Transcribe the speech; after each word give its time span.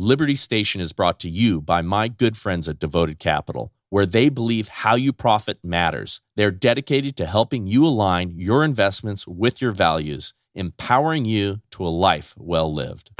Liberty 0.00 0.36
Station 0.36 0.80
is 0.80 0.92
brought 0.92 1.18
to 1.18 1.28
you 1.28 1.60
by 1.60 1.82
my 1.82 2.06
good 2.06 2.36
friends 2.36 2.68
at 2.68 2.78
Devoted 2.78 3.18
Capital, 3.18 3.72
where 3.90 4.06
they 4.06 4.28
believe 4.28 4.68
how 4.68 4.94
you 4.94 5.12
profit 5.12 5.58
matters. 5.64 6.20
They're 6.36 6.52
dedicated 6.52 7.16
to 7.16 7.26
helping 7.26 7.66
you 7.66 7.84
align 7.84 8.30
your 8.36 8.62
investments 8.62 9.26
with 9.26 9.60
your 9.60 9.72
values, 9.72 10.34
empowering 10.54 11.24
you 11.24 11.62
to 11.72 11.84
a 11.84 11.88
life 11.88 12.36
well 12.38 12.72
lived. 12.72 13.10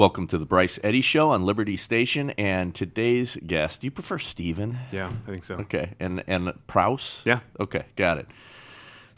Welcome 0.00 0.28
to 0.28 0.38
the 0.38 0.46
Bryce 0.46 0.78
Eddy 0.82 1.02
Show 1.02 1.28
on 1.28 1.44
Liberty 1.44 1.76
Station, 1.76 2.30
and 2.38 2.74
today's 2.74 3.36
guest. 3.46 3.82
Do 3.82 3.86
you 3.86 3.90
prefer 3.90 4.16
Steven? 4.16 4.78
Yeah, 4.90 5.12
I 5.28 5.30
think 5.30 5.44
so. 5.44 5.56
Okay, 5.56 5.92
and 6.00 6.24
and 6.26 6.54
Prouse. 6.66 7.20
Yeah. 7.26 7.40
Okay, 7.60 7.84
got 7.96 8.16
it. 8.16 8.26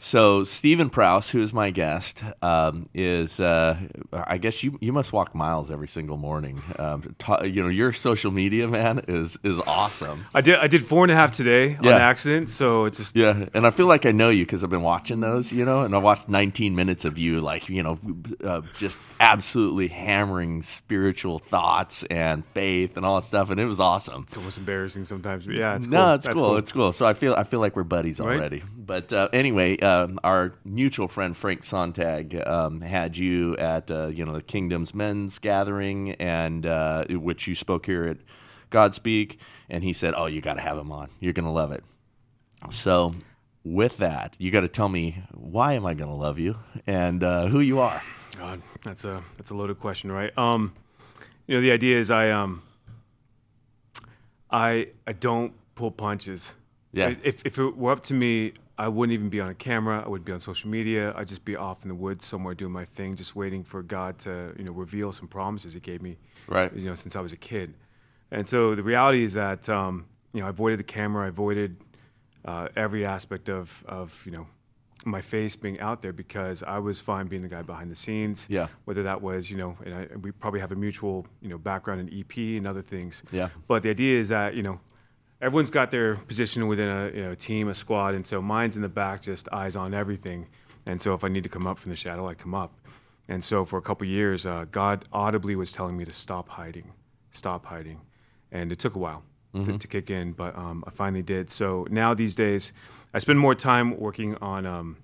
So 0.03 0.43
Stephen 0.43 0.89
Prouse, 0.89 1.29
who 1.31 1.41
is 1.41 1.53
my 1.53 1.69
guest, 1.69 2.25
um, 2.41 2.85
is 2.93 3.39
uh, 3.39 3.77
I 4.11 4.37
guess 4.37 4.61
you 4.61 4.77
you 4.81 4.91
must 4.91 5.13
walk 5.13 5.33
miles 5.33 5.71
every 5.71 5.87
single 5.87 6.17
morning. 6.17 6.61
Um, 6.77 7.15
you 7.45 7.63
know 7.63 7.69
your 7.69 7.93
social 7.93 8.29
media 8.29 8.67
man 8.67 8.99
is 9.07 9.39
is 9.45 9.57
awesome. 9.65 10.25
I 10.33 10.41
did 10.41 10.55
I 10.59 10.67
did 10.67 10.85
four 10.85 11.05
and 11.05 11.11
a 11.11 11.15
half 11.15 11.31
today 11.31 11.77
Yeah. 11.81 11.95
on 11.95 12.01
accident, 12.01 12.49
so 12.49 12.83
it's 12.83 12.97
just 12.97 13.15
Yeah, 13.15 13.45
and 13.53 13.65
I 13.65 13.69
feel 13.71 13.85
like 13.87 14.05
I 14.05 14.11
know 14.11 14.27
you 14.27 14.43
because 14.43 14.61
I've 14.61 14.69
been 14.69 14.81
watching 14.81 15.21
those, 15.21 15.53
you 15.53 15.63
know, 15.63 15.83
and 15.83 15.95
I 15.95 15.99
watched 15.99 16.27
19 16.27 16.75
minutes 16.75 17.05
of 17.05 17.17
you, 17.17 17.39
like 17.39 17.69
you 17.69 17.81
know, 17.81 17.97
uh, 18.43 18.59
just 18.77 18.99
absolutely 19.21 19.87
hammering 19.87 20.63
spiritual 20.63 21.39
thoughts 21.39 22.03
and 22.11 22.43
faith 22.47 22.97
and 22.97 23.05
all 23.05 23.21
that 23.21 23.25
stuff, 23.25 23.49
and 23.51 23.57
it 23.57 23.67
was 23.67 23.79
awesome. 23.79 24.23
it's 24.27 24.35
almost 24.35 24.57
embarrassing 24.57 25.05
sometimes. 25.05 25.45
But 25.45 25.55
yeah, 25.55 25.77
it's 25.77 25.87
cool. 25.87 25.93
No, 25.93 26.13
it's 26.15 26.25
That's 26.25 26.37
cool. 26.37 26.57
It's 26.57 26.71
cool. 26.73 26.91
So 26.91 27.05
I 27.05 27.13
feel 27.13 27.33
I 27.35 27.45
feel 27.45 27.61
like 27.61 27.77
we're 27.77 27.83
buddies 27.85 28.19
Right. 28.19 28.35
already. 28.37 28.63
But 28.85 29.13
uh, 29.13 29.29
anyway, 29.31 29.77
um, 29.93 30.19
our 30.23 30.53
mutual 30.65 31.07
friend 31.07 31.35
Frank 31.35 31.63
Sontag 31.63 32.35
um, 32.47 32.81
had 32.81 33.17
you 33.17 33.57
at 33.57 33.89
uh, 33.91 34.07
you 34.07 34.25
know 34.25 34.33
the 34.33 34.41
Kingdom's 34.41 34.93
Men's 34.93 35.39
Gathering, 35.39 36.11
and 36.13 36.65
uh, 36.65 37.05
which 37.09 37.47
you 37.47 37.55
spoke 37.55 37.85
here 37.85 38.05
at 38.05 38.17
Godspeak, 38.71 39.37
and 39.69 39.83
he 39.83 39.93
said, 39.93 40.13
"Oh, 40.15 40.25
you 40.25 40.41
got 40.41 40.55
to 40.55 40.61
have 40.61 40.77
him 40.77 40.91
on. 40.91 41.09
You're 41.19 41.33
gonna 41.33 41.53
love 41.53 41.71
it." 41.71 41.83
So. 42.69 43.13
With 43.65 43.95
that, 43.99 44.35
you 44.39 44.51
got 44.51 44.59
to 44.59 44.67
tell 44.67 44.89
me 44.89 45.23
why 45.31 45.71
am 45.75 45.85
I 45.85 45.93
going 45.93 46.09
to 46.09 46.15
love 46.17 46.37
you 46.37 46.57
and 46.85 47.23
uh, 47.23 47.47
who 47.47 47.61
you 47.61 47.79
are. 47.79 48.03
God, 48.37 48.61
that's 48.83 49.05
a 49.05 49.23
that's 49.37 49.51
a 49.51 49.55
loaded 49.55 49.79
question, 49.79 50.11
right? 50.11 50.37
Um, 50.37 50.73
you 51.47 51.55
know, 51.55 51.61
the 51.61 51.71
idea 51.71 51.97
is 51.97 52.11
I 52.11 52.31
um, 52.31 52.61
I 54.51 54.89
I 55.07 55.13
don't 55.13 55.53
pull 55.75 55.91
punches. 55.91 56.55
Yeah. 56.93 57.15
If 57.23 57.45
if 57.45 57.57
it 57.57 57.75
were 57.75 57.91
up 57.91 58.03
to 58.03 58.13
me, 58.13 58.53
I 58.77 58.87
wouldn't 58.87 59.13
even 59.13 59.29
be 59.29 59.39
on 59.39 59.49
a 59.49 59.55
camera. 59.55 60.03
I 60.05 60.07
wouldn't 60.07 60.25
be 60.25 60.31
on 60.31 60.39
social 60.39 60.69
media. 60.69 61.13
I'd 61.15 61.27
just 61.27 61.43
be 61.43 61.55
off 61.55 61.83
in 61.83 61.89
the 61.89 61.95
woods 61.95 62.25
somewhere 62.25 62.53
doing 62.53 62.71
my 62.71 62.85
thing, 62.85 63.15
just 63.15 63.35
waiting 63.35 63.63
for 63.63 63.81
God 63.83 64.19
to 64.19 64.53
you 64.57 64.63
know 64.63 64.71
reveal 64.71 65.11
some 65.11 65.27
promises 65.27 65.73
He 65.73 65.79
gave 65.79 66.01
me. 66.01 66.17
Right. 66.47 66.73
You 66.73 66.89
know, 66.89 66.95
since 66.95 67.15
I 67.15 67.21
was 67.21 67.33
a 67.33 67.37
kid, 67.37 67.73
and 68.31 68.47
so 68.47 68.75
the 68.75 68.83
reality 68.83 69.23
is 69.23 69.33
that 69.33 69.67
um, 69.69 70.05
you 70.33 70.41
know 70.41 70.47
I 70.47 70.49
avoided 70.49 70.79
the 70.79 70.83
camera. 70.83 71.25
I 71.25 71.29
avoided 71.29 71.77
uh, 72.45 72.69
every 72.75 73.05
aspect 73.05 73.49
of 73.49 73.83
of 73.87 74.21
you 74.25 74.31
know 74.31 74.47
my 75.05 75.21
face 75.21 75.55
being 75.55 75.79
out 75.79 76.01
there 76.01 76.13
because 76.13 76.63
I 76.63 76.79
was 76.79 77.01
fine 77.01 77.27
being 77.27 77.41
the 77.41 77.49
guy 77.49 77.61
behind 77.61 77.91
the 77.91 77.95
scenes. 77.95 78.47
Yeah. 78.49 78.67
Whether 78.85 79.03
that 79.03 79.21
was 79.21 79.49
you 79.49 79.57
know, 79.57 79.77
and 79.85 79.93
I, 79.93 80.07
we 80.21 80.31
probably 80.31 80.59
have 80.59 80.71
a 80.71 80.75
mutual 80.75 81.27
you 81.41 81.49
know 81.49 81.57
background 81.57 82.01
in 82.01 82.19
EP 82.19 82.37
and 82.37 82.67
other 82.67 82.81
things. 82.81 83.23
Yeah. 83.31 83.49
But 83.67 83.83
the 83.83 83.89
idea 83.89 84.19
is 84.19 84.29
that 84.29 84.55
you 84.55 84.63
know. 84.63 84.79
Everyone's 85.43 85.69
got 85.69 85.91
their 85.91 86.15
position 86.15 86.67
within 86.67 86.89
a 86.89 87.11
you 87.13 87.23
know, 87.23 87.35
team, 87.35 87.67
a 87.67 87.73
squad, 87.73 88.15
and 88.15 88.25
so 88.25 88.41
mine's 88.41 88.77
in 88.77 88.81
the 88.81 88.89
back, 88.89 89.21
just 89.21 89.49
eyes 89.51 89.75
on 89.75 89.93
everything. 89.93 90.47
And 90.87 91.01
so 91.01 91.13
if 91.13 91.23
I 91.23 91.27
need 91.27 91.43
to 91.43 91.49
come 91.49 91.67
up 91.67 91.77
from 91.77 91.91
the 91.91 91.97
shadow, 91.97 92.27
I 92.27 92.33
come 92.33 92.55
up. 92.55 92.71
And 93.27 93.43
so 93.43 93.65
for 93.65 93.77
a 93.77 93.81
couple 93.81 94.07
years, 94.07 94.45
uh, 94.45 94.65
God 94.71 95.05
audibly 95.11 95.55
was 95.55 95.73
telling 95.73 95.97
me 95.97 96.05
to 96.05 96.11
stop 96.11 96.47
hiding, 96.47 96.93
stop 97.31 97.65
hiding, 97.65 97.99
and 98.51 98.71
it 98.71 98.79
took 98.79 98.95
a 98.95 98.99
while 98.99 99.23
to, 99.65 99.77
to 99.77 99.87
kick 99.87 100.09
in, 100.09 100.31
but 100.31 100.57
um, 100.57 100.83
I 100.87 100.91
finally 100.91 101.21
did. 101.21 101.49
So 101.49 101.85
now 101.89 102.13
these 102.13 102.35
days, 102.35 102.73
I 103.13 103.19
spend 103.19 103.37
more 103.37 103.53
time 103.53 103.99
working 103.99 104.35
on 104.41 104.65
um, 104.65 104.97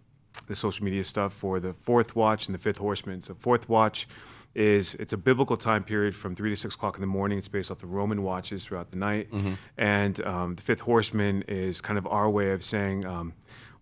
the 0.47 0.55
social 0.55 0.85
media 0.85 1.03
stuff 1.03 1.33
for 1.33 1.59
the 1.59 1.73
Fourth 1.73 2.15
Watch 2.15 2.47
and 2.47 2.55
the 2.55 2.59
Fifth 2.59 2.77
Horseman. 2.79 3.21
So 3.21 3.35
Fourth 3.35 3.69
Watch 3.69 4.07
is 4.55 4.95
it's 4.95 5.13
a 5.13 5.17
biblical 5.17 5.57
time 5.57 5.83
period 5.83 6.15
from 6.15 6.35
three 6.35 6.49
to 6.49 6.55
six 6.55 6.75
o'clock 6.75 6.95
in 6.95 7.01
the 7.01 7.07
morning. 7.07 7.37
It's 7.37 7.47
based 7.47 7.71
off 7.71 7.79
the 7.79 7.87
Roman 7.87 8.23
watches 8.23 8.65
throughout 8.65 8.91
the 8.91 8.97
night, 8.97 9.29
and 9.77 10.25
um, 10.25 10.55
the 10.55 10.61
Fifth 10.61 10.81
Horseman 10.81 11.43
is 11.47 11.81
kind 11.81 11.97
of 11.97 12.07
our 12.07 12.29
way 12.29 12.51
of 12.51 12.63
saying 12.63 13.05
um, 13.05 13.33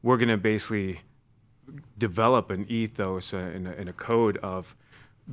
we're 0.02 0.18
going 0.18 0.30
to 0.30 0.38
basically 0.38 1.02
develop 1.98 2.50
an 2.52 2.66
ethos 2.70 3.34
and 3.34 3.68
a, 3.68 3.90
a 3.90 3.94
code 3.94 4.38
of 4.38 4.76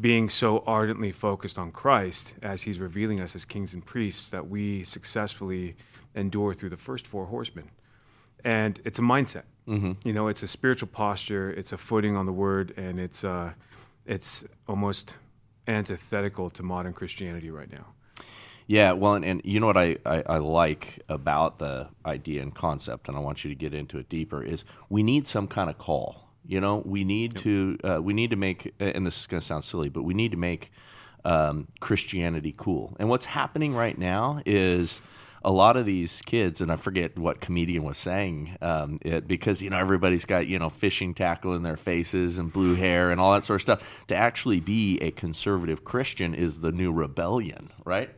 being 0.01 0.29
so 0.29 0.65
ardently 0.67 1.13
focused 1.13 1.59
on 1.59 1.71
Christ 1.71 2.37
as 2.43 2.63
He's 2.63 2.81
revealing 2.81 3.21
us 3.21 3.37
as 3.37 3.45
kings 3.45 3.73
and 3.73 3.85
priests 3.85 4.29
that 4.31 4.49
we 4.49 4.83
successfully 4.83 5.77
endure 6.15 6.55
through 6.55 6.71
the 6.71 6.77
first 6.77 7.07
four 7.07 7.27
horsemen. 7.27 7.71
And 8.45 8.81
it's 8.85 8.99
a 8.99 9.03
mindset. 9.03 9.45
Mm-hmm. 9.69 9.93
You 10.05 10.13
know, 10.13 10.29
it's 10.29 10.43
a 10.43 10.49
spiritual 10.49 10.89
posture. 10.89 11.51
It's 11.51 11.73
a 11.73 11.79
footing 11.79 12.17
on 12.17 12.27
the 12.27 12.33
Word, 12.33 12.75
and 12.77 13.01
it's 13.01 13.25
uh, 13.25 13.53
it's 14.05 14.45
almost 14.69 15.17
antithetical 15.67 16.51
to 16.51 16.63
modern 16.63 16.93
Christianity 16.93 17.51
right 17.51 17.71
now. 17.71 17.87
Yeah, 18.67 18.93
well, 18.93 19.15
and, 19.15 19.25
and 19.25 19.43
you 19.45 19.61
know 19.61 19.67
what 19.67 19.77
I, 19.77 19.99
I, 20.07 20.23
I 20.27 20.39
like 20.39 21.03
about 21.09 21.59
the 21.59 21.89
idea 22.07 22.41
and 22.41 22.55
concept, 22.55 23.09
and 23.09 23.17
I 23.17 23.21
want 23.21 23.45
you 23.45 23.51
to 23.51 23.55
get 23.55 23.75
into 23.75 23.99
it 23.99 24.09
deeper, 24.09 24.43
is 24.43 24.65
we 24.89 25.03
need 25.03 25.27
some 25.27 25.47
kind 25.49 25.69
of 25.69 25.77
call. 25.77 26.31
You 26.47 26.61
know, 26.61 26.83
we 26.85 27.05
need 27.05 27.37
to 27.39 27.79
uh, 27.85 28.03
we 28.03 28.13
need 28.15 28.31
to 28.31 28.37
make, 28.37 28.75
and 28.79 29.07
this 29.07 29.21
is 29.21 29.27
going 29.27 29.41
to 29.41 29.47
sound 29.47 29.65
silly, 29.65 29.89
but 29.89 30.03
we 30.03 30.15
need 30.15 30.31
to 30.31 30.37
make 30.37 30.73
um, 31.25 31.69
Christianity 31.81 32.55
cool. 32.57 32.97
And 32.99 33.09
what's 33.09 33.27
happening 33.27 33.75
right 33.75 33.97
now 33.97 34.41
is 34.45 35.01
a 35.45 35.53
lot 35.53 35.77
of 35.77 35.85
these 35.87 36.23
kids, 36.23 36.61
and 36.61 36.73
I 36.73 36.77
forget 36.77 37.19
what 37.19 37.41
comedian 37.41 37.85
was 37.85 37.99
saying 37.99 38.57
um, 38.63 38.99
it 39.03 39.29
because 39.29 39.61
you 39.63 39.71
know 39.71 39.79
everybody's 39.79 40.25
got 40.25 40.47
you 40.47 40.59
know 40.59 40.71
fishing 40.71 41.15
tackle 41.15 41.55
in 41.55 41.63
their 41.63 41.77
faces 41.77 42.39
and 42.39 42.53
blue 42.53 42.75
hair 42.75 43.11
and 43.11 43.21
all 43.21 43.35
that 43.35 43.45
sort 43.45 43.57
of 43.57 43.61
stuff. 43.61 44.05
To 44.09 44.17
actually 44.17 44.61
be 44.61 44.99
a 45.01 45.11
conservative 45.11 45.85
Christian 45.85 46.35
is 46.35 46.61
the 46.61 46.73
new 46.73 46.93
rebellion, 46.93 47.71
right? 47.85 48.11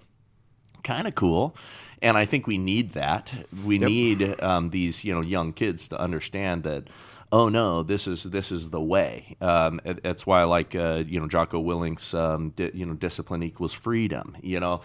kind 0.86 1.08
of 1.08 1.14
cool. 1.16 1.56
And 2.00 2.16
I 2.16 2.24
think 2.24 2.46
we 2.46 2.58
need 2.58 2.92
that. 2.92 3.34
We 3.64 3.78
Yep. 3.78 3.88
need 3.88 4.40
um, 4.40 4.70
these, 4.70 5.04
you 5.04 5.12
know, 5.12 5.20
young 5.20 5.52
kids 5.52 5.88
to 5.88 6.00
understand 6.00 6.62
that. 6.62 6.88
Oh 7.36 7.50
no, 7.50 7.82
this 7.82 8.08
is 8.08 8.24
this 8.24 8.50
is 8.52 8.70
the 8.70 8.80
way. 8.80 9.36
Um, 9.42 9.80
it- 9.84 10.02
that's 10.02 10.26
why 10.26 10.40
I 10.42 10.44
like 10.44 10.74
uh, 10.76 11.04
you 11.06 11.20
know 11.20 11.28
Jocko 11.28 11.60
Willink's 11.60 12.14
um, 12.14 12.50
di- 12.52 12.72
you 12.74 12.86
know 12.86 12.94
discipline 12.94 13.42
equals 13.42 13.74
freedom. 13.74 14.36
You 14.42 14.60
know, 14.60 14.80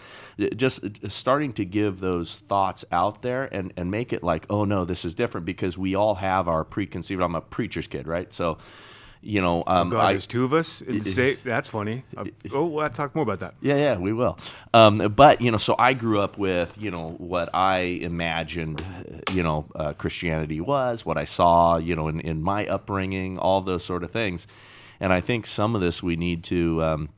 just 0.56 0.84
starting 1.10 1.54
to 1.54 1.64
give 1.64 2.00
those 2.00 2.36
thoughts 2.36 2.84
out 2.92 3.22
there 3.22 3.44
and 3.54 3.72
and 3.78 3.90
make 3.90 4.12
it 4.12 4.22
like 4.22 4.46
oh 4.50 4.64
no, 4.66 4.84
this 4.84 5.04
is 5.06 5.14
different 5.14 5.46
because 5.46 5.78
we 5.78 5.94
all 5.94 6.16
have 6.16 6.48
our 6.48 6.64
preconceived. 6.64 7.22
I'm 7.22 7.36
a 7.36 7.40
preacher's 7.40 7.88
kid, 7.88 8.06
right? 8.06 8.32
So, 8.34 8.58
you 9.22 9.40
know, 9.40 9.62
um, 9.66 9.88
God, 9.88 10.00
I, 10.00 10.12
there's 10.12 10.26
two 10.26 10.44
of 10.44 10.52
us. 10.52 10.82
In 10.82 10.98
the 10.98 11.04
state. 11.12 11.44
That's 11.44 11.68
funny. 11.68 12.04
Uh, 12.16 12.26
oh, 12.52 12.66
we'll 12.66 12.88
talk 12.90 13.14
more 13.14 13.22
about 13.22 13.40
that. 13.40 13.54
yeah, 13.62 13.76
yeah, 13.76 13.96
we 13.96 14.12
will. 14.12 14.38
Um, 14.74 14.98
but 15.14 15.40
you 15.40 15.50
know, 15.50 15.56
so 15.56 15.74
I 15.78 15.94
grew 15.94 16.20
up 16.20 16.36
with 16.36 16.76
you 16.78 16.90
know 16.90 17.12
what 17.18 17.48
I 17.54 17.78
imagined, 17.78 18.84
you 19.32 19.42
know, 19.42 19.66
uh, 19.74 19.92
Christianity 19.94 20.60
was, 20.60 21.06
what 21.06 21.16
I 21.16 21.24
saw, 21.24 21.78
you 21.78 21.96
know, 21.96 22.08
in, 22.08 22.20
in 22.20 22.42
my 22.42 22.66
upbringing, 22.66 23.38
all 23.38 23.60
those 23.60 23.84
sort 23.84 24.02
of 24.02 24.10
things, 24.10 24.46
and 25.00 25.12
I 25.12 25.20
think 25.20 25.46
some 25.46 25.74
of 25.74 25.80
this 25.80 26.02
we 26.02 26.16
need 26.16 26.44
to 26.44 26.82
um, 26.84 27.08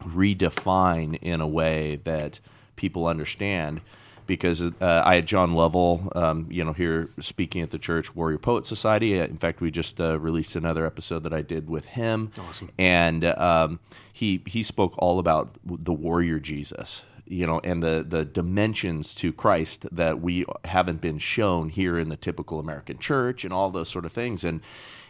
redefine 0.00 1.18
in 1.22 1.40
a 1.40 1.46
way 1.46 1.96
that 2.04 2.40
people 2.76 3.06
understand. 3.06 3.80
Because 4.26 4.62
uh, 4.62 5.02
I 5.04 5.16
had 5.16 5.26
John 5.26 5.52
Lovell, 5.52 6.10
um, 6.14 6.46
you 6.50 6.64
know, 6.64 6.72
here 6.72 7.10
speaking 7.20 7.62
at 7.62 7.70
the 7.70 7.78
Church 7.78 8.14
Warrior 8.14 8.38
Poet 8.38 8.66
Society. 8.66 9.18
In 9.18 9.36
fact, 9.36 9.60
we 9.60 9.70
just 9.70 10.00
uh, 10.00 10.18
released 10.18 10.56
another 10.56 10.86
episode 10.86 11.24
that 11.24 11.32
I 11.32 11.42
did 11.42 11.68
with 11.68 11.86
him. 11.86 12.30
Awesome. 12.38 12.70
And 12.78 13.24
um, 13.24 13.80
he 14.12 14.42
he 14.46 14.62
spoke 14.62 14.94
all 14.98 15.18
about 15.18 15.56
the 15.64 15.92
warrior 15.92 16.38
Jesus, 16.38 17.04
you 17.26 17.46
know, 17.46 17.60
and 17.64 17.82
the 17.82 18.04
the 18.08 18.24
dimensions 18.24 19.14
to 19.16 19.32
Christ 19.32 19.86
that 19.90 20.20
we 20.20 20.44
haven't 20.64 21.00
been 21.00 21.18
shown 21.18 21.68
here 21.70 21.98
in 21.98 22.08
the 22.08 22.16
typical 22.16 22.58
American 22.58 22.98
church, 22.98 23.44
and 23.44 23.52
all 23.52 23.70
those 23.70 23.88
sort 23.88 24.04
of 24.04 24.12
things. 24.12 24.44
And 24.44 24.60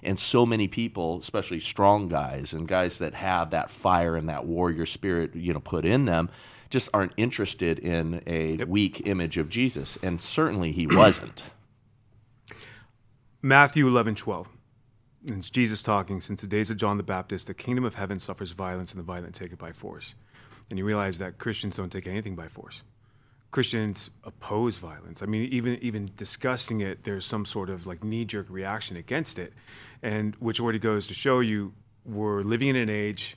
and 0.03 0.19
so 0.19 0.45
many 0.45 0.69
people, 0.69 1.19
especially 1.19 1.61
strong 1.61 2.09
guys 2.09 2.53
and 2.53 2.67
guys 2.67 2.99
that 2.99 3.15
have 3.15 3.51
that 3.51 3.71
fire 3.71 4.17
and 4.17 4.29
that 4.29 4.47
warrior 4.47 4.87
spirit, 4.87 5.35
you 5.35 5.53
know, 5.53 5.61
put 5.61 5.85
in 5.85 6.07
them, 6.07 6.29
just 6.73 6.89
aren't 6.93 7.13
interested 7.17 7.79
in 7.79 8.23
a 8.27 8.57
weak 8.65 9.07
image 9.07 9.39
of 9.39 9.49
Jesus, 9.49 9.97
and 10.03 10.21
certainly 10.21 10.73
he 10.73 10.87
wasn't. 10.91 11.51
Matthew 13.41 13.87
11, 13.87 14.17
12. 14.17 14.49
It's 15.27 15.51
Jesus 15.51 15.83
talking. 15.83 16.21
Since 16.21 16.41
the 16.41 16.47
days 16.49 16.71
of 16.71 16.79
John 16.79 16.97
the 16.97 17.03
Baptist, 17.05 17.47
the 17.47 17.55
kingdom 17.55 17.85
of 17.85 17.95
heaven 17.95 18.19
suffers 18.19 18.53
violence, 18.53 18.93
and 18.93 18.99
the 18.99 19.05
violent 19.05 19.35
take 19.35 19.53
it 19.53 19.59
by 19.59 19.71
force. 19.71 20.15
And 20.71 20.79
you 20.79 20.85
realize 20.85 21.19
that 21.19 21.39
Christians 21.39 21.77
don't 21.77 21.93
take 21.93 22.07
anything 22.07 22.35
by 22.35 22.49
force. 22.49 22.83
Christians 23.51 24.09
oppose 24.25 24.79
violence. 24.79 25.23
I 25.23 25.27
mean, 25.27 25.53
even 25.53 25.79
even 25.83 26.11
discussing 26.17 26.81
it, 26.81 27.05
there's 27.05 27.27
some 27.27 27.45
sort 27.45 27.69
of 27.69 27.87
like 27.87 28.03
knee 28.03 28.25
jerk 28.25 28.47
reaction 28.49 28.97
against 28.97 29.39
it, 29.39 29.53
and 30.03 30.35
which 30.37 30.59
already 30.59 30.79
goes 30.79 31.07
to 31.09 31.15
show 31.15 31.41
you 31.41 31.75
we're 32.07 32.41
living 32.41 32.69
in 32.69 32.77
an 32.77 32.89
age 32.89 33.37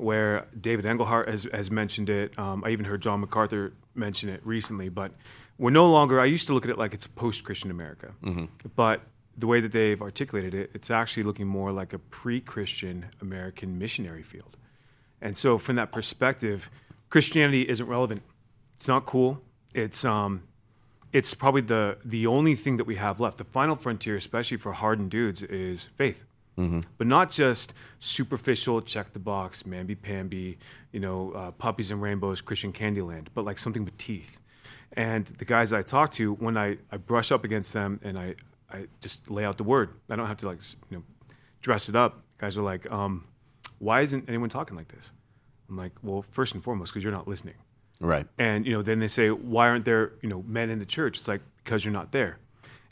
where 0.00 0.46
David 0.58 0.84
Engelhart 0.84 1.28
has, 1.28 1.46
has 1.52 1.70
mentioned 1.70 2.08
it. 2.08 2.38
Um, 2.38 2.64
I 2.64 2.70
even 2.70 2.86
heard 2.86 3.02
John 3.02 3.20
MacArthur 3.20 3.72
mention 3.94 4.28
it 4.28 4.40
recently. 4.44 4.88
But 4.88 5.12
we're 5.58 5.70
no 5.70 5.90
longer. 5.90 6.20
I 6.20 6.24
used 6.24 6.46
to 6.48 6.54
look 6.54 6.64
at 6.64 6.70
it 6.70 6.78
like 6.78 6.94
it's 6.94 7.06
a 7.06 7.10
post 7.10 7.44
Christian 7.44 7.70
America, 7.70 8.14
mm-hmm. 8.22 8.46
but 8.74 9.02
the 9.36 9.46
way 9.46 9.60
that 9.60 9.72
they've 9.72 10.00
articulated 10.00 10.54
it, 10.54 10.70
it's 10.74 10.90
actually 10.90 11.22
looking 11.22 11.46
more 11.46 11.72
like 11.72 11.92
a 11.92 11.98
pre 11.98 12.40
Christian 12.40 13.06
American 13.20 13.78
missionary 13.78 14.22
field. 14.22 14.56
And 15.20 15.36
so, 15.36 15.58
from 15.58 15.74
that 15.74 15.92
perspective, 15.92 16.70
Christianity 17.10 17.68
isn't 17.68 17.86
relevant. 17.86 18.22
It's 18.74 18.88
not 18.88 19.04
cool. 19.04 19.42
It's 19.74 20.04
um, 20.04 20.44
it's 21.12 21.34
probably 21.34 21.60
the 21.60 21.98
the 22.04 22.26
only 22.26 22.54
thing 22.54 22.78
that 22.78 22.84
we 22.84 22.96
have 22.96 23.20
left. 23.20 23.38
The 23.38 23.44
final 23.44 23.76
frontier, 23.76 24.16
especially 24.16 24.56
for 24.56 24.72
hardened 24.72 25.10
dudes, 25.10 25.42
is 25.42 25.88
faith. 25.94 26.24
Mm-hmm. 26.60 26.80
But 26.98 27.06
not 27.06 27.30
just 27.30 27.72
superficial, 27.98 28.82
check 28.82 29.12
the 29.12 29.18
box, 29.18 29.62
mamby 29.62 30.00
pamby, 30.00 30.58
you 30.92 31.00
know, 31.00 31.32
uh, 31.32 31.50
puppies 31.52 31.90
and 31.90 32.02
rainbows, 32.02 32.42
Christian 32.42 32.72
Candyland, 32.72 33.28
but 33.34 33.44
like 33.44 33.58
something 33.58 33.84
with 33.84 33.96
teeth. 33.96 34.42
And 34.92 35.24
the 35.24 35.44
guys 35.44 35.72
I 35.72 35.82
talk 35.82 36.10
to, 36.12 36.34
when 36.34 36.58
I, 36.58 36.76
I 36.92 36.98
brush 36.98 37.32
up 37.32 37.44
against 37.44 37.72
them 37.72 37.98
and 38.02 38.18
I, 38.18 38.34
I 38.70 38.88
just 39.00 39.30
lay 39.30 39.44
out 39.44 39.56
the 39.56 39.64
word, 39.64 39.90
I 40.10 40.16
don't 40.16 40.26
have 40.26 40.38
to 40.38 40.46
like, 40.46 40.60
you 40.90 40.98
know, 40.98 41.04
dress 41.62 41.88
it 41.88 41.96
up. 41.96 42.22
Guys 42.38 42.58
are 42.58 42.62
like, 42.62 42.90
um, 42.90 43.26
why 43.78 44.02
isn't 44.02 44.28
anyone 44.28 44.50
talking 44.50 44.76
like 44.76 44.88
this? 44.88 45.12
I'm 45.68 45.76
like, 45.76 45.92
well, 46.02 46.22
first 46.30 46.54
and 46.54 46.62
foremost, 46.62 46.92
because 46.92 47.04
you're 47.04 47.12
not 47.12 47.28
listening. 47.28 47.54
Right. 48.00 48.26
And, 48.38 48.66
you 48.66 48.72
know, 48.72 48.82
then 48.82 48.98
they 48.98 49.08
say, 49.08 49.30
why 49.30 49.68
aren't 49.68 49.84
there, 49.84 50.12
you 50.20 50.28
know, 50.28 50.42
men 50.46 50.68
in 50.68 50.78
the 50.78 50.86
church? 50.86 51.18
It's 51.18 51.28
like, 51.28 51.42
because 51.62 51.84
you're 51.84 51.94
not 51.94 52.12
there. 52.12 52.38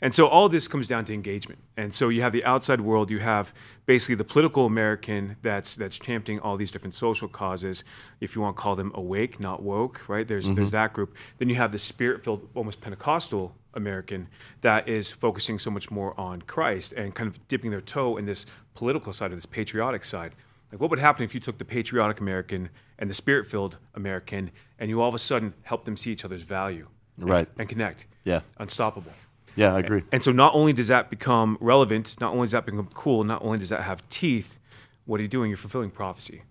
And 0.01 0.15
so 0.15 0.27
all 0.27 0.47
this 0.47 0.67
comes 0.67 0.87
down 0.87 1.03
to 1.05 1.13
engagement. 1.13 1.59
And 1.75 1.93
so 1.93 2.07
you 2.07 2.21
have 2.21 2.31
the 2.31 2.45
outside 2.45 2.79
world, 2.79 3.11
you 3.11 3.19
have 3.19 3.53
basically 3.85 4.15
the 4.15 4.23
political 4.23 4.65
American 4.65 5.35
that's 5.41 5.75
that's 5.75 5.99
championing 5.99 6.39
all 6.41 6.55
these 6.55 6.71
different 6.71 6.93
social 6.93 7.27
causes, 7.27 7.83
if 8.21 8.35
you 8.35 8.41
want 8.41 8.55
to 8.55 8.61
call 8.61 8.75
them 8.75 8.91
awake, 8.95 9.39
not 9.39 9.61
woke, 9.61 10.07
right? 10.07 10.27
There's 10.27 10.45
mm-hmm. 10.45 10.55
there's 10.55 10.71
that 10.71 10.93
group. 10.93 11.15
Then 11.37 11.49
you 11.49 11.55
have 11.55 11.71
the 11.71 11.79
spirit-filled, 11.79 12.47
almost 12.55 12.79
Pentecostal 12.81 13.55
American 13.73 14.27
that 14.61 14.87
is 14.87 15.11
focusing 15.11 15.59
so 15.59 15.69
much 15.69 15.91
more 15.91 16.17
on 16.19 16.41
Christ 16.43 16.93
and 16.93 17.13
kind 17.13 17.27
of 17.27 17.45
dipping 17.47 17.71
their 17.71 17.81
toe 17.81 18.17
in 18.17 18.25
this 18.25 18.45
political 18.75 19.13
side 19.13 19.31
of 19.31 19.37
this 19.37 19.45
patriotic 19.45 20.05
side. 20.05 20.33
Like 20.71 20.79
what 20.79 20.89
would 20.91 20.99
happen 20.99 21.23
if 21.23 21.33
you 21.33 21.41
took 21.41 21.57
the 21.57 21.65
patriotic 21.65 22.19
American 22.19 22.69
and 22.97 23.09
the 23.09 23.13
spirit-filled 23.13 23.77
American 23.95 24.51
and 24.77 24.89
you 24.89 25.01
all 25.01 25.09
of 25.09 25.15
a 25.15 25.19
sudden 25.19 25.53
help 25.63 25.85
them 25.85 25.97
see 25.97 26.11
each 26.11 26.23
other's 26.23 26.43
value, 26.43 26.87
right, 27.17 27.47
and, 27.49 27.59
and 27.61 27.69
connect? 27.69 28.05
Yeah, 28.23 28.41
unstoppable. 28.57 29.11
Yeah, 29.59 29.75
I 29.75 29.79
agree. 29.79 30.03
And 30.13 30.23
so 30.23 30.31
not 30.31 30.55
only 30.55 30.71
does 30.71 30.87
that 30.87 31.09
become 31.09 31.57
relevant, 31.59 32.15
not 32.21 32.31
only 32.31 32.45
does 32.45 32.53
that 32.53 32.65
become 32.65 32.87
cool, 32.93 33.25
not 33.25 33.43
only 33.43 33.57
does 33.57 33.67
that 33.67 33.83
have 33.83 34.07
teeth, 34.07 34.57
what 35.05 35.19
are 35.19 35.23
you 35.23 35.27
doing? 35.27 35.49
You're 35.49 35.57
fulfilling 35.57 35.89
prophecy. 35.91 36.43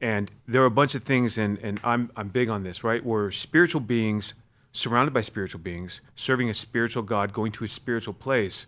And 0.00 0.28
there 0.48 0.60
are 0.62 0.66
a 0.66 0.70
bunch 0.70 0.96
of 0.96 1.04
things, 1.04 1.38
and, 1.38 1.56
and 1.58 1.78
I'm, 1.84 2.10
I'm 2.16 2.28
big 2.30 2.48
on 2.48 2.64
this, 2.64 2.82
right? 2.82 3.04
We're 3.04 3.30
spiritual 3.30 3.80
beings 3.80 4.34
surrounded 4.72 5.14
by 5.14 5.20
spiritual 5.20 5.60
beings, 5.60 6.00
serving 6.16 6.50
a 6.50 6.54
spiritual 6.54 7.04
God, 7.04 7.32
going 7.32 7.52
to 7.52 7.64
a 7.64 7.68
spiritual 7.68 8.12
place. 8.12 8.66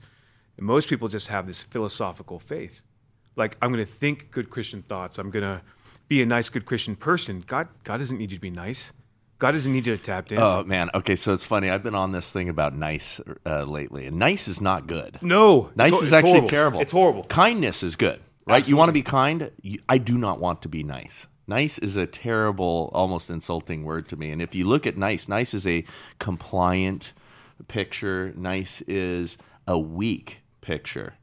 And 0.57 0.65
most 0.65 0.89
people 0.89 1.09
just 1.09 1.27
have 1.27 1.49
this 1.49 1.65
philosophical 1.65 2.39
faith. 2.39 2.83
Like, 3.35 3.57
I'm 3.61 3.73
going 3.73 3.85
to 3.85 3.91
think 3.91 4.31
good 4.31 4.51
Christian 4.51 4.83
thoughts. 4.83 5.19
I'm 5.19 5.31
going 5.31 5.45
to 5.45 5.63
be 6.07 6.23
a 6.23 6.27
nice, 6.27 6.49
good 6.49 6.65
Christian 6.65 6.95
person. 6.95 7.43
God, 7.45 7.67
God 7.83 7.97
doesn't 7.97 8.19
need 8.19 8.31
you 8.31 8.37
to 8.37 8.41
be 8.41 8.51
nice. 8.51 8.93
God 9.39 9.53
doesn't 9.53 9.73
need 9.73 9.87
you 9.87 9.97
to 9.97 10.03
tap 10.03 10.29
dance. 10.29 10.41
Oh 10.43 10.65
man, 10.65 10.91
okay. 10.95 11.15
So 11.15 11.33
it's 11.33 11.45
funny. 11.45 11.71
I've 11.71 11.83
been 11.83 11.95
on 11.95 12.13
this 12.13 12.33
thing 12.33 12.49
about 12.49 12.75
nice 12.75 13.21
uh, 13.47 13.65
lately, 13.65 14.07
and 14.07 14.19
nice 14.19 14.49
is 14.49 14.61
not 14.61 14.87
good. 14.87 15.19
No, 15.23 15.71
nice 15.77 16.03
is 16.03 16.13
actually 16.13 16.33
horrible. 16.33 16.49
terrible. 16.49 16.81
It's 16.81 16.91
horrible. 16.91 17.25
Kindness 17.25 17.83
is 17.83 17.95
good, 17.95 18.21
right? 18.47 18.57
Absolutely. 18.57 18.71
You 18.71 18.77
want 18.77 18.89
to 18.89 18.93
be 18.93 19.03
kind. 19.03 19.51
You, 19.63 19.79
I 19.89 19.99
do 19.99 20.19
not 20.19 20.41
want 20.41 20.63
to 20.63 20.69
be 20.69 20.83
nice. 20.83 21.29
Nice 21.47 21.79
is 21.79 21.97
a 21.97 22.07
terrible, 22.07 22.91
almost 22.93 23.31
insulting 23.31 23.85
word 23.85 24.09
to 24.09 24.17
me. 24.17 24.31
And 24.33 24.43
if 24.43 24.55
you 24.55 24.67
look 24.67 24.87
at 24.87 24.99
nice, 24.99 25.29
nice 25.29 25.55
is 25.55 25.67
a 25.67 25.85
compliant 26.19 27.15
picture. 27.69 28.35
Nice 28.37 28.83
is 28.83 29.39
a 29.67 29.79
weak 29.79 30.43
picture. 30.61 31.15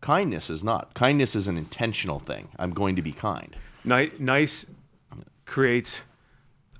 Kindness 0.00 0.48
is 0.48 0.62
not. 0.62 0.94
Kindness 0.94 1.34
is 1.34 1.48
an 1.48 1.58
intentional 1.58 2.20
thing. 2.20 2.50
I'm 2.58 2.70
going 2.70 2.94
to 2.96 3.02
be 3.02 3.10
kind. 3.10 3.56
Nice 3.84 4.66
creates 5.44 6.04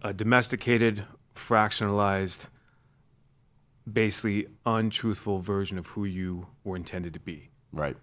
a 0.02 0.12
domesticated, 0.12 1.04
fractionalized, 1.34 2.48
basically 3.90 4.46
untruthful 4.66 5.40
version 5.40 5.78
of 5.78 5.88
who 5.88 6.04
you 6.04 6.46
were 6.64 6.76
intended 6.76 7.14
to 7.14 7.20
be. 7.20 7.50
Right. 7.72 7.96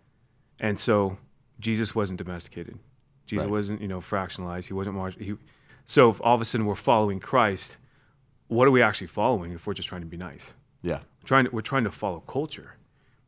And 0.60 0.80
so 0.80 1.18
Jesus 1.60 1.96
wasn't 1.96 2.18
domesticated. 2.18 2.80
Jesus 3.26 3.46
right. 3.46 3.52
wasn't, 3.52 3.82
you 3.82 3.88
know, 3.88 4.00
fractionalized. 4.00 4.68
He 4.68 4.74
wasn't 4.74 4.96
margin. 4.96 5.24
He, 5.24 5.36
so 5.86 6.10
if 6.10 6.22
all 6.22 6.36
of 6.36 6.42
a 6.42 6.46
sudden 6.46 6.66
we're 6.66 6.76
following 6.76 7.20
Christ, 7.20 7.78
what 8.48 8.68
are 8.68 8.72
we 8.72 8.82
actually 8.82 9.08
following 9.08 9.52
if 9.52 9.66
we're 9.66 9.74
just 9.74 9.88
trying 9.88 10.02
to 10.02 10.08
be 10.08 10.18
nice? 10.18 10.56
Yeah. 10.82 11.00
We're 11.22 11.28
trying 11.28 11.46
to, 11.46 11.52
we're 11.52 11.62
trying 11.62 11.84
to 11.86 11.92
follow 11.92 12.20
culture. 12.22 12.76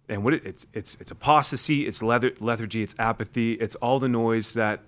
And 0.10 0.24
what 0.24 0.34
it, 0.34 0.46
it's 0.46 0.66
it's 0.74 0.96
it's 1.02 1.12
apostasy, 1.12 1.86
it's 1.86 2.02
lethargy, 2.02 2.82
it's 2.82 2.96
apathy, 2.98 3.54
it's 3.54 3.76
all 3.76 4.00
the 4.00 4.08
noise 4.08 4.54
that 4.54 4.84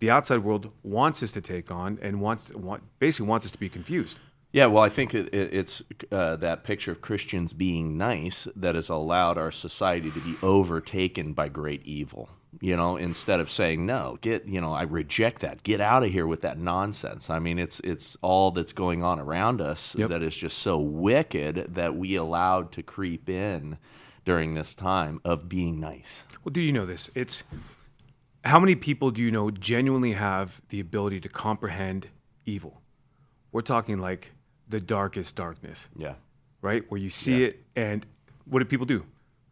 the 0.00 0.10
outside 0.10 0.38
world 0.38 0.72
wants 0.82 1.22
us 1.22 1.32
to 1.32 1.40
take 1.40 1.70
on 1.70 1.98
and 2.02 2.20
wants 2.20 2.50
want, 2.50 2.82
basically 2.98 3.28
wants 3.28 3.46
us 3.46 3.52
to 3.52 3.58
be 3.58 3.68
confused. 3.68 4.18
Yeah, 4.52 4.66
well, 4.66 4.82
I 4.82 4.88
think 4.88 5.14
it, 5.14 5.32
it, 5.32 5.54
it's 5.54 5.82
uh, 6.10 6.34
that 6.36 6.64
picture 6.64 6.90
of 6.90 7.00
Christians 7.00 7.52
being 7.52 7.96
nice 7.96 8.48
that 8.56 8.74
has 8.74 8.88
allowed 8.88 9.38
our 9.38 9.52
society 9.52 10.10
to 10.10 10.20
be 10.20 10.34
overtaken 10.42 11.34
by 11.34 11.48
great 11.48 11.84
evil. 11.84 12.28
You 12.60 12.76
know, 12.76 12.96
instead 12.96 13.38
of 13.38 13.48
saying 13.48 13.86
no, 13.86 14.18
get 14.22 14.46
you 14.46 14.60
know, 14.60 14.72
I 14.72 14.82
reject 14.82 15.42
that. 15.42 15.62
Get 15.62 15.80
out 15.80 16.02
of 16.02 16.10
here 16.10 16.26
with 16.26 16.40
that 16.40 16.58
nonsense. 16.58 17.30
I 17.30 17.38
mean, 17.38 17.60
it's 17.60 17.78
it's 17.80 18.16
all 18.22 18.50
that's 18.50 18.72
going 18.72 19.04
on 19.04 19.20
around 19.20 19.60
us 19.60 19.94
yep. 19.94 20.08
that 20.08 20.20
is 20.20 20.34
just 20.34 20.58
so 20.58 20.80
wicked 20.80 21.74
that 21.76 21.94
we 21.94 22.16
allowed 22.16 22.72
to 22.72 22.82
creep 22.82 23.28
in 23.28 23.78
during 24.24 24.54
this 24.54 24.74
time 24.74 25.20
of 25.24 25.48
being 25.48 25.78
nice. 25.78 26.24
Well, 26.44 26.50
do 26.50 26.60
you 26.60 26.72
know 26.72 26.86
this? 26.86 27.08
It's 27.14 27.44
how 28.44 28.58
many 28.58 28.74
people 28.74 29.10
do 29.10 29.22
you 29.22 29.30
know 29.30 29.50
genuinely 29.50 30.12
have 30.12 30.60
the 30.68 30.80
ability 30.80 31.20
to 31.20 31.28
comprehend 31.28 32.08
evil? 32.46 32.80
We're 33.52 33.62
talking 33.62 33.98
like 33.98 34.32
the 34.68 34.80
darkest 34.80 35.36
darkness. 35.36 35.88
Yeah. 35.96 36.14
Right? 36.62 36.88
Where 36.90 37.00
you 37.00 37.10
see 37.10 37.40
yeah. 37.40 37.48
it 37.48 37.62
and 37.76 38.06
what 38.44 38.60
do 38.60 38.64
people 38.64 38.86
do? 38.86 39.04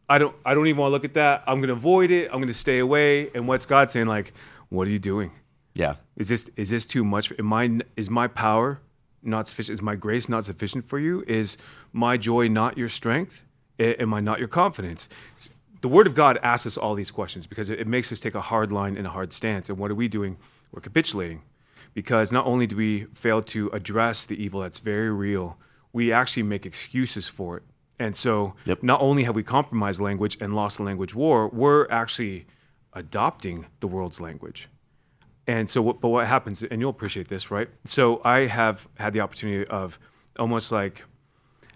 I 0.09 0.19
don't 0.19 0.35
I 0.45 0.55
don't 0.55 0.67
even 0.67 0.81
want 0.81 0.91
to 0.91 0.93
look 0.93 1.05
at 1.05 1.15
that. 1.15 1.45
I'm 1.47 1.59
going 1.59 1.69
to 1.69 1.75
avoid 1.75 2.11
it. 2.11 2.27
I'm 2.27 2.39
going 2.39 2.49
to 2.49 2.55
stay 2.55 2.79
away. 2.79 3.31
And 3.35 3.47
what's 3.47 3.67
God 3.67 3.91
saying 3.91 4.07
like, 4.07 4.33
what 4.69 4.87
are 4.89 4.91
you 4.91 4.99
doing? 4.99 5.33
Yeah. 5.75 5.97
Is 6.17 6.29
this 6.29 6.51
is 6.57 6.71
this 6.71 6.87
too 6.87 7.05
much? 7.05 7.33
Am 7.39 7.53
I, 7.53 7.81
is 7.97 8.09
my 8.09 8.27
power 8.27 8.81
not 9.23 9.47
sufficient? 9.47 9.75
Is 9.75 9.83
my 9.83 9.97
grace 9.97 10.29
not 10.29 10.45
sufficient 10.45 10.87
for 10.87 10.99
you? 10.99 11.25
Is 11.27 11.59
my 11.93 12.17
joy 12.17 12.49
not 12.49 12.79
your 12.79 12.89
strength? 12.89 13.45
Am 13.79 14.13
I 14.13 14.21
not 14.21 14.39
your 14.39 14.49
confidence? 14.49 15.09
The 15.81 15.89
Word 15.89 16.07
of 16.07 16.15
God 16.15 16.39
asks 16.43 16.67
us 16.67 16.77
all 16.77 16.95
these 16.95 17.11
questions 17.11 17.47
because 17.47 17.71
it, 17.71 17.81
it 17.81 17.87
makes 17.87 18.11
us 18.13 18.21
take 18.21 18.35
a 18.35 18.41
hard 18.41 18.73
line 18.73 18.97
and 18.97 19.07
a 19.07 19.11
hard 19.11 19.33
stance. 19.33 19.69
And 19.69 19.79
what 19.79 19.91
are 19.91 19.95
we 19.95 20.09
doing? 20.09 20.37
We're 20.73 20.81
capitulating 20.81 21.43
because 21.95 22.33
not 22.33 22.47
only 22.47 22.67
do 22.67 22.77
we 22.77 23.05
fail 23.13 23.43
to 23.43 23.69
address 23.69 24.27
the 24.27 24.43
evil 24.43 24.61
that's 24.61 24.79
very 24.79 25.11
real, 25.11 25.57
we 25.93 26.13
actually 26.13 26.43
make 26.43 26.67
excuses 26.67 27.29
for 27.29 27.59
it. 27.59 27.63
And 27.99 28.15
so, 28.15 28.55
yep. 28.65 28.83
not 28.83 29.01
only 29.01 29.25
have 29.25 29.35
we 29.35 29.43
compromised 29.43 30.01
language 30.01 30.37
and 30.41 30.55
lost 30.55 30.77
the 30.77 30.85
language 30.85 31.15
war, 31.15 31.49
we're 31.49 31.89
actually 31.91 32.47
adopting 32.93 33.67
the 33.81 33.89
world's 33.89 34.21
language. 34.21 34.69
And 35.49 35.69
so, 35.69 35.83
what, 35.83 36.01
but 36.01 36.09
what 36.09 36.27
happens, 36.27 36.63
and 36.63 36.81
you'll 36.81 36.91
appreciate 36.91 37.29
this, 37.29 37.51
right? 37.51 37.69
So, 37.85 38.21
I 38.25 38.41
have 38.41 38.89
had 38.99 39.13
the 39.13 39.21
opportunity 39.21 39.67
of 39.69 39.99
almost 40.39 40.71
like 40.71 41.05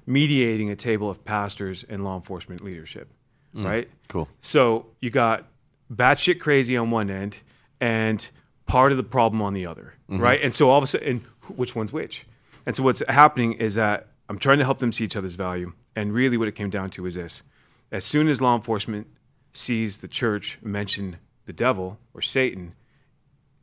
mediating 0.06 0.70
a 0.70 0.76
table 0.76 1.10
of 1.10 1.24
pastors 1.24 1.84
and 1.88 2.04
law 2.04 2.14
enforcement 2.14 2.60
leadership 2.60 3.12
mm, 3.54 3.64
right? 3.64 3.88
Cool. 4.08 4.28
So 4.40 4.86
you 5.00 5.10
got 5.10 5.46
batshit 5.92 6.40
crazy 6.40 6.76
on 6.76 6.90
one 6.90 7.10
end 7.10 7.40
and 7.80 8.28
part 8.66 8.92
of 8.92 8.96
the 8.96 9.04
problem 9.04 9.42
on 9.42 9.54
the 9.54 9.66
other, 9.66 9.94
mm-hmm. 10.10 10.22
right? 10.22 10.40
And 10.42 10.54
so 10.54 10.70
all 10.70 10.78
of 10.78 10.84
a 10.84 10.86
sudden, 10.86 11.24
which 11.48 11.74
one's 11.74 11.92
which? 11.92 12.26
And 12.64 12.76
so 12.76 12.82
what's 12.82 13.02
happening 13.08 13.54
is 13.54 13.74
that 13.74 14.08
I'm 14.28 14.38
trying 14.38 14.58
to 14.58 14.64
help 14.64 14.78
them 14.78 14.92
see 14.92 15.04
each 15.04 15.16
other's 15.16 15.34
value. 15.34 15.72
And 15.94 16.12
really, 16.12 16.36
what 16.36 16.48
it 16.48 16.54
came 16.54 16.70
down 16.70 16.90
to 16.90 17.06
is 17.06 17.16
this: 17.16 17.42
as 17.90 18.04
soon 18.04 18.28
as 18.28 18.40
law 18.40 18.54
enforcement 18.54 19.08
sees 19.52 19.98
the 19.98 20.08
church 20.08 20.58
mention 20.62 21.18
the 21.44 21.52
devil 21.52 21.98
or 22.14 22.22
Satan, 22.22 22.74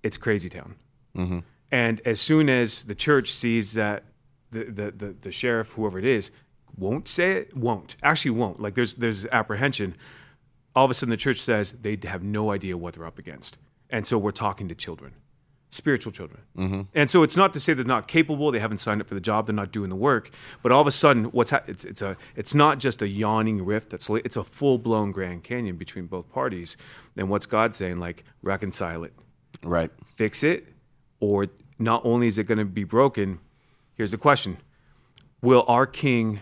it's 0.04 0.18
crazy 0.18 0.50
town. 0.50 0.76
Mm-hmm. 1.16 1.40
And 1.72 2.02
as 2.06 2.20
soon 2.20 2.50
as 2.50 2.84
the 2.84 2.96
church 2.96 3.32
sees 3.32 3.74
that 3.74 4.04
the, 4.52 4.66
the, 4.66 4.92
the, 4.92 5.16
the 5.22 5.32
sheriff, 5.32 5.72
whoever 5.72 6.00
it 6.00 6.06
is, 6.06 6.32
won't 6.80 7.08
say 7.08 7.34
it, 7.34 7.56
won't 7.56 7.96
actually 8.02 8.32
won't. 8.32 8.62
Like 8.62 8.76
there's 8.76 8.96
there's 8.96 9.26
apprehension. 9.28 9.96
All 10.76 10.86
of 10.86 10.92
a 10.92 10.94
sudden, 10.94 11.12
the 11.12 11.18
church 11.18 11.40
says 11.40 11.74
they 11.74 11.98
have 12.04 12.24
no 12.24 12.52
idea 12.52 12.78
what 12.78 12.94
they're 12.94 13.06
up 13.06 13.20
against, 13.20 13.58
and 13.90 14.08
so 14.08 14.18
we're 14.18 14.32
talking 14.32 14.68
to 14.70 14.76
children. 14.76 15.14
spiritual 15.72 16.12
children. 16.12 16.42
Mm-hmm. 16.58 16.82
And 16.96 17.10
so 17.10 17.24
it's 17.24 17.38
not 17.38 17.54
to 17.54 17.60
say 17.60 17.74
they're 17.74 17.86
not 17.86 18.08
capable, 18.08 18.52
they 18.52 18.60
haven't 18.60 18.80
signed 18.80 19.02
up 19.02 19.08
for 19.08 19.14
the 19.14 19.22
job, 19.22 19.46
they're 19.46 19.56
not 19.56 19.72
doing 19.72 19.90
the 19.90 19.96
work, 19.96 20.32
but 20.62 20.72
all 20.72 20.82
of 20.82 20.88
a 20.88 20.92
sudden 20.92 21.26
what's 21.26 21.52
ha- 21.52 21.64
it's 21.68 21.86
it's 21.86 22.02
a 22.02 22.18
it's 22.36 22.56
not 22.56 22.80
just 22.80 23.02
a 23.02 23.08
yawning 23.08 23.64
rift 23.64 23.90
that's 23.90 24.10
it's 24.10 24.36
a 24.36 24.44
full-blown 24.44 25.12
Grand 25.12 25.44
Canyon 25.44 25.78
between 25.78 26.08
both 26.08 26.30
parties. 26.32 26.76
Then 27.16 27.30
what's 27.30 27.46
God 27.46 27.76
saying 27.76 27.98
like 27.98 28.24
reconcile 28.42 29.04
it. 29.04 29.14
Right. 29.64 29.92
Fix 30.16 30.44
it 30.44 30.68
or 31.20 31.48
not 31.78 32.02
only 32.04 32.28
is 32.28 32.38
it 32.38 32.46
going 32.46 32.58
to 32.58 32.66
be 32.66 32.84
broken, 32.84 33.40
here's 33.94 34.12
the 34.12 34.18
question. 34.18 34.58
Will 35.42 35.64
our 35.68 35.86
king 35.86 36.42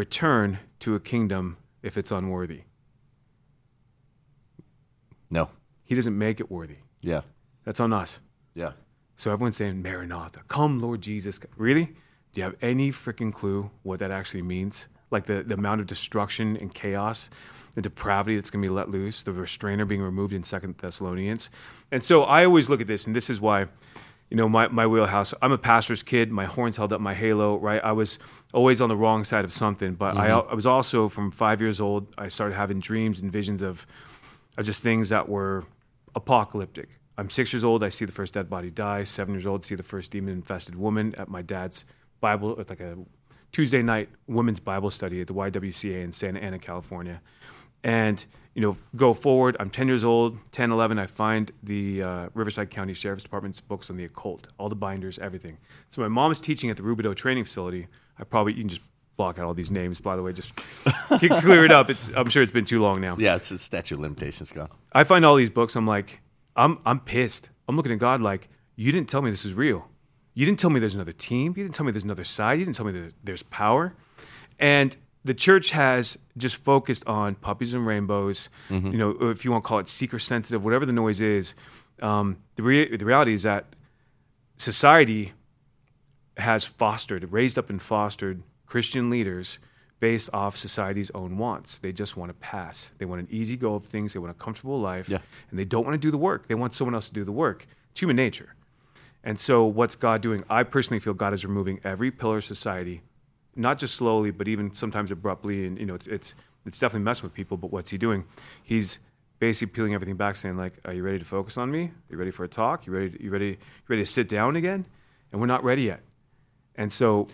return 0.00 0.58
to 0.78 0.94
a 0.94 1.00
kingdom 1.00 1.58
if 1.82 1.98
it's 1.98 2.10
unworthy? 2.10 2.62
No. 5.30 5.50
He 5.84 5.94
doesn't 5.94 6.16
make 6.16 6.40
it 6.40 6.50
worthy. 6.50 6.78
Yeah. 7.02 7.20
That's 7.64 7.80
on 7.80 7.92
us. 7.92 8.22
Yeah. 8.54 8.72
So 9.16 9.30
everyone's 9.30 9.58
saying, 9.58 9.82
Maranatha, 9.82 10.40
come, 10.48 10.80
Lord 10.80 11.02
Jesus. 11.02 11.38
Really? 11.58 11.84
Do 12.32 12.40
you 12.40 12.44
have 12.44 12.56
any 12.62 12.90
freaking 12.90 13.30
clue 13.30 13.70
what 13.82 13.98
that 13.98 14.10
actually 14.10 14.40
means? 14.40 14.88
Like 15.10 15.26
the, 15.26 15.42
the 15.42 15.54
amount 15.54 15.82
of 15.82 15.86
destruction 15.86 16.56
and 16.56 16.72
chaos, 16.72 17.28
the 17.74 17.82
depravity 17.82 18.36
that's 18.36 18.50
going 18.50 18.62
to 18.62 18.68
be 18.68 18.74
let 18.74 18.88
loose, 18.88 19.22
the 19.22 19.32
restrainer 19.32 19.84
being 19.84 20.00
removed 20.00 20.32
in 20.32 20.42
Second 20.42 20.78
Thessalonians. 20.78 21.50
And 21.92 22.02
so 22.02 22.22
I 22.22 22.46
always 22.46 22.70
look 22.70 22.80
at 22.80 22.86
this, 22.86 23.06
and 23.06 23.14
this 23.14 23.28
is 23.28 23.38
why, 23.38 23.66
you 24.30 24.36
know, 24.36 24.48
my, 24.48 24.68
my 24.68 24.86
wheelhouse. 24.86 25.34
I'm 25.42 25.52
a 25.52 25.58
pastor's 25.58 26.02
kid. 26.02 26.30
My 26.30 26.44
horns 26.44 26.76
held 26.76 26.92
up 26.92 27.00
my 27.00 27.14
halo, 27.14 27.56
right? 27.58 27.82
I 27.82 27.92
was 27.92 28.18
always 28.54 28.80
on 28.80 28.88
the 28.88 28.96
wrong 28.96 29.24
side 29.24 29.44
of 29.44 29.52
something. 29.52 29.94
But 29.94 30.16
I, 30.16 30.28
mm-hmm. 30.28 30.50
I 30.52 30.54
was 30.54 30.66
also, 30.66 31.08
from 31.08 31.32
five 31.32 31.60
years 31.60 31.80
old, 31.80 32.14
I 32.16 32.28
started 32.28 32.54
having 32.54 32.78
dreams 32.78 33.18
and 33.18 33.30
visions 33.30 33.60
of, 33.60 33.86
of 34.56 34.64
just 34.64 34.82
things 34.82 35.08
that 35.08 35.28
were 35.28 35.64
apocalyptic. 36.14 36.88
I'm 37.18 37.28
six 37.28 37.52
years 37.52 37.64
old. 37.64 37.82
I 37.82 37.88
see 37.88 38.04
the 38.04 38.12
first 38.12 38.34
dead 38.34 38.48
body 38.48 38.70
die. 38.70 39.04
Seven 39.04 39.34
years 39.34 39.46
old, 39.46 39.64
see 39.64 39.74
the 39.74 39.82
first 39.82 40.12
demon 40.12 40.32
infested 40.32 40.76
woman 40.76 41.14
at 41.16 41.28
my 41.28 41.42
dad's 41.42 41.84
Bible, 42.20 42.58
it's 42.60 42.70
like 42.70 42.80
a 42.80 42.96
Tuesday 43.52 43.82
night 43.82 44.08
women's 44.26 44.60
Bible 44.60 44.90
study 44.90 45.20
at 45.20 45.26
the 45.26 45.34
YWCA 45.34 46.04
in 46.04 46.12
Santa 46.12 46.40
Ana, 46.40 46.58
California. 46.58 47.20
And, 47.82 48.24
you 48.54 48.62
know, 48.62 48.76
go 48.96 49.14
forward. 49.14 49.56
I'm 49.60 49.70
10 49.70 49.86
years 49.86 50.04
old, 50.04 50.38
10, 50.52 50.70
11. 50.72 50.98
I 50.98 51.06
find 51.06 51.52
the 51.62 52.02
uh, 52.02 52.28
Riverside 52.34 52.70
County 52.70 52.94
Sheriff's 52.94 53.22
Department's 53.22 53.60
books 53.60 53.90
on 53.90 53.96
the 53.96 54.04
occult, 54.04 54.48
all 54.58 54.68
the 54.68 54.74
binders, 54.76 55.18
everything. 55.18 55.58
So 55.88 56.02
my 56.02 56.08
mom 56.08 56.32
is 56.32 56.40
teaching 56.40 56.70
at 56.70 56.76
the 56.76 56.82
Rubidoux 56.82 57.14
Training 57.14 57.44
Facility. 57.44 57.86
I 58.18 58.24
probably, 58.24 58.54
you 58.54 58.60
can 58.60 58.68
just 58.68 58.82
block 59.16 59.38
out 59.38 59.44
all 59.44 59.54
these 59.54 59.70
names, 59.70 60.00
by 60.00 60.16
the 60.16 60.22
way, 60.22 60.32
just 60.32 60.56
clear 61.08 61.64
it 61.64 61.70
up. 61.70 61.90
It's, 61.90 62.10
I'm 62.16 62.28
sure 62.28 62.42
it's 62.42 62.52
been 62.52 62.64
too 62.64 62.80
long 62.80 63.00
now. 63.00 63.16
Yeah, 63.18 63.36
it's 63.36 63.50
a 63.50 63.58
statute 63.58 63.96
of 63.96 64.00
limitations 64.00 64.50
gone. 64.50 64.70
I 64.92 65.04
find 65.04 65.24
all 65.24 65.36
these 65.36 65.50
books. 65.50 65.76
I'm 65.76 65.86
like, 65.86 66.20
I'm 66.56 66.78
I'm 66.84 67.00
pissed. 67.00 67.50
I'm 67.68 67.76
looking 67.76 67.92
at 67.92 67.98
God 67.98 68.20
like, 68.20 68.48
you 68.76 68.90
didn't 68.92 69.08
tell 69.08 69.22
me 69.22 69.30
this 69.30 69.44
is 69.44 69.54
real. 69.54 69.88
You 70.34 70.46
didn't 70.46 70.58
tell 70.58 70.70
me 70.70 70.80
there's 70.80 70.94
another 70.94 71.12
team. 71.12 71.54
You 71.56 71.62
didn't 71.62 71.74
tell 71.74 71.84
me 71.84 71.92
there's 71.92 72.04
another 72.04 72.24
side. 72.24 72.58
You 72.58 72.64
didn't 72.64 72.76
tell 72.76 72.86
me 72.86 72.92
that 72.92 73.12
there's 73.22 73.42
power. 73.42 73.94
And 74.58 74.96
the 75.24 75.34
church 75.34 75.70
has 75.72 76.18
just 76.36 76.62
focused 76.64 77.06
on 77.06 77.34
puppies 77.34 77.74
and 77.74 77.86
rainbows. 77.86 78.48
You 78.92 78.98
know, 78.98 79.10
if 79.30 79.44
you 79.44 79.50
want 79.50 79.64
to 79.64 79.68
call 79.68 79.78
it 79.78 79.88
seeker 79.88 80.18
sensitive, 80.18 80.64
whatever 80.64 80.86
the 80.86 80.92
noise 80.92 81.20
is. 81.20 81.54
Um, 82.00 82.38
the 82.56 82.62
the 82.96 83.04
reality 83.04 83.34
is 83.34 83.42
that 83.42 83.66
society 84.56 85.32
has 86.36 86.64
fostered, 86.64 87.30
raised 87.32 87.58
up 87.58 87.68
and 87.68 87.80
fostered 87.80 88.42
Christian 88.66 89.10
leaders 89.10 89.58
based 89.98 90.30
off 90.32 90.56
society's 90.56 91.10
own 91.10 91.36
wants. 91.36 91.78
They 91.78 91.92
just 91.92 92.16
want 92.16 92.30
to 92.30 92.34
pass. 92.34 92.90
They 92.98 93.04
want 93.04 93.20
an 93.20 93.28
easy 93.30 93.56
go 93.56 93.74
of 93.74 93.84
things. 93.84 94.14
They 94.14 94.18
want 94.18 94.30
a 94.30 94.34
comfortable 94.34 94.80
life. 94.80 95.08
Yeah. 95.08 95.18
And 95.50 95.58
they 95.58 95.66
don't 95.66 95.84
want 95.84 95.94
to 95.94 95.98
do 95.98 96.10
the 96.10 96.18
work. 96.18 96.46
They 96.46 96.54
want 96.54 96.72
someone 96.72 96.94
else 96.94 97.08
to 97.08 97.14
do 97.14 97.24
the 97.24 97.32
work. 97.32 97.66
It's 97.90 98.00
human 98.00 98.16
nature. 98.16 98.54
And 99.22 99.38
so, 99.38 99.64
what's 99.64 99.94
God 99.94 100.22
doing? 100.22 100.44
I 100.48 100.62
personally 100.62 101.00
feel 101.00 101.12
God 101.12 101.34
is 101.34 101.44
removing 101.44 101.78
every 101.84 102.10
pillar 102.10 102.38
of 102.38 102.44
society, 102.44 103.02
not 103.56 103.78
just 103.78 103.94
slowly, 103.94 104.30
but 104.30 104.48
even 104.48 104.72
sometimes 104.72 105.10
abruptly. 105.10 105.66
And 105.66 105.78
you 105.78 105.86
know, 105.86 105.94
it's 105.94 106.06
it's 106.06 106.34
it's 106.66 106.78
definitely 106.78 107.04
messing 107.04 107.24
with 107.24 107.34
people. 107.34 107.56
But 107.56 107.70
what's 107.72 107.90
He 107.90 107.98
doing? 107.98 108.24
He's 108.62 108.98
basically 109.38 109.72
peeling 109.72 109.94
everything 109.94 110.16
back, 110.16 110.36
saying 110.36 110.56
like, 110.56 110.78
"Are 110.84 110.92
you 110.92 111.02
ready 111.02 111.18
to 111.18 111.24
focus 111.24 111.56
on 111.58 111.70
me? 111.70 111.84
Are 111.84 111.92
you 112.12 112.18
ready 112.18 112.30
for 112.30 112.44
a 112.44 112.48
talk? 112.48 112.86
You 112.86 112.92
ready? 112.92 113.16
You 113.20 113.30
ready? 113.30 113.46
You 113.46 113.56
ready 113.88 114.02
to 114.02 114.10
sit 114.10 114.28
down 114.28 114.56
again?" 114.56 114.86
And 115.32 115.40
we're 115.40 115.46
not 115.46 115.62
ready 115.64 115.82
yet. 115.82 116.00
And 116.76 116.92
so, 116.92 117.28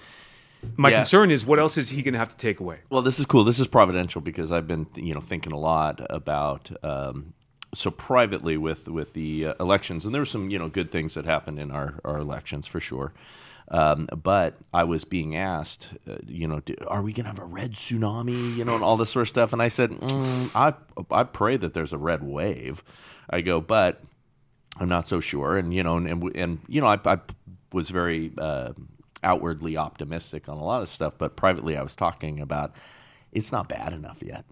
my 0.77 0.91
Yeah. 0.91 0.99
concern 0.99 1.31
is, 1.31 1.47
what 1.47 1.59
else 1.59 1.77
is 1.77 1.91
He 1.91 2.03
going 2.03 2.13
to 2.15 2.19
have 2.19 2.29
to 2.31 2.37
take 2.37 2.61
away? 2.61 2.81
Well, 2.91 3.03
this 3.03 3.19
is 3.19 3.27
cool. 3.27 3.45
This 3.45 3.59
is 3.61 3.67
providential 3.67 4.21
because 4.21 4.53
I've 4.53 4.67
been, 4.67 4.87
you 4.97 5.15
know, 5.15 5.21
thinking 5.21 5.53
a 5.53 5.59
lot 5.59 6.05
about 6.11 6.71
um, 6.85 7.33
so 7.75 7.91
privately 7.91 8.57
with 8.57 8.89
with 8.89 9.13
the 9.15 9.47
uh, 9.49 9.55
elections, 9.61 10.05
and 10.05 10.15
there 10.15 10.21
were 10.23 10.27
some, 10.27 10.51
you 10.51 10.59
know, 10.59 10.69
good 10.69 10.91
things 10.91 11.15
that 11.15 11.25
happened 11.25 11.59
in 11.59 11.71
our 11.71 12.01
our 12.05 12.19
elections 12.19 12.67
for 12.67 12.81
sure. 12.81 13.13
Um, 13.69 14.09
but 14.23 14.57
I 14.73 14.85
was 14.85 15.05
being 15.05 15.37
asked, 15.37 15.95
uh, 16.09 16.19
you 16.27 16.47
know, 16.47 16.63
are 16.87 17.03
we 17.03 17.13
going 17.13 17.25
to 17.25 17.31
have 17.31 17.39
a 17.39 17.45
red 17.45 17.73
tsunami, 17.73 18.57
you 18.57 18.65
know, 18.65 18.75
and 18.75 18.85
all 18.85 18.97
this 18.97 19.11
sort 19.11 19.23
of 19.23 19.29
stuff? 19.29 19.53
And 19.53 19.61
I 19.61 19.69
said, 19.69 19.91
mm, 19.91 20.51
I 20.55 20.75
I 21.11 21.25
pray 21.25 21.57
that 21.57 21.75
there's 21.75 21.93
a 21.93 21.99
red 21.99 22.23
wave. 22.23 22.85
I 23.29 23.41
go, 23.41 23.61
but 23.61 24.03
I'm 24.79 24.89
not 24.89 25.09
so 25.09 25.21
sure. 25.21 25.57
And 25.57 25.75
you 25.75 25.83
know, 25.83 25.97
and 25.97 26.07
and, 26.07 26.37
and 26.37 26.59
you 26.69 26.81
know, 26.81 26.87
I, 26.87 26.99
I 27.05 27.19
was 27.73 27.91
very 27.91 28.33
uh, 28.39 28.73
outwardly 29.25 29.77
optimistic 29.77 30.49
on 30.49 30.59
a 30.59 30.65
lot 30.65 30.83
of 30.83 30.89
stuff, 30.89 31.19
but 31.19 31.37
privately, 31.37 31.77
I 31.77 31.83
was 31.83 31.97
talking 31.97 32.41
about 32.41 32.73
it's 33.33 33.51
not 33.51 33.69
bad 33.69 33.93
enough 33.93 34.23
yet. 34.23 34.45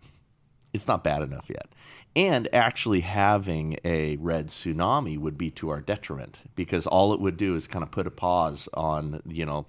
It's 0.72 0.88
not 0.88 1.04
bad 1.04 1.22
enough 1.22 1.46
yet. 1.48 1.68
And 2.16 2.48
actually 2.52 3.00
having 3.00 3.76
a 3.84 4.16
red 4.16 4.48
tsunami 4.48 5.18
would 5.18 5.36
be 5.36 5.50
to 5.52 5.70
our 5.70 5.80
detriment 5.80 6.38
because 6.54 6.86
all 6.86 7.12
it 7.12 7.20
would 7.20 7.36
do 7.36 7.56
is 7.56 7.66
kind 7.66 7.82
of 7.82 7.90
put 7.90 8.06
a 8.06 8.10
pause 8.10 8.68
on, 8.74 9.20
you 9.28 9.44
know, 9.44 9.66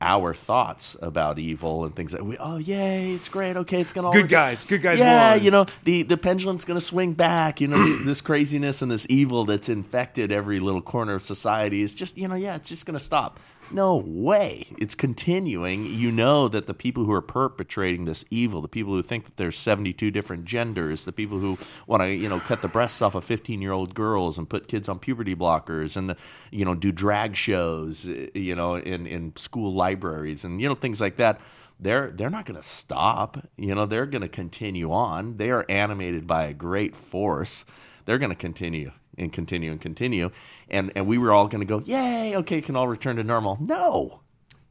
our 0.00 0.34
thoughts 0.34 0.96
about 1.00 1.38
evil 1.38 1.84
and 1.84 1.94
things 1.96 2.12
like 2.12 2.22
we 2.22 2.36
oh 2.38 2.58
yay 2.58 3.12
it's 3.12 3.28
great 3.28 3.56
okay 3.56 3.80
it's 3.80 3.92
gonna 3.92 4.08
all 4.08 4.12
Good 4.12 4.22
work- 4.24 4.30
guys, 4.30 4.64
good 4.64 4.82
guys 4.82 4.98
yeah 4.98 5.34
won. 5.36 5.44
you 5.44 5.50
know 5.52 5.66
the 5.84 6.02
the 6.02 6.16
pendulum's 6.18 6.64
going 6.66 6.78
to 6.78 6.84
swing 6.84 7.12
back 7.14 7.60
you 7.60 7.68
know 7.68 7.78
this, 7.78 8.04
this 8.04 8.20
craziness 8.20 8.82
and 8.82 8.90
this 8.90 9.06
evil 9.08 9.44
that's 9.46 9.68
infected 9.70 10.30
every 10.32 10.58
little 10.60 10.82
corner 10.82 11.14
of 11.14 11.22
society 11.22 11.80
is 11.80 11.94
just 11.94 12.18
you 12.18 12.26
know 12.28 12.34
yeah 12.34 12.56
it's 12.56 12.68
just 12.68 12.84
going 12.84 12.98
to 12.98 13.02
stop 13.02 13.38
no 13.70 13.96
way 13.96 14.66
it's 14.78 14.94
continuing 14.94 15.84
you 15.84 16.10
know 16.10 16.48
that 16.48 16.66
the 16.66 16.74
people 16.74 17.04
who 17.04 17.12
are 17.12 17.22
perpetrating 17.22 18.04
this 18.04 18.24
evil 18.30 18.60
the 18.60 18.68
people 18.68 18.92
who 18.92 19.02
think 19.02 19.24
that 19.24 19.36
there's 19.36 19.56
72 19.56 20.10
different 20.10 20.44
genders 20.44 21.04
the 21.04 21.12
people 21.12 21.38
who 21.38 21.58
want 21.86 22.02
to 22.02 22.08
you 22.08 22.28
know 22.28 22.40
cut 22.40 22.62
the 22.62 22.68
breasts 22.68 23.02
off 23.02 23.14
of 23.14 23.24
15 23.24 23.60
year 23.62 23.72
old 23.72 23.94
girls 23.94 24.38
and 24.38 24.48
put 24.48 24.68
kids 24.68 24.88
on 24.88 24.98
puberty 24.98 25.34
blockers 25.34 25.96
and 25.96 26.10
the, 26.10 26.16
you 26.50 26.64
know 26.64 26.74
do 26.74 26.92
drag 26.92 27.36
shows 27.36 28.04
you 28.06 28.54
know 28.54 28.76
in 28.76 29.06
in 29.06 29.34
school 29.36 29.72
libraries 29.72 30.44
and 30.44 30.60
you 30.60 30.68
know 30.68 30.74
things 30.74 31.00
like 31.00 31.16
that 31.16 31.40
they're 31.80 32.10
they're 32.10 32.30
not 32.30 32.46
going 32.46 32.56
to 32.56 32.66
stop. 32.66 33.48
You 33.56 33.74
know, 33.74 33.84
they're 33.84 34.06
going 34.06 34.22
to 34.22 34.28
continue 34.28 34.92
on. 34.92 35.36
They 35.38 35.50
are 35.50 35.66
animated 35.68 36.26
by 36.26 36.46
a 36.46 36.54
great 36.54 36.94
force. 36.94 37.64
They're 38.04 38.18
going 38.18 38.30
to 38.30 38.36
continue 38.36 38.92
and 39.18 39.32
continue 39.32 39.70
and 39.70 39.80
continue. 39.80 40.30
And 40.68 40.92
and 40.96 41.06
we 41.06 41.18
were 41.18 41.32
all 41.32 41.48
going 41.48 41.60
to 41.60 41.66
go, 41.66 41.80
"Yay, 41.84 42.36
okay, 42.36 42.60
can 42.60 42.76
all 42.76 42.88
return 42.88 43.16
to 43.16 43.24
normal." 43.24 43.58
No. 43.60 44.20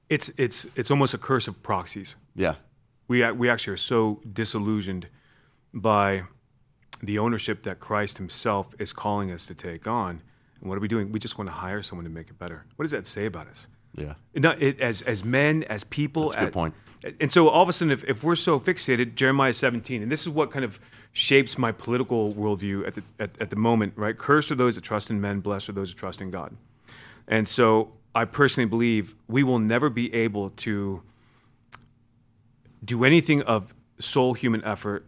It's 0.10 0.30
it's 0.38 0.66
it's 0.76 0.92
almost 0.92 1.14
a 1.14 1.18
curse 1.18 1.48
of 1.48 1.62
proxies. 1.64 2.16
Yeah. 2.36 2.56
we 3.08 3.30
we 3.32 3.50
actually 3.50 3.74
are 3.74 3.78
so 3.78 4.22
disillusioned 4.32 5.08
by 5.74 6.24
the 7.02 7.18
ownership 7.20 7.64
that 7.64 7.80
Christ 7.80 8.18
Himself 8.18 8.74
is 8.80 8.94
calling 8.94 9.32
us 9.32 9.46
to 9.48 9.56
take 9.56 9.88
on. 9.88 10.22
And 10.60 10.70
what 10.70 10.78
are 10.78 10.82
we 10.82 10.88
doing? 10.88 11.12
We 11.12 11.20
just 11.20 11.38
want 11.38 11.50
to 11.50 11.54
hire 11.56 11.82
someone 11.82 12.06
to 12.06 12.10
make 12.12 12.30
it 12.30 12.38
better. 12.38 12.66
What 12.76 12.84
does 12.84 12.92
that 12.92 13.06
say 13.06 13.26
about 13.26 13.48
us? 13.48 13.68
Yeah. 13.96 14.14
It, 14.34 14.80
as 14.80 15.02
as 15.04 15.24
men, 15.24 15.64
as 15.64 15.84
people. 15.84 16.24
That's 16.24 16.36
a 16.36 16.40
good 16.40 16.48
at- 16.48 16.54
point. 16.54 16.74
And 17.20 17.30
so 17.30 17.50
all 17.50 17.62
of 17.62 17.68
a 17.68 17.74
sudden, 17.74 17.92
if, 17.92 18.06
if 18.06 18.24
we're 18.24 18.36
so 18.38 18.62
fixated, 18.62 19.16
Jeremiah 19.16 19.52
17, 19.52 20.02
and 20.02 20.10
this 20.10 20.22
is 20.22 20.30
what 20.30 20.52
kind 20.52 20.64
of 20.64 20.80
shapes 21.12 21.58
my 21.58 21.74
political 21.74 22.32
worldview 22.34 22.88
at 22.88 22.96
the 22.96 23.04
at, 23.20 23.42
at 23.42 23.50
the 23.50 23.58
moment, 23.58 23.92
right? 23.98 24.18
Cursed 24.18 24.52
are 24.52 24.56
those 24.56 24.76
that 24.76 24.86
trust 24.86 25.12
in 25.12 25.20
men, 25.20 25.42
blessed 25.42 25.68
are 25.68 25.74
those 25.74 25.90
that 25.90 25.98
trust 25.98 26.22
in 26.22 26.32
God. 26.32 26.56
And 27.28 27.46
so 27.48 27.92
I 28.16 28.24
personally 28.24 28.70
believe 28.70 29.16
we 29.28 29.44
will 29.44 29.60
never 29.60 29.90
be 29.90 30.14
able 30.16 30.52
to 30.52 31.04
do 32.84 33.04
anything 33.04 33.42
of 33.42 33.74
sole 34.00 34.34
human 34.34 34.64
effort 34.64 35.06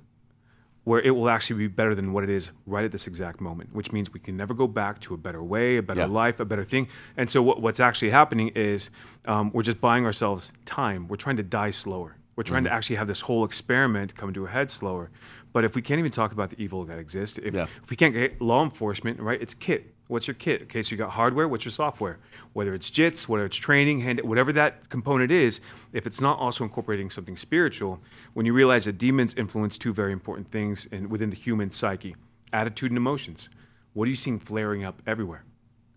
where 0.85 1.01
it 1.01 1.11
will 1.11 1.29
actually 1.29 1.57
be 1.57 1.67
better 1.67 1.93
than 1.93 2.13
what 2.13 2.23
it 2.23 2.29
is 2.29 2.51
right 2.65 2.85
at 2.85 2.91
this 2.91 3.07
exact 3.07 3.41
moment, 3.41 3.75
which 3.75 3.91
means 3.91 4.13
we 4.13 4.19
can 4.19 4.37
never 4.37 4.53
go 4.53 4.67
back 4.67 4.99
to 5.01 5.13
a 5.13 5.17
better 5.17 5.43
way, 5.43 5.77
a 5.77 5.83
better 5.83 6.07
life, 6.07 6.39
a 6.39 6.45
better 6.45 6.63
thing. 6.63 6.87
And 7.17 7.29
so, 7.29 7.41
what, 7.43 7.61
what's 7.61 7.79
actually 7.79 8.11
happening 8.11 8.49
is 8.55 8.89
um, 9.25 9.51
we're 9.51 9.63
just 9.63 9.81
buying 9.81 10.05
ourselves 10.05 10.53
time. 10.65 11.07
We're 11.07 11.17
trying 11.17 11.37
to 11.37 11.43
die 11.43 11.71
slower. 11.71 12.15
We're 12.35 12.43
trying 12.43 12.65
to 12.65 12.71
actually 12.71 12.97
have 12.97 13.07
this 13.07 13.21
whole 13.21 13.45
experiment 13.45 14.15
come 14.15 14.31
to 14.33 14.45
a 14.45 14.49
head 14.49 14.69
slower. 14.69 15.09
But 15.53 15.63
if 15.63 15.73
we 15.75 15.81
can't 15.81 15.99
even 15.99 16.11
talk 16.11 16.33
about 16.33 16.49
the 16.51 16.61
evil 16.61 16.83
that 16.85 16.99
exists, 16.99 17.39
if, 17.41 17.53
Yeah. 17.55 17.63
if 17.81 17.89
we 17.89 17.95
can't 17.95 18.13
get 18.13 18.39
law 18.41 18.63
enforcement, 18.63 19.19
right, 19.19 19.41
it's 19.41 19.53
kit. 19.53 19.94
What's 20.07 20.27
your 20.27 20.35
kit? 20.35 20.63
Okay, 20.63 20.83
so 20.83 20.91
you 20.91 20.97
got 20.97 21.11
hardware, 21.11 21.47
what's 21.47 21.65
your 21.65 21.71
software? 21.71 22.19
Whether 22.53 22.73
it's 22.75 22.91
JITs, 22.91 23.27
whether 23.27 23.45
it's 23.45 23.57
training, 23.57 24.01
hand, 24.01 24.21
whatever 24.23 24.53
that 24.53 24.89
component 24.89 25.31
is, 25.31 25.61
if 25.93 26.05
it's 26.05 26.21
not 26.21 26.37
also 26.37 26.63
incorporating 26.63 27.09
something 27.09 27.35
spiritual, 27.35 27.99
when 28.33 28.45
you 28.45 28.53
realize 28.53 28.85
that 28.85 28.97
demons 28.99 29.33
influence 29.33 29.77
two 29.79 29.93
very 29.93 30.13
important 30.13 30.51
things 30.51 30.85
in, 30.87 31.09
within 31.09 31.31
the 31.31 31.35
human 31.35 31.71
psyche 31.71 32.15
attitude 32.53 32.91
and 32.91 32.97
emotions. 32.97 33.49
What 33.93 34.05
are 34.05 34.09
you 34.09 34.15
seeing 34.15 34.39
flaring 34.39 34.83
up 34.83 35.01
everywhere? 35.07 35.43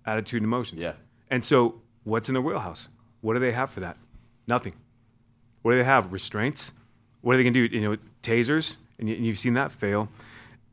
attitude 0.06 0.38
and 0.42 0.46
emotions. 0.46 0.80
Yeah. 0.80 0.94
And 1.30 1.44
so, 1.44 1.82
what's 2.04 2.30
in 2.30 2.32
their 2.32 2.40
wheelhouse? 2.40 2.88
What 3.20 3.34
do 3.34 3.40
they 3.40 3.52
have 3.52 3.68
for 3.70 3.80
that? 3.80 3.98
Nothing. 4.46 4.72
What 5.60 5.72
do 5.72 5.76
they 5.76 5.84
have? 5.84 6.14
Restraints. 6.14 6.72
What 7.20 7.34
are 7.34 7.36
they 7.36 7.42
going 7.42 7.52
to 7.52 7.68
do? 7.68 7.76
You 7.76 7.90
know, 7.90 7.96
tasers, 8.22 8.76
and 8.98 9.06
you- 9.06 9.16
and 9.16 9.26
you've 9.26 9.38
seen 9.38 9.52
that 9.54 9.70
fail. 9.70 10.08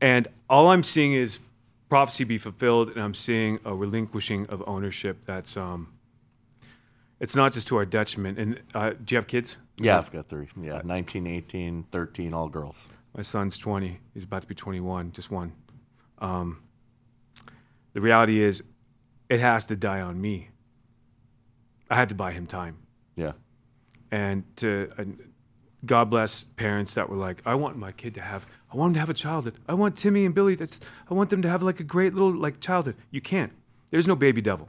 And 0.00 0.26
all 0.48 0.68
I'm 0.68 0.82
seeing 0.82 1.12
is 1.12 1.40
prophecy 1.88 2.24
be 2.24 2.38
fulfilled, 2.38 2.88
and 2.90 3.00
I'm 3.00 3.14
seeing 3.14 3.58
a 3.64 3.74
relinquishing 3.74 4.46
of 4.46 4.62
ownership. 4.66 5.18
That's 5.24 5.56
um, 5.56 5.92
it's 7.20 7.34
not 7.34 7.52
just 7.52 7.68
to 7.68 7.76
our 7.76 7.86
detriment. 7.86 8.38
And 8.38 8.60
uh, 8.74 8.90
do 8.90 9.14
you 9.14 9.16
have 9.16 9.26
kids? 9.26 9.56
Yeah, 9.78 9.98
I've 9.98 10.12
got 10.12 10.28
three. 10.28 10.48
Yeah, 10.60 10.80
19, 10.84 11.26
18, 11.26 11.86
13, 11.90 12.32
all 12.32 12.48
girls. 12.48 12.88
My 13.14 13.22
son's 13.22 13.56
20. 13.58 13.98
He's 14.14 14.24
about 14.24 14.42
to 14.42 14.48
be 14.48 14.54
21, 14.54 15.12
just 15.12 15.30
one. 15.30 15.52
Um, 16.18 16.62
the 17.92 18.00
reality 18.00 18.40
is, 18.42 18.62
it 19.28 19.40
has 19.40 19.66
to 19.66 19.76
die 19.76 20.00
on 20.00 20.20
me. 20.20 20.50
I 21.90 21.96
had 21.96 22.08
to 22.10 22.14
buy 22.14 22.32
him 22.32 22.46
time. 22.46 22.78
Yeah. 23.16 23.32
And 24.10 24.44
to, 24.56 24.88
and 24.98 25.18
God 25.84 26.10
bless 26.10 26.44
parents 26.44 26.94
that 26.94 27.08
were 27.08 27.16
like, 27.16 27.42
I 27.46 27.54
want 27.54 27.76
my 27.76 27.92
kid 27.92 28.14
to 28.14 28.22
have, 28.22 28.46
I 28.72 28.76
want 28.76 28.90
them 28.90 28.94
to 28.94 29.00
have 29.00 29.10
a 29.10 29.14
childhood. 29.14 29.54
I 29.68 29.74
want 29.74 29.96
Timmy 29.96 30.24
and 30.24 30.34
Billy, 30.34 30.54
that's, 30.54 30.80
I 31.10 31.14
want 31.14 31.30
them 31.30 31.42
to 31.42 31.48
have 31.48 31.62
like 31.62 31.80
a 31.80 31.84
great 31.84 32.14
little 32.14 32.34
like 32.34 32.60
childhood. 32.60 32.96
You 33.10 33.20
can't. 33.20 33.52
There's 33.90 34.06
no 34.06 34.16
baby 34.16 34.40
devil. 34.40 34.68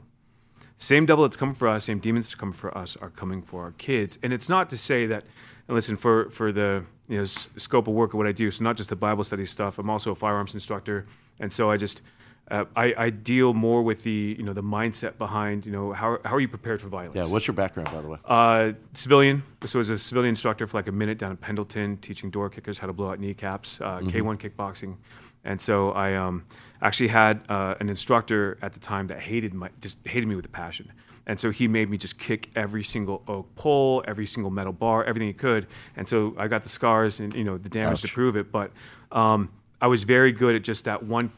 Same 0.76 1.06
devil 1.06 1.24
that's 1.24 1.36
coming 1.36 1.56
for 1.56 1.66
us, 1.66 1.84
same 1.84 1.98
demons 1.98 2.30
that 2.30 2.38
come 2.38 2.52
for 2.52 2.76
us 2.76 2.96
are 2.96 3.10
coming 3.10 3.42
for 3.42 3.64
our 3.64 3.72
kids. 3.72 4.16
And 4.22 4.32
it's 4.32 4.48
not 4.48 4.70
to 4.70 4.78
say 4.78 5.06
that, 5.06 5.24
and 5.66 5.74
listen, 5.74 5.96
for, 5.96 6.30
for 6.30 6.52
the 6.52 6.84
you 7.08 7.18
know, 7.18 7.24
scope 7.24 7.88
of 7.88 7.94
work 7.94 8.14
of 8.14 8.18
what 8.18 8.28
I 8.28 8.32
do, 8.32 8.50
so 8.52 8.62
not 8.62 8.76
just 8.76 8.88
the 8.88 8.96
Bible 8.96 9.24
study 9.24 9.44
stuff, 9.44 9.78
I'm 9.78 9.90
also 9.90 10.12
a 10.12 10.14
firearms 10.14 10.54
instructor. 10.54 11.04
And 11.40 11.52
so 11.52 11.68
I 11.68 11.76
just, 11.76 12.02
uh, 12.50 12.64
I, 12.74 12.94
I 12.96 13.10
deal 13.10 13.52
more 13.54 13.82
with 13.82 14.02
the, 14.02 14.34
you 14.38 14.44
know, 14.44 14.52
the 14.52 14.62
mindset 14.62 15.18
behind, 15.18 15.66
you 15.66 15.72
know, 15.72 15.92
how, 15.92 16.18
how 16.24 16.34
are 16.34 16.40
you 16.40 16.48
prepared 16.48 16.80
for 16.80 16.88
violence? 16.88 17.14
Yeah. 17.14 17.32
What's 17.32 17.46
your 17.46 17.54
background, 17.54 17.90
by 17.92 18.00
the 18.00 18.08
way? 18.08 18.18
Uh, 18.24 18.72
civilian. 18.94 19.42
So 19.64 19.78
I 19.78 19.80
was 19.80 19.90
a 19.90 19.98
civilian 19.98 20.30
instructor 20.30 20.66
for 20.66 20.78
like 20.78 20.88
a 20.88 20.92
minute 20.92 21.18
down 21.18 21.30
in 21.30 21.36
Pendleton, 21.36 21.98
teaching 21.98 22.30
door 22.30 22.48
kickers 22.48 22.78
how 22.78 22.86
to 22.86 22.92
blow 22.92 23.10
out 23.10 23.20
kneecaps, 23.20 23.80
uh, 23.80 24.00
K1 24.00 24.38
kickboxing. 24.38 24.96
And 25.44 25.60
so 25.60 25.92
I 25.92 26.14
um, 26.14 26.44
actually 26.80 27.08
had 27.08 27.42
uh, 27.48 27.74
an 27.80 27.88
instructor 27.88 28.58
at 28.62 28.72
the 28.72 28.80
time 28.80 29.08
that 29.08 29.20
hated 29.20 29.54
my, 29.54 29.70
just 29.80 30.06
hated 30.06 30.26
me 30.26 30.34
with 30.34 30.46
a 30.46 30.50
passion. 30.50 30.92
And 31.26 31.38
so 31.38 31.50
he 31.50 31.68
made 31.68 31.90
me 31.90 31.98
just 31.98 32.18
kick 32.18 32.50
every 32.56 32.82
single 32.82 33.22
oak 33.28 33.54
pole, 33.54 34.02
every 34.08 34.24
single 34.24 34.50
metal 34.50 34.72
bar, 34.72 35.04
everything 35.04 35.28
he 35.28 35.34
could. 35.34 35.66
And 35.94 36.08
so 36.08 36.34
I 36.38 36.48
got 36.48 36.62
the 36.62 36.70
scars 36.70 37.20
and 37.20 37.34
you 37.34 37.44
know 37.44 37.58
the 37.58 37.68
damage 37.68 38.00
to 38.00 38.08
prove 38.08 38.34
it. 38.34 38.50
But 38.50 38.72
um, 39.12 39.50
I 39.80 39.88
was 39.88 40.04
very 40.04 40.32
good 40.32 40.54
at 40.54 40.62
just 40.62 40.86
that 40.86 41.02
one 41.02 41.30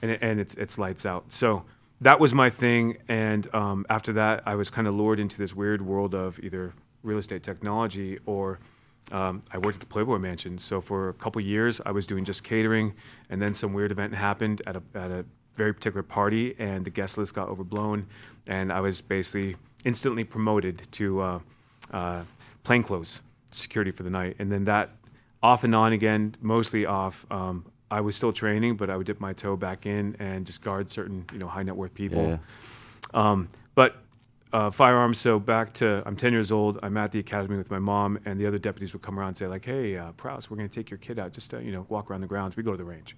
and, 0.00 0.10
it, 0.10 0.22
and 0.22 0.40
it's 0.40 0.54
it's 0.54 0.78
lights 0.78 1.06
out. 1.06 1.32
So 1.32 1.64
that 2.00 2.18
was 2.20 2.34
my 2.34 2.50
thing. 2.50 2.98
And 3.08 3.52
um, 3.54 3.86
after 3.88 4.12
that, 4.14 4.42
I 4.46 4.54
was 4.54 4.70
kind 4.70 4.88
of 4.88 4.94
lured 4.94 5.20
into 5.20 5.38
this 5.38 5.54
weird 5.54 5.82
world 5.82 6.14
of 6.14 6.38
either 6.40 6.72
real 7.02 7.18
estate 7.18 7.42
technology 7.42 8.18
or 8.26 8.58
um, 9.10 9.42
I 9.52 9.58
worked 9.58 9.76
at 9.76 9.80
the 9.80 9.86
Playboy 9.86 10.18
Mansion. 10.18 10.58
So 10.58 10.80
for 10.80 11.08
a 11.08 11.14
couple 11.14 11.40
years, 11.40 11.80
I 11.84 11.90
was 11.90 12.06
doing 12.06 12.24
just 12.24 12.44
catering, 12.44 12.94
and 13.30 13.42
then 13.42 13.52
some 13.54 13.72
weird 13.72 13.90
event 13.90 14.14
happened 14.14 14.62
at 14.66 14.76
a 14.76 14.82
at 14.94 15.10
a 15.10 15.24
very 15.54 15.74
particular 15.74 16.02
party, 16.02 16.54
and 16.58 16.84
the 16.84 16.90
guest 16.90 17.18
list 17.18 17.34
got 17.34 17.48
overblown, 17.48 18.06
and 18.46 18.72
I 18.72 18.80
was 18.80 19.00
basically 19.00 19.56
instantly 19.84 20.24
promoted 20.24 20.90
to 20.92 21.20
uh, 21.20 21.38
uh, 21.92 22.22
plainclothes 22.64 23.20
security 23.50 23.90
for 23.90 24.02
the 24.02 24.10
night, 24.10 24.36
and 24.38 24.50
then 24.50 24.64
that 24.64 24.90
off 25.42 25.64
and 25.64 25.74
on 25.74 25.92
again, 25.92 26.36
mostly 26.40 26.86
off. 26.86 27.26
Um, 27.30 27.66
I 27.92 28.00
was 28.00 28.16
still 28.16 28.32
training, 28.32 28.76
but 28.76 28.88
I 28.88 28.96
would 28.96 29.06
dip 29.06 29.20
my 29.20 29.34
toe 29.34 29.54
back 29.54 29.84
in 29.84 30.16
and 30.18 30.46
just 30.46 30.62
guard 30.62 30.88
certain, 30.88 31.26
you 31.30 31.38
know, 31.38 31.46
high 31.46 31.62
net 31.62 31.76
worth 31.76 31.92
people. 31.92 32.26
Yeah. 32.26 32.38
Um, 33.12 33.48
but 33.74 33.96
uh, 34.50 34.70
firearms. 34.70 35.18
So 35.18 35.38
back 35.38 35.74
to 35.74 36.02
I'm 36.06 36.16
10 36.16 36.32
years 36.32 36.50
old. 36.50 36.78
I'm 36.82 36.96
at 36.96 37.12
the 37.12 37.18
academy 37.18 37.58
with 37.58 37.70
my 37.70 37.78
mom, 37.78 38.18
and 38.24 38.40
the 38.40 38.46
other 38.46 38.58
deputies 38.58 38.94
would 38.94 39.02
come 39.02 39.18
around 39.18 39.28
and 39.28 39.36
say 39.36 39.46
like, 39.46 39.66
"Hey, 39.66 39.98
uh, 39.98 40.12
Prowse, 40.12 40.50
we're 40.50 40.56
going 40.56 40.70
to 40.70 40.74
take 40.74 40.90
your 40.90 40.98
kid 40.98 41.20
out. 41.20 41.34
Just 41.34 41.50
to, 41.50 41.62
you 41.62 41.70
know, 41.70 41.84
walk 41.90 42.10
around 42.10 42.22
the 42.22 42.26
grounds. 42.26 42.56
We 42.56 42.62
go 42.62 42.70
to 42.70 42.78
the 42.78 42.84
range." 42.84 43.14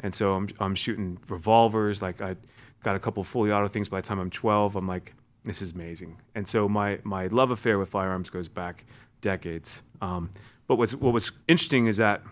And 0.00 0.14
so 0.14 0.34
I'm 0.34 0.48
I'm 0.58 0.74
shooting 0.74 1.18
revolvers. 1.28 2.00
Like 2.00 2.22
I 2.22 2.36
got 2.82 2.96
a 2.96 2.98
couple 2.98 3.22
fully 3.24 3.52
auto 3.52 3.68
things. 3.68 3.90
By 3.90 4.00
the 4.00 4.06
time 4.08 4.18
I'm 4.18 4.30
12, 4.30 4.74
I'm 4.74 4.88
like, 4.88 5.12
this 5.44 5.60
is 5.60 5.72
amazing. 5.72 6.16
And 6.34 6.48
so 6.48 6.66
my 6.66 6.98
my 7.02 7.26
love 7.26 7.50
affair 7.50 7.78
with 7.78 7.90
firearms 7.90 8.30
goes 8.30 8.48
back 8.48 8.86
decades. 9.20 9.82
Um, 10.00 10.30
but 10.66 10.76
what's 10.76 10.94
what 10.94 11.12
was 11.12 11.32
interesting 11.46 11.88
is 11.88 11.98
that 11.98 12.22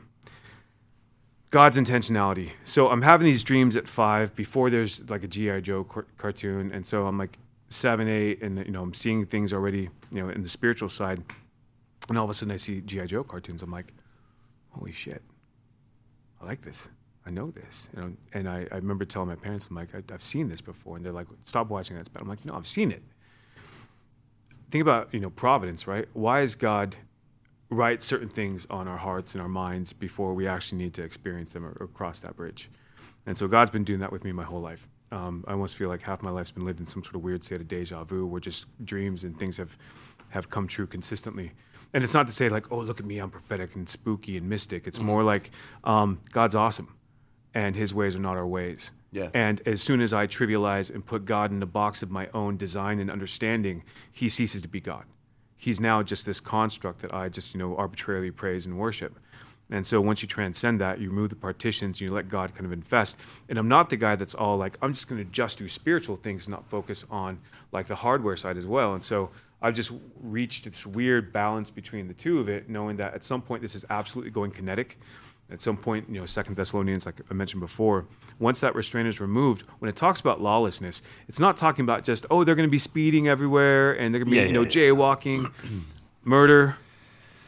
God's 1.57 1.79
intentionality. 1.79 2.51
So 2.67 2.91
I'm 2.91 3.01
having 3.01 3.25
these 3.25 3.43
dreams 3.43 3.77
at 3.77 3.89
five 3.89 4.37
before 4.37 4.69
there's 4.69 5.09
like 5.09 5.25
a 5.25 5.27
GI 5.27 5.63
Joe 5.63 5.85
car- 5.85 6.05
cartoon, 6.19 6.71
and 6.71 6.85
so 6.85 7.07
I'm 7.07 7.17
like 7.17 7.39
seven, 7.71 8.09
eight, 8.09 8.43
and 8.43 8.59
you 8.59 8.73
know 8.73 8.83
I'm 8.83 8.93
seeing 8.93 9.25
things 9.25 9.55
already, 9.55 9.89
you 10.13 10.23
know, 10.23 10.29
in 10.29 10.43
the 10.43 10.51
spiritual 10.51 10.91
side, 10.91 11.23
and 12.11 12.19
all 12.19 12.25
of 12.25 12.31
a 12.31 12.35
sudden 12.35 12.53
I 12.53 12.59
see 12.59 12.83
GI 12.83 13.07
Joe 13.07 13.25
cartoons. 13.25 13.63
I'm 13.63 13.71
like, 13.71 13.95
holy 14.73 14.93
shit, 14.93 15.23
I 16.43 16.45
like 16.45 16.61
this. 16.61 16.91
I 17.25 17.31
know 17.31 17.51
this, 17.51 17.89
you 17.97 18.03
know. 18.03 18.13
And 18.35 18.51
I, 18.51 18.67
I 18.71 18.75
remember 18.75 19.07
telling 19.07 19.31
my 19.31 19.37
parents, 19.37 19.69
I'm 19.71 19.77
like, 19.77 19.95
I, 19.95 20.03
I've 20.13 20.23
seen 20.23 20.51
this 20.51 20.61
before, 20.61 20.97
and 20.97 21.07
they're 21.07 21.11
like, 21.11 21.29
stop 21.45 21.71
watching 21.71 21.97
that. 21.97 22.13
Bad. 22.13 22.21
I'm 22.21 22.29
like, 22.29 22.45
no, 22.45 22.55
I've 22.55 22.67
seen 22.67 22.93
it. 22.93 23.03
Think 24.71 24.83
about 24.83 25.09
you 25.11 25.21
know 25.21 25.31
providence, 25.31 25.87
right? 25.87 26.07
Why 26.13 26.43
is 26.43 26.55
God 26.55 26.97
write 27.71 28.03
certain 28.03 28.29
things 28.29 28.67
on 28.71 28.87
our 28.87 28.99
hearts 28.99 29.35
and 29.35 29.43
our 29.43 29.49
minds 29.49 29.93
before 29.93 30.35
we 30.35 30.47
actually 30.47 30.79
need 30.79 30.95
to 30.95 31.03
experience 31.03 31.53
them 31.53 31.65
or, 31.65 31.77
or 31.81 31.87
cross 31.89 32.21
that 32.21 32.37
bridge. 32.37 32.71
And 33.27 33.37
so 33.37 33.49
God's 33.49 33.71
been 33.71 33.85
doing 33.85 34.01
that 34.01 34.13
with 34.13 34.25
me 34.25 34.33
my 34.33 34.45
whole 34.45 34.61
life. 34.61 34.89
Um, 35.11 35.45
I 35.47 35.53
almost 35.53 35.77
feel 35.77 35.89
like 35.89 36.03
half 36.03 36.23
my 36.23 36.31
life's 36.31 36.51
been 36.51 36.65
lived 36.65 36.81
in 36.81 36.87
some 36.87 37.03
sort 37.03 37.17
of 37.17 37.23
weird 37.23 37.43
state 37.45 37.61
of 37.61 37.69
deja 37.69 38.05
vu, 38.05 38.27
where 38.27 38.41
just 38.41 38.67
dreams 38.85 39.25
and 39.25 39.39
things 39.39 39.57
have 39.57 39.77
have 40.31 40.49
come 40.49 40.67
true 40.67 40.87
consistently. 40.87 41.53
And 41.95 42.03
it's 42.03 42.15
not 42.15 42.27
to 42.27 42.33
say 42.33 42.49
like, 42.49 42.71
oh, 42.73 42.79
look 42.79 42.99
at 42.99 43.07
me, 43.07 43.19
I'm 43.19 43.31
prophetic 43.31 43.77
and 43.77 43.89
spooky 43.89 44.37
and 44.37 44.49
mystic. 44.49 44.89
It's 44.89 44.99
more 44.99 45.23
like 45.23 45.51
um, 45.85 46.21
God's 46.33 46.57
awesome, 46.57 46.95
and 47.55 47.77
His 47.77 47.95
ways 47.95 48.17
are 48.17 48.21
not 48.21 48.37
our 48.37 48.47
ways. 48.47 48.91
Yeah. 49.13 49.31
And 49.33 49.63
as 49.67 49.81
soon 49.81 50.01
as 50.01 50.13
I 50.13 50.27
trivialize 50.27 50.93
and 50.93 51.07
put 51.07 51.25
God 51.25 51.53
in 51.53 51.61
the 51.61 51.67
box 51.67 52.03
of 52.03 52.11
my 52.11 52.29
own 52.35 52.57
design 52.57 52.99
and 52.99 53.09
understanding, 53.11 53.85
He 54.13 54.29
ceases 54.29 54.63
to 54.63 54.69
be 54.69 54.81
God 54.81 55.05
he's 55.57 55.81
now 55.81 56.03
just 56.03 56.27
this 56.27 56.41
construct 56.41 57.01
that 57.01 57.15
I 57.15 57.29
just 57.29 57.55
you 57.55 57.59
know 57.59 57.77
arbitrarily 57.77 58.31
praise 58.31 58.67
and 58.67 58.79
worship. 58.79 59.19
And 59.71 59.85
so 59.85 60.01
once 60.01 60.23
you 60.23 60.29
transcend 60.29 60.81
that, 60.81 61.01
you 61.01 61.09
remove 61.09 61.31
the 61.31 61.37
partitions, 61.37 62.01
you 62.01 62.13
let 62.13 62.29
God 62.29 62.55
kind 62.55 62.67
of 62.67 62.73
infest. 62.73 63.17
And 63.49 63.59
I'm 63.59 63.67
not 63.67 63.91
the 63.91 63.97
guy 63.97 64.15
that's 64.15 64.35
all 64.35 64.57
like, 64.57 64.79
I'm 64.81 64.93
just 64.93 65.09
going 65.09 65.25
to 65.25 65.29
just 65.29 65.59
do 65.59 65.69
spiritual 65.69 66.15
things 66.15 66.47
and 66.47 66.53
not 66.53 66.69
focus 66.69 67.05
on 67.11 67.41
like 67.73 67.89
the 67.89 67.97
hardware 67.97 68.37
side 68.37 68.57
as 68.57 68.67
well. 68.67 68.95
And 68.95 69.03
so 69.03 69.31
I've 69.61 69.75
just 69.75 69.93
reached 70.23 70.65
this 70.65 70.87
weird 70.87 71.33
balance 71.33 71.71
between 71.71 72.07
the 72.07 72.15
two 72.15 72.39
of 72.39 72.49
it, 72.49 72.69
knowing 72.69 72.97
that 72.99 73.15
at 73.15 73.25
some 73.25 73.43
point 73.43 73.63
this 73.63 73.75
is 73.75 73.85
absolutely 73.91 74.31
going 74.31 74.53
kinetic. 74.53 74.99
At 75.49 75.61
some 75.61 75.77
point, 75.77 76.09
you 76.11 76.19
know, 76.19 76.27
Second 76.27 76.57
Thessalonians, 76.57 77.07
like 77.07 77.21
I 77.31 77.35
mentioned 77.35 77.61
before, 77.61 78.07
once 78.41 78.59
that 78.61 78.75
restraint 78.75 79.07
is 79.07 79.21
removed, 79.21 79.63
when 79.79 79.89
it 79.89 79.95
talks 79.95 80.19
about 80.19 80.41
lawlessness, 80.41 81.03
it's 81.29 81.39
not 81.39 81.57
talking 81.57 81.85
about 81.85 82.03
just 82.03 82.27
oh 82.31 82.43
they're 82.43 82.57
going 82.57 82.67
to 82.69 82.71
be 82.71 82.79
speeding 82.79 83.29
everywhere 83.29 83.93
and 83.93 84.13
they're 84.13 84.19
going 84.19 84.27
to 84.27 84.31
be 84.33 84.39
Yeah, 84.39 84.47
you 84.47 84.53
know 84.53 84.63
yeah, 84.63 84.69
jaywalking, 84.69 85.53
murder, 86.25 86.77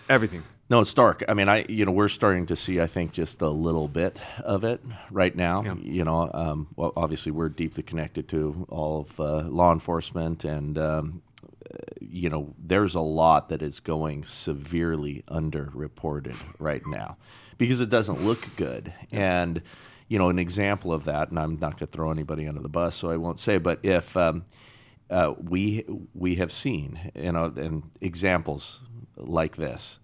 everything. 0.08 0.44
No, 0.70 0.80
it's 0.80 0.94
dark. 0.94 1.24
I 1.28 1.34
mean, 1.34 1.48
I 1.48 1.64
you 1.68 1.84
know 1.84 1.90
we're 1.90 2.08
starting 2.08 2.46
to 2.46 2.54
see 2.54 2.80
I 2.80 2.86
think 2.86 3.12
just 3.12 3.42
a 3.42 3.48
little 3.48 3.88
bit 3.88 4.20
of 4.44 4.62
it 4.62 4.80
right 5.10 5.34
now. 5.34 5.64
Yeah. 5.64 5.74
You 5.82 6.04
know, 6.04 6.30
um, 6.32 6.68
well, 6.76 6.92
obviously 6.94 7.32
we're 7.32 7.48
deeply 7.48 7.82
connected 7.82 8.28
to 8.28 8.64
all 8.68 9.00
of 9.00 9.18
uh, 9.18 9.48
law 9.48 9.72
enforcement, 9.72 10.44
and 10.44 10.78
um, 10.78 11.22
uh, 11.68 11.78
you 12.00 12.30
know, 12.30 12.54
there's 12.58 12.94
a 12.94 13.00
lot 13.00 13.48
that 13.48 13.60
is 13.60 13.80
going 13.80 14.24
severely 14.24 15.24
underreported 15.28 16.36
right 16.60 16.82
now 16.86 17.16
because 17.58 17.80
it 17.80 17.90
doesn't 17.90 18.22
look 18.22 18.56
good. 18.56 18.92
And 19.12 19.62
you 20.08 20.18
know, 20.18 20.30
an 20.30 20.38
example 20.38 20.92
of 20.92 21.04
that, 21.04 21.28
and 21.28 21.38
I'm 21.38 21.58
not 21.58 21.72
going 21.72 21.86
to 21.86 21.86
throw 21.86 22.10
anybody 22.10 22.48
under 22.48 22.62
the 22.62 22.70
bus, 22.70 22.96
so 22.96 23.10
I 23.10 23.18
won't 23.18 23.38
say, 23.38 23.58
but 23.58 23.80
if 23.82 24.16
um, 24.16 24.46
uh, 25.10 25.34
we 25.42 25.84
we 26.14 26.36
have 26.36 26.52
seen 26.52 27.10
you 27.14 27.32
know 27.32 27.52
and 27.56 27.84
examples 28.00 28.80
like 29.16 29.56
this 29.56 30.00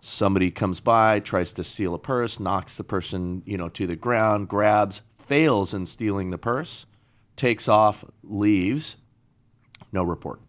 somebody 0.00 0.50
comes 0.50 0.80
by 0.80 1.20
tries 1.20 1.52
to 1.52 1.62
steal 1.62 1.94
a 1.94 1.98
purse 1.98 2.40
knocks 2.40 2.76
the 2.76 2.84
person 2.84 3.42
you 3.44 3.58
know 3.58 3.68
to 3.68 3.86
the 3.86 3.96
ground 3.96 4.48
grabs 4.48 5.02
fails 5.18 5.74
in 5.74 5.86
stealing 5.86 6.30
the 6.30 6.38
purse 6.38 6.86
takes 7.36 7.68
off 7.68 8.04
leaves 8.22 8.96
no 9.92 10.02
report 10.02 10.40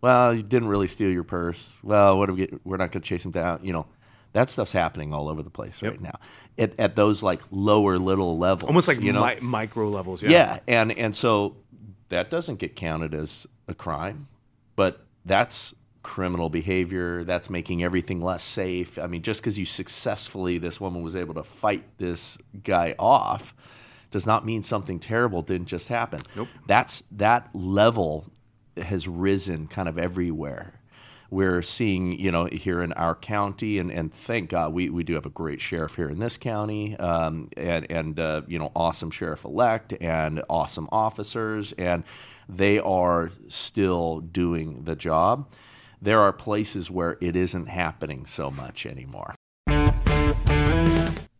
well 0.00 0.34
you 0.34 0.42
didn't 0.42 0.68
really 0.68 0.88
steal 0.88 1.10
your 1.10 1.24
purse 1.24 1.74
well 1.82 2.18
what 2.18 2.26
do 2.26 2.34
we 2.34 2.46
get? 2.46 2.66
we're 2.66 2.76
not 2.76 2.90
going 2.90 3.02
to 3.02 3.08
chase 3.08 3.24
him 3.24 3.30
down 3.30 3.60
you 3.62 3.72
know 3.72 3.86
that 4.36 4.50
stuff's 4.50 4.72
happening 4.72 5.14
all 5.14 5.30
over 5.30 5.42
the 5.42 5.48
place 5.50 5.82
right 5.82 5.98
now 5.98 6.18
at, 6.58 6.78
at 6.78 6.94
those 6.94 7.22
like 7.22 7.40
lower 7.50 7.98
little 7.98 8.36
levels 8.36 8.68
Almost 8.68 8.86
like 8.86 9.00
you 9.00 9.12
know 9.12 9.24
mi- 9.24 9.40
micro 9.40 9.88
levels. 9.88 10.22
Yeah. 10.22 10.30
yeah, 10.30 10.58
and 10.68 10.92
and 10.92 11.16
so 11.16 11.56
that 12.10 12.30
doesn't 12.30 12.58
get 12.58 12.76
counted 12.76 13.14
as 13.14 13.46
a 13.66 13.72
crime, 13.74 14.28
but 14.76 15.06
that's 15.24 15.74
criminal 16.02 16.50
behavior. 16.50 17.24
That's 17.24 17.48
making 17.48 17.82
everything 17.82 18.20
less 18.20 18.44
safe. 18.44 18.98
I 18.98 19.06
mean, 19.06 19.22
just 19.22 19.40
because 19.40 19.58
you 19.58 19.64
successfully, 19.64 20.58
this 20.58 20.80
woman 20.80 21.02
was 21.02 21.16
able 21.16 21.34
to 21.34 21.42
fight 21.42 21.84
this 21.96 22.36
guy 22.62 22.94
off, 22.98 23.54
does 24.10 24.26
not 24.26 24.44
mean 24.44 24.62
something 24.62 25.00
terrible 25.00 25.40
didn't 25.40 25.66
just 25.66 25.88
happen. 25.88 26.20
Nope. 26.36 26.48
That's 26.66 27.02
that 27.12 27.48
level 27.54 28.26
has 28.76 29.08
risen 29.08 29.66
kind 29.66 29.88
of 29.88 29.98
everywhere. 29.98 30.74
We're 31.30 31.62
seeing, 31.62 32.12
you 32.18 32.30
know, 32.30 32.46
here 32.46 32.82
in 32.82 32.92
our 32.92 33.14
county, 33.14 33.78
and, 33.78 33.90
and 33.90 34.12
thank 34.12 34.50
God 34.50 34.72
we, 34.72 34.90
we 34.90 35.02
do 35.02 35.14
have 35.14 35.26
a 35.26 35.30
great 35.30 35.60
sheriff 35.60 35.96
here 35.96 36.08
in 36.08 36.18
this 36.18 36.36
county, 36.36 36.96
um, 36.96 37.48
and, 37.56 37.90
and 37.90 38.20
uh, 38.20 38.42
you 38.46 38.58
know, 38.58 38.70
awesome 38.76 39.10
sheriff 39.10 39.44
elect 39.44 39.94
and 40.00 40.42
awesome 40.48 40.88
officers, 40.92 41.72
and 41.72 42.04
they 42.48 42.78
are 42.78 43.30
still 43.48 44.20
doing 44.20 44.84
the 44.84 44.94
job. 44.94 45.50
There 46.00 46.20
are 46.20 46.32
places 46.32 46.90
where 46.90 47.18
it 47.20 47.34
isn't 47.34 47.66
happening 47.66 48.26
so 48.26 48.50
much 48.50 48.86
anymore. 48.86 49.34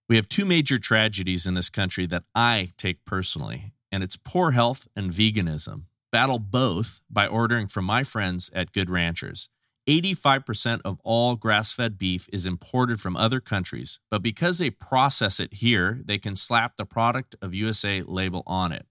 We 0.08 0.16
have 0.16 0.28
two 0.28 0.44
major 0.44 0.78
tragedies 0.78 1.46
in 1.46 1.54
this 1.54 1.68
country 1.68 2.06
that 2.06 2.24
I 2.34 2.70
take 2.76 3.04
personally, 3.04 3.72
and 3.90 4.02
it's 4.02 4.16
poor 4.16 4.52
health 4.52 4.88
and 4.96 5.10
veganism. 5.10 5.86
Battle 6.12 6.38
both 6.38 7.00
by 7.10 7.26
ordering 7.26 7.66
from 7.66 7.84
my 7.84 8.04
friends 8.04 8.50
at 8.54 8.72
Good 8.72 8.88
Ranchers. 8.88 9.48
85% 9.88 10.80
of 10.84 11.00
all 11.04 11.36
grass 11.36 11.72
fed 11.72 11.96
beef 11.96 12.28
is 12.32 12.44
imported 12.44 13.00
from 13.00 13.16
other 13.16 13.38
countries, 13.40 14.00
but 14.10 14.22
because 14.22 14.58
they 14.58 14.70
process 14.70 15.38
it 15.38 15.54
here, 15.54 16.00
they 16.04 16.18
can 16.18 16.34
slap 16.34 16.76
the 16.76 16.84
product 16.84 17.36
of 17.40 17.54
USA 17.54 18.02
label 18.02 18.42
on 18.46 18.72
it. 18.72 18.86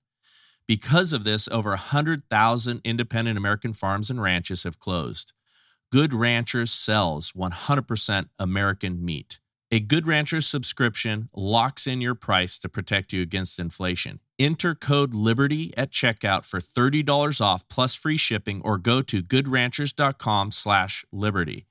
Because 0.67 1.13
of 1.13 1.25
this, 1.25 1.47
over 1.49 1.71
100,000 1.71 2.81
independent 2.83 3.37
American 3.37 3.73
farms 3.73 4.09
and 4.09 4.21
ranches 4.21 4.63
have 4.63 4.79
closed. 4.79 5.33
Good 5.91 6.13
Ranchers 6.13 6.71
sells 6.71 7.33
100% 7.33 8.29
American 8.39 9.05
meat. 9.05 9.39
A 9.71 9.79
Good 9.79 10.05
Ranchers 10.05 10.45
subscription 10.45 11.29
locks 11.33 11.87
in 11.87 11.99
your 11.99 12.13
price 12.13 12.59
to 12.59 12.69
protect 12.69 13.11
you 13.11 13.23
against 13.23 13.57
inflation. 13.57 14.19
Enter 14.37 14.75
code 14.75 15.15
LIBERTY 15.15 15.75
at 15.75 15.89
checkout 15.89 16.45
for 16.45 16.59
$30 16.59 17.41
off 17.41 17.67
plus 17.67 17.95
free 17.95 18.17
shipping 18.17 18.61
or 18.63 18.77
go 18.77 19.01
to 19.01 19.23
goodranchers.com 19.23 20.51
slash 20.51 21.03
liberty. 21.11 21.65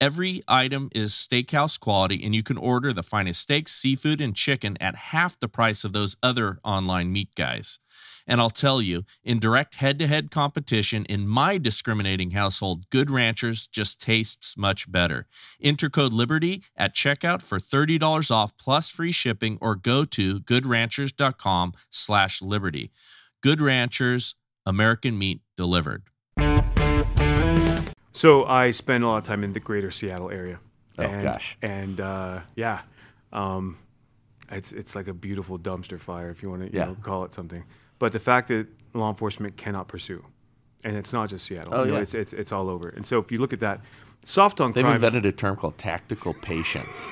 Every 0.00 0.42
item 0.46 0.88
is 0.94 1.14
steakhouse 1.14 1.80
quality 1.80 2.22
and 2.24 2.32
you 2.32 2.44
can 2.44 2.58
order 2.58 2.92
the 2.92 3.02
finest 3.02 3.40
steaks, 3.40 3.72
seafood, 3.72 4.20
and 4.20 4.36
chicken 4.36 4.76
at 4.80 4.94
half 4.94 5.36
the 5.36 5.48
price 5.48 5.82
of 5.82 5.92
those 5.92 6.16
other 6.22 6.60
online 6.62 7.12
meat 7.12 7.34
guys. 7.34 7.80
And 8.26 8.40
I'll 8.40 8.50
tell 8.50 8.82
you, 8.82 9.04
in 9.22 9.38
direct 9.38 9.76
head 9.76 9.98
to 10.00 10.06
head 10.06 10.30
competition 10.30 11.04
in 11.04 11.28
my 11.28 11.58
discriminating 11.58 12.32
household, 12.32 12.88
Good 12.90 13.10
Ranchers 13.10 13.66
just 13.68 14.00
tastes 14.00 14.56
much 14.56 14.90
better. 14.90 15.26
Enter 15.62 15.88
code 15.88 16.12
LIBERTY 16.12 16.62
at 16.76 16.94
checkout 16.94 17.40
for 17.42 17.58
$30 17.58 18.30
off 18.30 18.56
plus 18.56 18.88
free 18.88 19.12
shipping 19.12 19.58
or 19.60 19.74
go 19.76 20.04
to 20.04 20.40
goodranchers.com 20.40 21.74
slash 21.90 22.42
liberty. 22.42 22.90
Good 23.42 23.60
Ranchers, 23.60 24.34
American 24.64 25.16
meat 25.18 25.40
delivered. 25.56 26.02
So 28.12 28.44
I 28.46 28.70
spend 28.70 29.04
a 29.04 29.08
lot 29.08 29.18
of 29.18 29.24
time 29.24 29.44
in 29.44 29.52
the 29.52 29.60
greater 29.60 29.90
Seattle 29.90 30.30
area. 30.30 30.58
Oh, 30.98 31.02
and, 31.02 31.22
gosh. 31.22 31.58
And 31.60 32.00
uh, 32.00 32.40
yeah, 32.54 32.80
um, 33.32 33.76
it's 34.50 34.72
it's 34.72 34.96
like 34.96 35.06
a 35.08 35.12
beautiful 35.14 35.58
dumpster 35.58 36.00
fire 36.00 36.30
if 36.30 36.42
you 36.42 36.48
want 36.50 36.62
to 36.62 36.66
you 36.72 36.78
Yeah. 36.78 36.86
know, 36.86 36.94
call 36.94 37.24
it 37.24 37.34
something. 37.34 37.62
But 37.98 38.12
the 38.12 38.20
fact 38.20 38.48
that 38.48 38.66
law 38.94 39.08
enforcement 39.08 39.56
cannot 39.56 39.88
pursue, 39.88 40.24
and 40.84 40.96
it's 40.96 41.12
not 41.12 41.28
just 41.30 41.46
Seattle. 41.46 41.74
Oh, 41.74 41.84
you 41.84 41.90
know, 41.90 41.96
yeah. 41.96 42.02
it's, 42.02 42.14
it's 42.14 42.32
it's 42.32 42.52
all 42.52 42.68
over. 42.68 42.88
And 42.88 43.06
so 43.06 43.18
if 43.18 43.32
you 43.32 43.38
look 43.38 43.52
at 43.52 43.60
that, 43.60 43.80
soft 44.24 44.60
on 44.60 44.72
crime. 44.72 44.74
They've 44.74 44.84
crime, 44.84 44.94
invented 44.96 45.26
a 45.26 45.32
term 45.32 45.56
called 45.56 45.78
tactical 45.78 46.34
patience. 46.34 47.08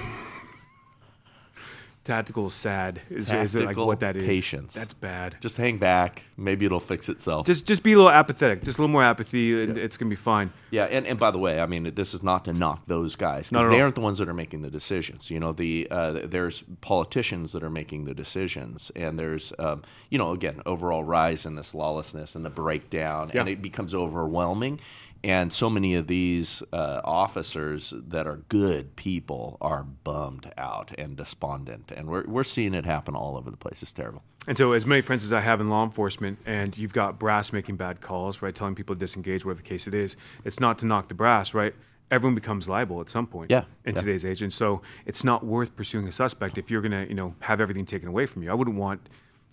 Tactical 2.04 2.50
sad 2.50 3.00
is, 3.10 3.30
is 3.30 3.54
like 3.54 3.64
Tactical 3.64 3.86
what 3.86 4.00
that 4.00 4.16
is. 4.16 4.24
patience. 4.24 4.74
That's 4.74 4.92
bad. 4.92 5.36
Just 5.40 5.56
hang 5.56 5.78
back. 5.78 6.24
Maybe 6.36 6.66
it'll 6.66 6.78
fix 6.80 7.08
itself. 7.08 7.46
Just 7.46 7.66
just 7.66 7.82
be 7.82 7.92
a 7.92 7.96
little 7.96 8.10
apathetic. 8.10 8.62
Just 8.62 8.78
a 8.78 8.82
little 8.82 8.92
more 8.92 9.02
apathy, 9.02 9.62
and 9.62 9.76
it's 9.76 9.96
gonna 9.96 10.10
be 10.10 10.14
fine. 10.16 10.52
Yeah, 10.70 10.84
and, 10.84 11.06
and 11.06 11.18
by 11.18 11.30
the 11.30 11.38
way, 11.38 11.60
I 11.60 11.66
mean 11.66 11.92
this 11.94 12.14
is 12.14 12.22
not 12.22 12.44
to 12.46 12.52
knock 12.52 12.86
those 12.86 13.16
guys 13.16 13.50
Not 13.50 13.60
because 13.60 13.66
at 13.68 13.70
they 13.70 13.76
all. 13.78 13.82
aren't 13.84 13.94
the 13.94 14.00
ones 14.02 14.18
that 14.18 14.28
are 14.28 14.34
making 14.34 14.62
the 14.62 14.70
decisions. 14.70 15.30
You 15.30 15.40
know, 15.40 15.52
the 15.52 15.88
uh, 15.90 16.20
there's 16.24 16.62
politicians 16.80 17.52
that 17.52 17.62
are 17.62 17.70
making 17.70 18.04
the 18.04 18.14
decisions, 18.14 18.92
and 18.94 19.18
there's 19.18 19.52
um, 19.58 19.82
you 20.10 20.18
know 20.18 20.32
again 20.32 20.60
overall 20.66 21.02
rise 21.04 21.46
in 21.46 21.54
this 21.54 21.74
lawlessness 21.74 22.34
and 22.34 22.44
the 22.44 22.50
breakdown, 22.50 23.30
and 23.32 23.48
Yeah. 23.48 23.52
it 23.54 23.62
becomes 23.62 23.94
overwhelming. 23.94 24.80
And 25.24 25.50
so 25.50 25.70
many 25.70 25.94
of 25.94 26.06
these 26.06 26.62
uh, 26.70 27.00
officers 27.02 27.94
that 28.08 28.26
are 28.26 28.42
good 28.50 28.94
people 28.94 29.56
are 29.62 29.82
bummed 29.82 30.52
out 30.58 30.92
and 30.98 31.16
despondent, 31.16 31.90
and 31.96 32.08
we're 32.08 32.24
we're 32.26 32.44
seeing 32.44 32.74
it 32.74 32.84
happen 32.84 33.14
all 33.16 33.38
over 33.38 33.50
the 33.50 33.56
place. 33.56 33.82
It's 33.82 33.90
terrible. 33.92 34.22
And 34.46 34.58
so, 34.58 34.72
as 34.72 34.84
many 34.84 35.00
friends 35.00 35.24
as 35.24 35.32
I 35.32 35.40
have 35.40 35.62
in 35.62 35.70
law 35.70 35.82
enforcement, 35.82 36.38
and 36.44 36.76
you've 36.76 36.92
got 36.92 37.18
brass 37.18 37.54
making 37.54 37.76
bad 37.76 38.02
calls, 38.02 38.42
right, 38.42 38.54
telling 38.54 38.74
people 38.74 38.94
to 38.94 38.98
disengage, 39.00 39.46
whatever 39.46 39.62
the 39.62 39.68
case 39.68 39.86
it 39.86 39.94
is, 39.94 40.18
it's 40.44 40.60
not 40.60 40.76
to 40.80 40.86
knock 40.86 41.08
the 41.08 41.14
brass, 41.14 41.54
right? 41.54 41.74
Everyone 42.10 42.34
becomes 42.34 42.68
liable 42.68 43.00
at 43.00 43.08
some 43.08 43.26
point 43.26 43.50
Yeah, 43.50 43.64
in 43.86 43.94
yeah. 43.94 44.00
today's 44.02 44.26
age, 44.26 44.42
and 44.42 44.52
so 44.52 44.82
it's 45.06 45.24
not 45.24 45.42
worth 45.42 45.74
pursuing 45.74 46.06
a 46.06 46.12
suspect 46.12 46.58
if 46.58 46.70
you're 46.70 46.82
gonna, 46.82 47.06
you 47.08 47.14
know, 47.14 47.34
have 47.40 47.62
everything 47.62 47.86
taken 47.86 48.08
away 48.08 48.26
from 48.26 48.42
you. 48.42 48.50
I 48.50 48.54
wouldn't 48.54 48.76
want. 48.76 49.08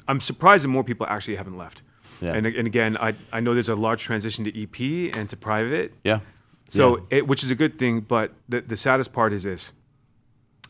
I'm 0.06 0.20
surprised 0.20 0.66
that 0.66 0.68
more 0.68 0.84
people 0.84 1.08
actually 1.08 1.38
haven't 1.38 1.58
left. 1.58 1.82
Yeah. 2.22 2.34
And, 2.34 2.46
and 2.46 2.68
again, 2.68 2.98
I, 2.98 3.14
I 3.34 3.40
know 3.40 3.54
there's 3.54 3.70
a 3.70 3.76
large 3.76 4.04
transition 4.04 4.44
to 4.46 4.64
EP 4.64 5.16
and 5.18 5.28
to 5.30 5.36
private. 5.38 5.94
Yeah. 6.04 6.20
So, 6.70 6.98
Yeah. 6.98 7.18
it, 7.18 7.28
which 7.28 7.44
is 7.44 7.52
a 7.52 7.56
good 7.56 7.78
thing, 7.80 8.02
but 8.02 8.32
the, 8.48 8.62
the 8.62 8.76
saddest 8.76 9.12
part 9.12 9.34
is 9.34 9.44
this 9.44 9.72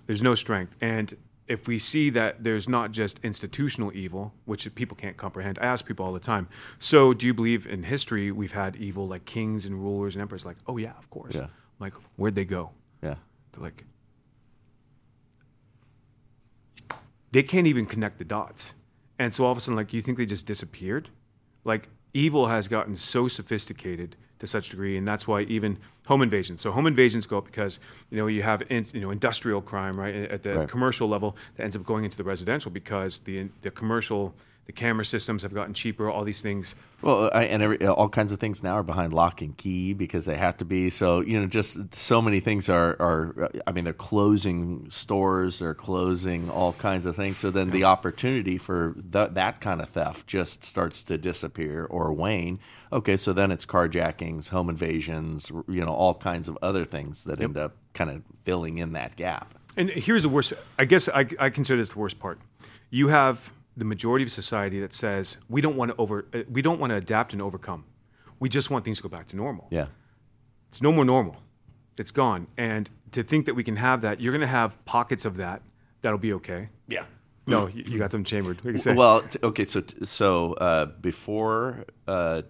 there's 0.08 0.24
no 0.24 0.34
strength. 0.34 0.76
And 0.82 1.14
if 1.48 1.68
we 1.68 1.78
see 1.78 2.10
that 2.12 2.44
there's 2.44 2.70
not 2.70 2.92
just 2.92 3.20
institutional 3.24 3.92
evil, 3.94 4.34
which 4.46 4.74
people 4.76 4.96
can't 4.96 5.18
comprehend, 5.18 5.60
I 5.62 5.66
ask 5.66 5.86
people 5.86 6.06
all 6.06 6.14
the 6.14 6.20
time, 6.20 6.48
so 6.80 7.14
do 7.14 7.28
you 7.28 7.34
believe 7.34 7.68
in 7.68 7.84
history 7.84 8.32
we've 8.32 8.54
had 8.54 8.78
evil 8.78 9.08
like 9.08 9.26
kings 9.26 9.66
and 9.66 9.76
rulers 9.76 10.16
and 10.16 10.22
emperors? 10.22 10.46
Like, 10.46 10.58
oh, 10.68 10.78
yeah, 10.78 10.94
of 10.98 11.10
course. 11.10 11.36
Yeah. 11.36 11.42
I'm 11.44 11.50
like, 11.80 11.94
where'd 12.16 12.36
they 12.36 12.46
go? 12.46 12.72
yeah. 13.04 13.16
They're 13.52 13.64
like, 13.64 13.84
they 17.32 17.44
can't 17.44 17.68
even 17.68 17.86
connect 17.86 18.18
the 18.18 18.24
dots. 18.26 18.74
And 19.20 19.34
so 19.34 19.46
all 19.46 19.52
of 19.52 19.58
a 19.58 19.62
sudden, 19.62 19.76
like, 19.76 19.94
you 19.94 20.02
think 20.02 20.18
they 20.18 20.26
just 20.26 20.48
disappeared? 20.48 21.10
Like, 21.64 21.90
evil 22.14 22.48
has 22.48 22.68
gotten 22.68 22.96
so 22.98 23.28
sophisticated 23.28 24.16
to 24.40 24.48
such 24.48 24.68
a 24.70 24.72
degree, 24.72 24.98
and 24.98 25.08
that's 25.08 25.28
why 25.28 25.42
even 25.42 25.78
home 26.08 26.22
invasions. 26.24 26.62
So 26.62 26.72
home 26.72 26.88
invasions 26.88 27.28
go 27.28 27.38
up 27.38 27.46
because 27.46 27.80
you 28.10 28.18
know 28.18 28.28
you 28.28 28.42
have 28.42 28.64
in, 28.70 28.86
you 28.94 29.00
know 29.02 29.12
industrial 29.12 29.62
crime 29.62 29.94
right 29.94 30.16
at 30.16 30.42
the 30.42 30.56
Right. 30.58 30.68
commercial 30.68 31.08
level 31.08 31.38
that 31.56 31.64
ends 31.64 31.76
up 31.76 31.84
going 31.84 32.06
into 32.06 32.18
the 32.18 32.24
residential 32.24 32.72
because 32.72 33.20
the 33.20 33.50
the 33.62 33.70
commercial 33.70 34.34
the 34.72 34.80
camera 34.80 35.04
systems 35.04 35.44
have 35.44 35.54
gotten 35.54 35.74
cheaper. 35.74 36.10
All 36.10 36.24
these 36.24 36.42
things. 36.42 36.76
Well, 37.02 37.26
uh, 37.26 37.30
I, 37.34 37.44
and 37.44 37.62
every, 37.62 37.82
uh, 37.82 37.92
all 37.92 38.08
kinds 38.08 38.32
of 38.32 38.40
things 38.40 38.64
now 38.64 38.74
are 38.76 38.84
behind 38.84 39.14
lock 39.14 39.42
and 39.42 39.58
key 39.58 39.94
because 39.94 40.26
they 40.26 40.38
have 40.38 40.58
to 40.60 40.66
be. 40.66 40.90
So 40.90 41.20
you 41.20 41.40
know, 41.40 41.46
just 41.46 41.94
so 41.94 42.22
many 42.22 42.40
things 42.40 42.70
are 42.70 42.96
are. 43.00 43.44
Uh, 43.44 43.60
I 43.68 43.74
mean, 43.74 43.84
they're 43.84 43.94
closing 43.94 44.90
stores, 44.90 45.60
they're 45.60 45.74
closing 45.74 46.50
all 46.50 46.74
kinds 46.74 47.06
of 47.06 47.18
things. 47.18 47.38
So 47.38 47.52
then 47.52 47.72
the 47.72 47.84
opportunity 47.84 48.58
for 48.58 48.96
th- 49.12 49.32
that 49.34 49.60
kind 49.60 49.82
of 49.82 49.90
theft 49.90 50.28
just 50.28 50.64
starts 50.64 51.04
to 51.04 51.18
disappear 51.18 51.86
or 51.86 52.14
wane. 52.14 52.60
Okay, 52.94 53.18
so 53.18 53.34
then 53.34 53.52
it's 53.52 53.66
carjackings, 53.66 54.50
home 54.50 54.70
invasions, 54.70 55.52
you 55.68 55.84
know, 55.84 55.94
all 55.94 56.14
kinds 56.14 56.48
of 56.48 56.58
other 56.62 56.86
things 56.86 57.26
that 57.26 57.44
end 57.44 57.58
up 57.58 57.76
kind 57.94 58.10
of 58.10 58.22
filling 58.44 58.78
in 58.78 58.94
that 58.94 59.18
gap. 59.18 59.54
And 59.76 59.90
here's 59.90 60.24
the 60.24 60.30
worst. 60.30 60.54
I 60.80 60.86
guess 60.86 61.10
I, 61.10 61.26
I 61.40 61.50
consider 61.50 61.78
this 61.78 61.90
the 61.90 62.00
worst 62.00 62.20
part. 62.20 62.40
You 62.90 63.08
have 63.08 63.52
the 63.78 63.86
majority 63.86 64.24
of 64.24 64.32
society 64.32 64.80
that 64.80 64.94
says 64.94 65.38
we 65.50 65.62
don't 65.62 65.76
want 65.76 65.92
to 65.92 65.98
over, 65.98 66.26
uh, 66.34 66.40
we 66.50 66.62
don't 66.62 66.80
want 66.80 66.92
to 66.92 66.98
adapt 66.98 67.34
and 67.34 67.42
overcome. 67.42 67.86
We 68.40 68.50
just 68.50 68.70
want 68.70 68.86
things 68.86 68.98
to 68.98 69.04
go 69.04 69.10
back 69.10 69.28
to 69.28 69.36
normal. 69.36 69.68
Yeah. 69.70 69.88
It's 70.70 70.82
no 70.82 70.92
more 70.92 71.06
normal. 71.06 71.38
It's 71.98 72.12
gone. 72.12 72.48
And 72.58 72.90
to 73.12 73.24
think 73.24 73.46
that 73.46 73.54
we 73.54 73.64
can 73.64 73.76
have 73.76 74.02
that, 74.02 74.20
you're 74.22 74.32
going 74.32 74.42
to 74.42 74.48
have 74.48 74.84
pockets 74.86 75.26
of 75.26 75.38
that. 75.38 75.62
That'll 76.02 76.18
be 76.18 76.34
okay. 76.34 76.70
Yeah. 76.88 77.06
No, 77.48 77.68
you, 77.68 77.84
you 77.86 78.00
got 78.00 78.12
them 78.12 78.24
chambered. 78.24 78.64
What 78.64 78.72
you 78.72 78.78
say? 78.78 78.94
Well, 78.94 79.22
t- 79.22 79.40
okay, 79.44 79.66
so 79.66 79.84
so 80.04 80.54
uh, 80.54 80.86
before 80.86 81.86
uh, 82.08 82.44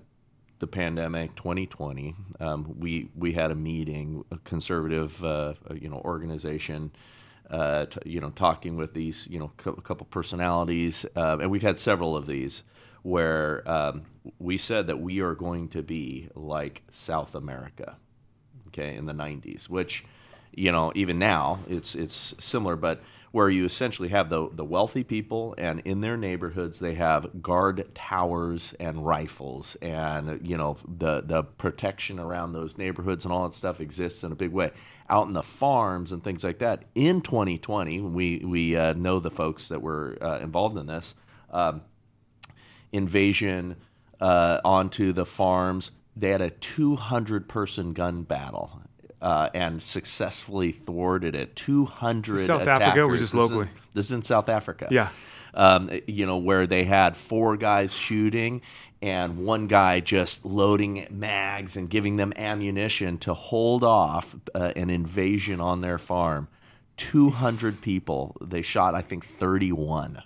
the 0.60 0.67
pandemic, 0.67 1.36
2020, 1.36 2.13
um, 2.39 2.75
we 2.77 3.10
we 3.15 3.34
had 3.34 3.51
a 3.51 3.55
meeting, 3.55 4.23
a 4.31 4.38
conservative, 4.39 5.23
uh, 5.23 5.53
you 5.73 5.89
know, 5.89 6.01
organization, 6.05 6.91
uh, 7.52 7.86
t- 7.86 8.00
you 8.10 8.20
know, 8.20 8.32
talking 8.32 8.76
with 8.76 8.94
these, 8.94 9.28
you 9.30 9.38
know, 9.38 9.52
a 9.66 9.82
couple 9.82 10.08
personalities, 10.10 11.06
uh, 11.16 11.38
and 11.40 11.52
we've 11.52 11.62
had 11.62 11.78
several 11.78 12.16
of 12.16 12.26
these 12.26 12.64
where 13.04 13.70
um, 13.70 14.04
we 14.40 14.58
said 14.58 14.88
that 14.88 15.00
we 15.00 15.20
are 15.22 15.36
going 15.36 15.68
to 15.68 15.84
be 15.84 16.30
like 16.36 16.84
South 16.90 17.36
America 17.36 17.98
okay, 18.72 18.96
in 18.96 19.06
the 19.06 19.14
90s, 19.14 19.70
which, 19.70 20.06
you 20.54 20.72
know, 20.72 20.92
even 20.96 21.20
now 21.20 21.60
it's 21.68 21.96
it's 21.96 22.36
similar, 22.40 22.76
but 22.76 23.02
where 23.32 23.50
you 23.50 23.64
essentially 23.64 24.10
have 24.10 24.30
the 24.30 24.50
the 24.52 24.66
wealthy 24.66 25.04
people, 25.04 25.56
and 25.58 25.80
in 25.86 26.02
their 26.02 26.18
neighborhoods 26.18 26.80
they 26.80 26.96
have 26.96 27.42
guard 27.42 27.90
towers 27.96 28.74
and 28.80 29.06
rifles, 29.06 29.76
and 29.82 30.46
you 30.46 30.58
know 30.58 30.76
the 30.98 31.22
the 31.22 31.44
protection 31.44 32.20
around 32.20 32.52
those 32.52 32.78
neighborhoods 32.78 33.24
and 33.24 33.34
all 33.34 33.46
that 33.48 33.54
stuff 33.54 33.80
exists 33.80 34.26
in 34.26 34.34
a 34.34 34.36
big 34.36 34.52
way. 34.52 34.72
Out 35.12 35.28
in 35.28 35.34
the 35.34 35.43
farms 35.43 36.12
and 36.13 36.24
things 36.24 36.43
like 36.43 36.60
that. 36.60 36.86
In 36.95 37.21
2020, 37.21 38.00
we 38.02 38.39
we 38.45 38.76
uh, 38.78 38.93
know 38.93 39.19
the 39.19 39.30
folks 39.30 39.67
that 39.67 39.82
were 39.82 40.17
uh, 40.21 40.39
involved 40.39 40.78
in 40.78 40.88
this. 40.88 41.13
um, 41.52 41.82
invasion 42.91 43.76
uh, 44.19 44.60
onto 44.63 45.12
the 45.13 45.26
farms. 45.26 45.91
They 46.15 46.30
had 46.30 46.41
a 46.41 46.50
200 46.50 47.47
person 47.47 47.93
gun 47.93 48.24
battle. 48.24 48.82
Uh, 49.21 49.50
and 49.54 49.84
successfully 49.84 50.71
thwarted 50.71 51.36
it. 51.36 51.56
200 51.56 52.39
South 52.39 52.63
attackers. 52.63 52.88
Africa 52.88 53.04
or 53.04 53.17
just 53.17 53.34
This 53.34 53.43
is 53.43 53.52
locally? 53.52 53.67
this 53.93 54.06
is 54.08 54.12
in 54.13 54.21
South 54.24 54.50
Africa 54.50 54.88
Yeah. 54.89 55.10
um, 55.54 55.91
you 56.08 56.26
know, 56.26 56.38
where 56.39 56.65
they 56.65 56.86
had 56.86 57.15
four 57.15 57.56
guys 57.56 57.93
shooting 57.93 58.63
and 59.02 59.46
one 59.46 59.68
guy 59.68 60.00
just 60.00 60.46
loading 60.46 61.08
mags 61.10 61.76
and 61.76 61.90
giving 61.90 62.18
them 62.18 62.34
ammunition 62.36 63.18
to 63.20 63.34
hold 63.34 63.84
off 63.84 64.36
uh, 64.54 64.72
an 64.76 64.90
invasion 64.90 65.60
on 65.60 65.82
their 65.82 65.98
farm. 65.98 66.48
200 66.98 67.82
people. 67.82 68.36
They 68.42 68.62
shot, 68.62 68.94
I 68.94 69.02
think, 69.02 69.26
31. 69.26 70.22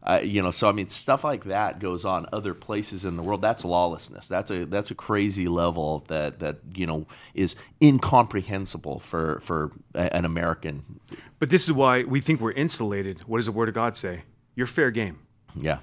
Uh, 0.00 0.20
you 0.22 0.40
know, 0.40 0.50
so 0.52 0.68
I 0.68 0.72
mean, 0.72 0.88
stuff 0.88 1.24
like 1.24 1.44
that 1.44 1.80
goes 1.80 2.04
on 2.04 2.26
other 2.32 2.54
places 2.54 3.04
in 3.04 3.16
the 3.16 3.22
world. 3.22 3.42
That's 3.42 3.64
lawlessness. 3.64 4.28
That's 4.28 4.50
a 4.50 4.64
that's 4.64 4.90
a 4.90 4.94
crazy 4.94 5.48
level 5.48 6.04
that 6.06 6.38
that 6.38 6.58
you 6.74 6.86
know 6.86 7.06
is 7.34 7.56
incomprehensible 7.82 9.00
for 9.00 9.40
for 9.40 9.72
a- 9.94 10.14
an 10.16 10.24
American. 10.24 11.00
But 11.40 11.50
this 11.50 11.64
is 11.64 11.72
why 11.72 12.04
we 12.04 12.20
think 12.20 12.40
we're 12.40 12.52
insulated. 12.52 13.20
What 13.26 13.38
does 13.38 13.46
the 13.46 13.52
Word 13.52 13.68
of 13.68 13.74
God 13.74 13.96
say? 13.96 14.22
You're 14.54 14.66
fair 14.66 14.90
game. 14.90 15.18
Yeah, 15.54 15.80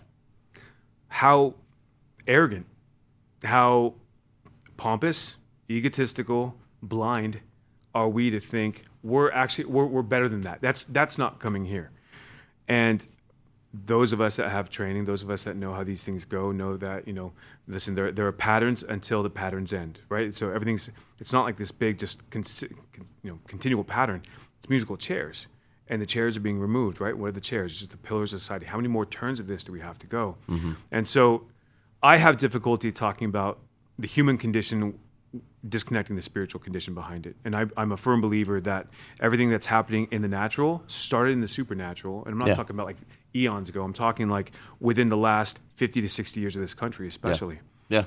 How 1.08 1.56
arrogant, 2.27 2.65
how 3.43 3.95
pompous, 4.77 5.38
egotistical, 5.69 6.55
blind 6.81 7.41
are 7.93 8.09
we 8.09 8.29
to 8.29 8.39
think 8.39 8.83
we're 9.03 9.31
actually 9.31 9.65
we're, 9.65 9.85
we're 9.85 10.01
better 10.01 10.27
than 10.27 10.41
that? 10.41 10.61
That's 10.61 10.83
that's 10.83 11.17
not 11.17 11.39
coming 11.39 11.65
here. 11.65 11.91
And 12.67 13.05
those 13.73 14.13
of 14.13 14.21
us 14.21 14.38
that 14.38 14.49
have 14.49 14.69
training, 14.69 15.05
those 15.05 15.23
of 15.23 15.29
us 15.29 15.43
that 15.43 15.55
know 15.55 15.73
how 15.73 15.83
these 15.83 16.03
things 16.03 16.23
go, 16.25 16.51
know 16.51 16.77
that 16.77 17.07
you 17.07 17.13
know, 17.13 17.33
listen, 17.67 17.95
there 17.95 18.11
there 18.11 18.27
are 18.27 18.31
patterns 18.31 18.83
until 18.83 19.23
the 19.23 19.29
patterns 19.29 19.73
end, 19.73 19.99
right? 20.09 20.33
So 20.33 20.51
everything's 20.51 20.91
it's 21.19 21.33
not 21.33 21.45
like 21.45 21.57
this 21.57 21.71
big 21.71 21.97
just 21.99 22.29
con, 22.29 22.43
you 23.23 23.31
know 23.31 23.39
continual 23.47 23.83
pattern. 23.83 24.21
It's 24.57 24.69
musical 24.69 24.97
chairs, 24.97 25.47
and 25.88 26.01
the 26.01 26.05
chairs 26.05 26.38
are 26.38 26.41
being 26.41 26.59
removed, 26.59 27.01
right? 27.01 27.17
What 27.17 27.27
are 27.27 27.31
the 27.33 27.41
chairs? 27.41 27.71
It's 27.73 27.79
just 27.79 27.91
the 27.91 27.97
pillars 27.97 28.33
of 28.33 28.39
society. 28.39 28.65
How 28.65 28.77
many 28.77 28.88
more 28.88 29.05
turns 29.05 29.39
of 29.39 29.47
this 29.47 29.63
do 29.63 29.71
we 29.71 29.81
have 29.81 29.99
to 29.99 30.07
go? 30.07 30.38
Mm-hmm. 30.49 30.73
And 30.91 31.07
so, 31.07 31.45
I 32.03 32.17
have 32.17 32.38
difficulty 32.38 32.91
talking 32.91 33.27
about 33.27 33.60
the 33.97 34.08
human 34.08 34.38
condition 34.38 34.99
disconnecting 35.67 36.15
the 36.15 36.21
spiritual 36.21 36.60
condition 36.60 36.93
behind 36.93 37.25
it. 37.25 37.36
And 37.43 37.55
I, 37.55 37.65
I'm 37.75 37.91
a 37.91 37.97
firm 37.97 38.21
believer 38.21 38.62
that 38.62 38.88
everything 39.19 39.49
that's 39.49 39.65
happening 39.65 40.08
in 40.12 40.21
the 40.21 40.27
natural 40.27 40.84
started 40.86 41.31
in 41.31 41.41
the 41.41 41.47
supernatural. 41.47 42.23
And 42.23 42.34
I'm 42.34 42.38
not 42.38 42.49
Yeah. 42.49 42.53
talking 42.53 42.75
about 42.75 42.86
like 42.86 42.97
eons 43.36 43.67
ago. 43.69 43.84
I'm 43.84 43.93
talking 43.93 44.27
like 44.27 44.51
within 44.79 45.10
the 45.10 45.17
last 45.17 45.60
50 45.75 46.01
to 46.01 46.08
60 46.10 46.39
years 46.39 46.55
of 46.55 46.62
this 46.62 46.75
country, 46.75 47.08
especially. 47.08 47.60
Yeah. 47.89 48.03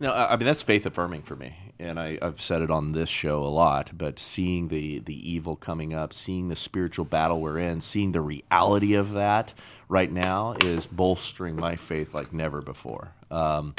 No, 0.00 0.12
I 0.12 0.32
I 0.32 0.36
mean 0.36 0.46
that's 0.46 0.62
faith 0.62 0.86
affirming 0.86 1.22
for 1.22 1.36
me, 1.36 1.54
and 1.78 1.98
I, 1.98 2.18
I've 2.22 2.40
said 2.40 2.62
it 2.62 2.70
on 2.70 2.92
this 2.92 3.08
show 3.08 3.42
a 3.44 3.48
lot. 3.48 3.92
But 3.96 4.18
seeing 4.18 4.68
the 4.68 4.98
the 5.00 5.32
evil 5.32 5.56
coming 5.56 5.92
up, 5.94 6.12
seeing 6.12 6.48
the 6.48 6.56
spiritual 6.56 7.04
battle 7.04 7.40
we're 7.40 7.58
in, 7.58 7.80
seeing 7.80 8.12
the 8.12 8.20
reality 8.20 8.94
of 8.94 9.12
that 9.12 9.54
right 9.88 10.10
now 10.10 10.52
is 10.64 10.86
bolstering 10.86 11.56
my 11.56 11.76
faith 11.76 12.14
like 12.14 12.32
never 12.32 12.60
before. 12.62 13.12
Um, 13.30 13.74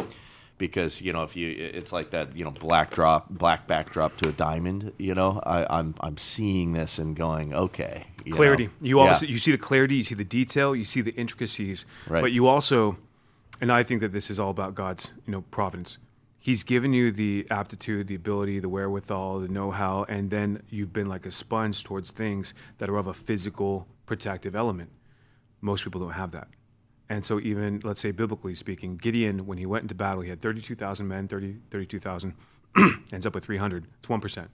because 0.58 1.02
you 1.02 1.12
know, 1.12 1.24
if 1.24 1.36
you, 1.36 1.50
it's 1.50 1.92
like 1.92 2.12
that, 2.12 2.36
you 2.36 2.46
know, 2.46 2.52
black 2.52 2.92
drop, 2.92 3.30
black 3.30 3.68
backdrop 3.68 4.16
to 4.18 4.30
a 4.30 4.32
diamond. 4.32 4.94
You 4.98 5.14
know, 5.16 5.42
I, 5.46 5.66
I'm 5.80 5.96
I'm 6.00 6.18
seeing 6.18 6.72
this 6.74 6.98
and 6.98 7.16
going, 7.16 7.54
okay, 7.54 8.06
you 8.26 8.32
know. 8.32 8.38
clarity. 8.38 8.70
You 8.82 9.02
Yeah. 9.02 9.20
you 9.22 9.38
see 9.38 9.52
the 9.52 9.58
clarity, 9.58 9.96
you 9.96 10.04
see 10.04 10.16
the 10.16 10.24
detail, 10.24 10.76
you 10.76 10.86
see 10.86 11.02
the 11.02 11.12
intricacies, 11.16 11.86
Right. 12.08 12.22
but 12.22 12.32
you 12.32 12.48
also, 12.48 12.98
and 13.60 13.72
I 13.72 13.84
think 13.84 14.00
that 14.02 14.14
this 14.14 14.30
is 14.30 14.40
all 14.40 14.50
about 14.50 14.76
God's 14.76 15.12
you 15.26 15.32
know 15.34 15.42
providence. 15.52 15.98
He's 16.46 16.64
given 16.64 16.94
you 16.94 17.12
the 17.12 17.48
aptitude, 17.50 18.06
the 18.06 18.14
ability, 18.14 18.60
the 18.60 18.70
wherewithal, 18.70 19.40
the 19.40 19.48
know-how, 19.48 20.06
and 20.08 20.30
then 20.30 20.62
you've 20.70 20.94
been 20.94 21.10
like 21.10 21.26
a 21.26 21.32
sponge 21.32 21.84
towards 21.84 22.12
things 22.12 22.54
that 22.78 22.88
are 22.88 22.98
of 22.98 23.08
a 23.08 23.16
physical 23.16 23.88
protective 24.06 24.56
element. 24.56 24.92
Most 25.60 25.84
people 25.84 26.00
don't 26.02 26.12
have 26.12 26.30
that. 26.34 26.48
And 27.10 27.26
so 27.26 27.40
even 27.40 27.82
let's 27.84 28.00
say 28.00 28.12
biblically 28.12 28.54
speaking, 28.54 28.96
Gideon 28.96 29.48
when 29.48 29.58
he 29.58 29.66
went 29.66 29.86
into 29.86 29.96
battle, 29.96 30.22
he 30.22 30.30
had 30.30 30.40
32,000 30.40 31.08
men, 31.08 31.28
30 31.28 31.56
32,000 31.72 32.36
ends 33.12 33.26
up 33.26 33.34
with 33.34 33.44
300. 33.44 33.88
It's 33.98 34.08
1%. 34.08 34.22
percent 34.22 34.52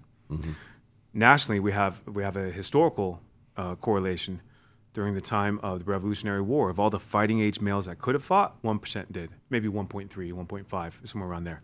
nationally 1.13 1.60
we 1.60 1.73
have 1.73 2.01
we 2.08 2.23
have 2.23 2.38
a 2.38 2.51
historical 2.51 3.19
uh, 3.58 3.75
correlation 3.75 4.41
during 4.93 5.13
the 5.13 5.19
time 5.19 5.60
of 5.62 5.80
the 5.80 5.91
Revolutionary 5.91 6.41
War 6.41 6.69
of 6.69 6.80
all 6.80 6.89
the 6.89 7.01
fighting 7.01 7.41
age 7.41 7.60
males 7.60 7.86
that 7.88 7.99
could 7.99 8.15
have 8.15 8.23
fought, 8.23 8.56
one 8.62 8.80
percent 8.80 9.12
did, 9.12 9.32
maybe 9.49 9.67
1.3, 9.67 10.10
1.5, 10.10 11.08
somewhere 11.08 11.30
around 11.30 11.43
there. 11.43 11.62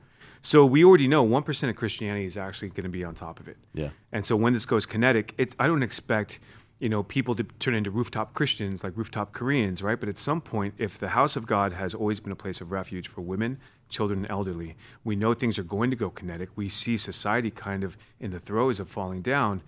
So 0.48 0.66
we 0.66 0.86
already 0.86 1.10
know 1.10 1.24
one 1.24 1.44
percent 1.44 1.70
of 1.72 1.76
Christianity 1.76 2.24
is 2.24 2.38
actually 2.38 2.70
going 2.70 2.86
to 2.86 2.90
be 2.90 3.04
on 3.04 3.16
top 3.16 3.42
of 3.42 3.50
it. 3.50 3.58
Yeah. 3.74 3.90
And 4.14 4.26
so 4.26 4.38
when 4.38 4.54
this 4.54 4.66
goes 4.66 4.86
kinetic, 4.86 5.34
it's 5.38 5.54
I 5.60 5.68
don't 5.68 5.84
expect 5.84 6.40
you 6.80 6.88
know 6.88 7.04
people 7.04 7.36
to 7.36 7.44
turn 7.44 7.76
into 7.76 7.92
rooftop 7.92 8.34
Christians 8.34 8.82
like 8.82 8.96
rooftop 8.96 9.34
Koreans, 9.34 9.84
right? 9.84 10.00
But 10.00 10.08
at 10.08 10.18
some 10.18 10.40
point, 10.40 10.76
if 10.78 10.98
the 11.00 11.10
house 11.10 11.36
of 11.36 11.48
God 11.48 11.74
has 11.74 11.94
always 11.94 12.22
been 12.22 12.32
a 12.32 12.36
place 12.38 12.62
of 12.62 12.72
refuge 12.72 13.10
for 13.10 13.20
women, 13.20 13.60
children, 13.90 14.20
and 14.20 14.32
elderly, 14.32 14.78
we 15.04 15.18
know 15.18 15.34
things 15.34 15.60
are 15.60 15.64
going 15.64 15.90
to 15.90 15.98
go 15.98 16.10
kinetic. 16.10 16.48
We 16.56 16.70
see 16.70 16.96
society 16.96 17.52
kind 17.52 17.84
of 17.84 17.98
in 18.18 18.32
the 18.32 18.40
throes 18.40 18.80
of 18.80 18.88
falling 18.88 19.20
down. 19.20 19.62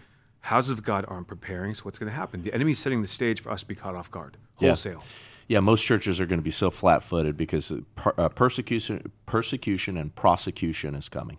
Houses 0.44 0.72
of 0.72 0.84
God 0.84 1.04
aren't 1.10 1.28
preparing, 1.28 1.74
so 1.74 1.82
what's 1.84 2.00
going 2.00 2.10
to 2.10 2.16
happen? 2.16 2.42
The 2.42 2.54
enemy's 2.54 2.80
setting 2.80 3.02
the 3.02 3.10
stage 3.10 3.42
for 3.42 3.52
us 3.52 3.64
to 3.64 3.68
be 3.68 3.76
caught 3.76 3.96
off 3.96 4.10
guard, 4.10 4.38
wholesale. 4.56 5.04
Yeah, 5.04 5.39
most 5.60 5.84
churches 5.84 6.20
are 6.20 6.28
going 6.28 6.40
to 6.40 6.44
be 6.44 6.52
so 6.52 6.70
flat-footed 6.70 7.36
because 7.36 7.74
per, 7.96 8.14
uh, 8.18 8.30
persecution, 8.30 9.12
persecution, 9.26 9.98
and 9.98 10.14
prosecution 10.16 10.94
is 10.96 11.10
coming. 11.10 11.38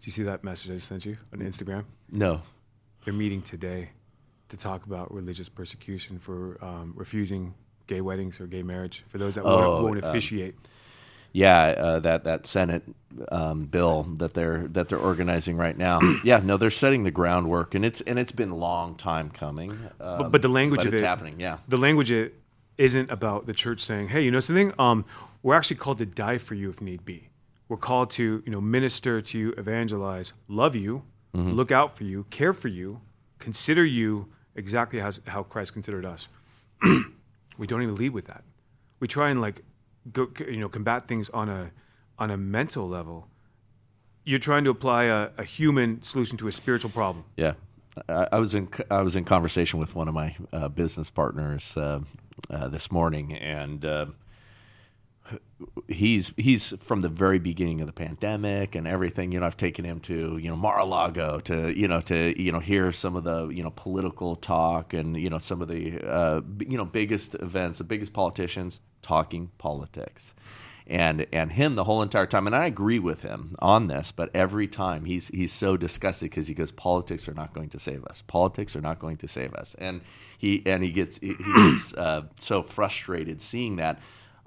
Did 0.00 0.06
you 0.06 0.12
see 0.12 0.22
that 0.24 0.42
message 0.42 0.70
I 0.72 0.74
just 0.74 0.88
sent 0.88 1.06
you 1.06 1.16
on 1.32 1.38
Instagram? 1.38 1.84
No, 2.10 2.40
They're 3.04 3.14
meeting 3.14 3.40
today 3.42 3.90
to 4.48 4.56
talk 4.56 4.84
about 4.84 5.14
religious 5.14 5.48
persecution 5.48 6.18
for 6.18 6.58
um, 6.62 6.92
refusing 6.96 7.54
gay 7.86 8.00
weddings 8.00 8.40
or 8.40 8.46
gay 8.46 8.62
marriage 8.62 9.04
for 9.08 9.18
those 9.18 9.36
that 9.36 9.44
Oh, 9.44 9.74
won't, 9.74 9.84
won't 9.84 10.04
um, 10.04 10.10
officiate. 10.10 10.56
yeah, 11.32 11.58
uh, 11.78 11.98
that 12.00 12.24
that 12.24 12.46
Senate 12.46 12.82
um, 13.30 13.64
bill 13.66 14.02
that 14.18 14.34
they're 14.34 14.66
that 14.68 14.88
they're 14.88 14.98
organizing 14.98 15.56
right 15.56 15.76
now. 15.78 16.00
yeah, 16.24 16.40
no, 16.42 16.56
they're 16.56 16.70
setting 16.70 17.04
the 17.04 17.10
groundwork, 17.12 17.74
and 17.76 17.84
it's 17.84 18.00
and 18.02 18.18
it's 18.18 18.32
been 18.32 18.50
a 18.50 18.56
long 18.56 18.94
time 18.96 19.30
coming. 19.30 19.70
Um, 20.00 20.18
but, 20.18 20.32
but 20.32 20.42
the 20.42 20.48
language 20.48 20.80
but 20.80 20.88
of 20.88 20.92
it's 20.94 21.02
it, 21.02 21.06
happening. 21.06 21.36
Yeah, 21.38 21.58
the 21.68 21.76
language 21.78 22.10
it 22.10 22.34
isn't 22.82 23.10
about 23.10 23.46
the 23.46 23.54
church 23.54 23.80
saying, 23.80 24.08
"Hey, 24.08 24.22
you 24.24 24.30
know 24.30 24.40
something? 24.40 24.72
Um, 24.78 25.04
we're 25.42 25.54
actually 25.54 25.76
called 25.84 25.98
to 25.98 26.06
die 26.06 26.38
for 26.38 26.54
you 26.54 26.68
if 26.70 26.80
need 26.80 27.04
be. 27.04 27.28
We're 27.68 27.76
called 27.90 28.10
to, 28.18 28.42
you 28.44 28.52
know, 28.52 28.60
minister 28.60 29.20
to 29.22 29.38
you, 29.38 29.52
evangelize, 29.56 30.34
love 30.48 30.74
you, 30.76 31.02
Mm-hmm. 31.34 31.52
look 31.52 31.70
out 31.72 31.96
for 31.96 32.04
you, 32.04 32.24
care 32.28 32.52
for 32.52 32.68
you, 32.68 33.00
consider 33.38 33.84
you 33.86 34.28
exactly 34.54 35.00
as 35.00 35.20
how 35.26 35.42
Christ 35.44 35.72
considered 35.72 36.04
us." 36.04 36.28
we 37.58 37.66
don't 37.66 37.82
even 37.82 37.94
lead 37.96 38.12
with 38.12 38.26
that. 38.26 38.42
We 39.00 39.06
try 39.08 39.30
and 39.30 39.40
like, 39.40 39.62
go, 40.12 40.28
you 40.54 40.58
know, 40.62 40.68
combat 40.68 41.08
things 41.08 41.30
on 41.30 41.48
a 41.48 41.70
on 42.18 42.30
a 42.30 42.36
mental 42.36 42.88
level. 42.88 43.28
You're 44.24 44.38
trying 44.50 44.64
to 44.64 44.70
apply 44.70 45.04
a, 45.04 45.30
a 45.38 45.44
human 45.44 46.02
solution 46.02 46.36
to 46.38 46.48
a 46.48 46.52
spiritual 46.52 46.90
problem. 46.90 47.24
yeah. 47.36 47.54
I, 48.08 48.26
I 48.32 48.38
was 48.38 48.54
in 48.54 48.68
I 48.90 49.02
was 49.02 49.16
in 49.16 49.24
conversation 49.24 49.78
with 49.80 49.94
one 49.94 50.08
of 50.08 50.14
my 50.14 50.28
uh, 50.52 50.68
business 50.68 51.10
partners 51.10 51.76
uh, 51.76 52.00
uh, 52.50 52.68
this 52.68 52.90
morning, 52.90 53.32
and. 53.34 53.84
Uh, 53.84 54.06
he's 55.88 56.34
he's 56.36 56.72
from 56.82 57.00
the 57.00 57.08
very 57.08 57.38
beginning 57.38 57.80
of 57.80 57.86
the 57.86 57.92
pandemic 57.92 58.74
and 58.74 58.86
everything. 58.86 59.32
You 59.32 59.40
know, 59.40 59.46
I've 59.46 59.56
taken 59.56 59.84
him 59.84 60.00
to 60.00 60.38
you 60.38 60.50
know 60.50 60.56
Mar-a-Lago 60.56 61.40
to 61.40 61.78
you 61.78 61.88
know 61.88 62.00
to 62.02 62.40
you 62.40 62.52
know 62.52 62.60
hear 62.60 62.92
some 62.92 63.16
of 63.16 63.24
the 63.24 63.48
you 63.48 63.62
know 63.62 63.70
political 63.70 64.36
talk 64.36 64.92
and 64.92 65.16
you 65.16 65.30
know 65.30 65.38
some 65.38 65.62
of 65.62 65.68
the 65.68 66.00
uh, 66.00 66.40
you 66.58 66.76
know 66.76 66.84
biggest 66.84 67.34
events, 67.36 67.78
the 67.78 67.84
biggest 67.84 68.12
politicians 68.12 68.80
talking 69.02 69.50
politics. 69.58 70.34
And 70.92 71.26
and 71.32 71.52
him 71.52 71.74
the 71.74 71.84
whole 71.84 72.02
entire 72.02 72.26
time, 72.26 72.46
and 72.46 72.54
I 72.54 72.66
agree 72.66 72.98
with 72.98 73.22
him 73.22 73.52
on 73.60 73.86
this. 73.86 74.12
But 74.12 74.28
every 74.34 74.68
time 74.68 75.06
he's 75.06 75.28
he's 75.28 75.50
so 75.50 75.78
disgusted 75.78 76.28
because 76.28 76.48
he 76.48 76.54
goes, 76.54 76.70
politics 76.70 77.26
are 77.30 77.34
not 77.34 77.54
going 77.54 77.70
to 77.70 77.78
save 77.78 78.04
us. 78.04 78.20
Politics 78.20 78.76
are 78.76 78.82
not 78.82 78.98
going 78.98 79.16
to 79.16 79.26
save 79.26 79.54
us. 79.54 79.74
And 79.78 80.02
he 80.36 80.62
and 80.66 80.82
he 80.82 80.92
gets 80.92 81.18
he 81.18 81.34
gets 81.34 81.94
uh, 81.94 82.24
so 82.38 82.62
frustrated 82.62 83.40
seeing 83.40 83.76
that. 83.76 84.00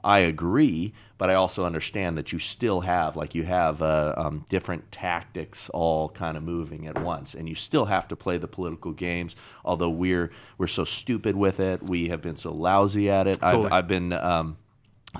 I 0.04 0.20
agree, 0.20 0.94
but 1.18 1.32
I 1.32 1.34
also 1.34 1.66
understand 1.66 2.16
that 2.20 2.32
you 2.32 2.38
still 2.38 2.82
have, 2.82 3.16
like, 3.16 3.34
you 3.34 3.44
have 3.44 3.82
uh, 3.82 4.14
um, 4.16 4.46
different 4.50 4.92
tactics 4.92 5.68
all 5.72 6.10
kind 6.10 6.38
of 6.38 6.44
moving 6.44 6.86
at 6.86 7.00
once, 7.00 7.34
and 7.34 7.50
you 7.50 7.56
still 7.56 7.86
have 7.86 8.08
to 8.10 8.16
play 8.16 8.38
the 8.38 8.48
political 8.48 8.92
games. 8.92 9.36
Although 9.64 9.90
we're 9.90 10.30
we're 10.60 10.68
so 10.68 10.84
stupid 10.86 11.36
with 11.36 11.60
it, 11.60 11.82
we 11.82 12.10
have 12.10 12.22
been 12.22 12.38
so 12.38 12.54
lousy 12.54 13.10
at 13.10 13.26
it. 13.26 13.40
Totally. 13.40 13.66
I've, 13.66 13.74
I've 13.74 13.88
been. 13.88 14.14
Um, 14.14 14.58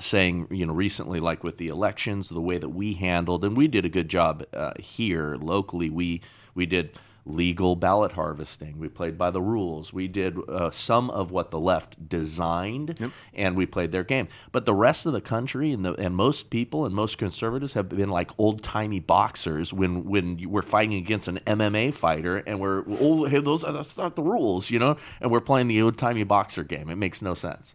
saying 0.00 0.46
you 0.50 0.66
know 0.66 0.72
recently 0.72 1.20
like 1.20 1.42
with 1.44 1.58
the 1.58 1.68
elections 1.68 2.28
the 2.28 2.40
way 2.40 2.58
that 2.58 2.70
we 2.70 2.94
handled 2.94 3.44
and 3.44 3.56
we 3.56 3.68
did 3.68 3.84
a 3.84 3.88
good 3.88 4.08
job 4.08 4.44
uh, 4.52 4.72
here 4.78 5.36
locally 5.36 5.90
we 5.90 6.20
we 6.54 6.66
did 6.66 6.96
legal 7.26 7.74
ballot 7.74 8.12
harvesting. 8.12 8.78
We 8.78 8.88
played 8.88 9.18
by 9.18 9.30
the 9.30 9.42
rules. 9.42 9.92
We 9.92 10.06
did 10.08 10.38
uh, 10.48 10.70
some 10.70 11.10
of 11.10 11.30
what 11.30 11.50
the 11.50 11.58
left 11.58 12.08
designed, 12.08 12.98
yep. 13.00 13.10
and 13.34 13.56
we 13.56 13.66
played 13.66 13.92
their 13.92 14.04
game. 14.04 14.28
But 14.52 14.64
the 14.64 14.74
rest 14.74 15.04
of 15.04 15.12
the 15.12 15.20
country 15.20 15.72
and 15.72 15.84
the 15.84 15.94
and 15.94 16.14
most 16.14 16.50
people 16.50 16.86
and 16.86 16.94
most 16.94 17.18
conservatives 17.18 17.72
have 17.74 17.88
been 17.88 18.10
like 18.10 18.30
old 18.38 18.62
timey 18.62 19.00
boxers 19.00 19.72
when 19.72 20.04
when 20.04 20.48
we're 20.48 20.62
fighting 20.62 20.94
against 20.94 21.28
an 21.28 21.40
MMA 21.40 21.92
fighter 21.92 22.38
and 22.38 22.60
we're 22.60 22.84
oh 23.00 23.24
hey, 23.24 23.40
those 23.40 23.64
are 23.64 23.84
not 23.98 24.16
the 24.16 24.22
rules, 24.22 24.70
you 24.70 24.78
know, 24.78 24.96
and 25.20 25.30
we're 25.30 25.40
playing 25.40 25.66
the 25.66 25.82
old 25.82 25.98
timey 25.98 26.24
boxer 26.24 26.62
game. 26.62 26.88
It 26.88 26.96
makes 26.96 27.20
no 27.20 27.34
sense. 27.34 27.74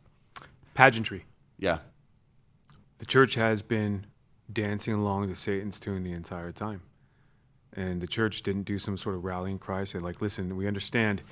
Pageantry. 0.73 1.25
Yeah. 1.60 1.79
The 3.01 3.07
church 3.07 3.33
has 3.33 3.63
been 3.63 4.05
dancing 4.53 4.93
along 4.93 5.27
to 5.29 5.33
Satan's 5.33 5.79
tune 5.79 6.03
the 6.03 6.11
entire 6.11 6.51
time. 6.51 6.83
And 7.73 7.99
the 7.99 8.05
church 8.05 8.43
didn't 8.43 8.61
do 8.61 8.77
some 8.77 8.95
sort 8.95 9.15
of 9.15 9.25
rallying 9.25 9.57
cry, 9.57 9.85
say, 9.85 9.97
like, 9.97 10.21
listen, 10.21 10.55
we 10.55 10.67
understand. 10.67 11.23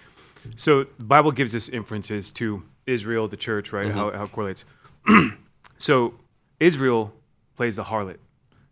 So 0.55 0.85
the 0.97 1.03
Bible 1.03 1.31
gives 1.31 1.53
us 1.53 1.69
inferences 1.69 2.31
to 2.33 2.63
Israel, 2.87 3.27
the 3.27 3.37
church, 3.37 3.71
right? 3.71 3.85
Mm-hmm. 3.85 3.97
How, 3.99 4.11
how 4.11 4.23
it 4.23 4.31
correlates. 4.31 4.65
so 5.77 6.15
Israel 6.59 7.13
plays 7.55 7.75
the 7.75 7.83
harlot. 7.83 8.17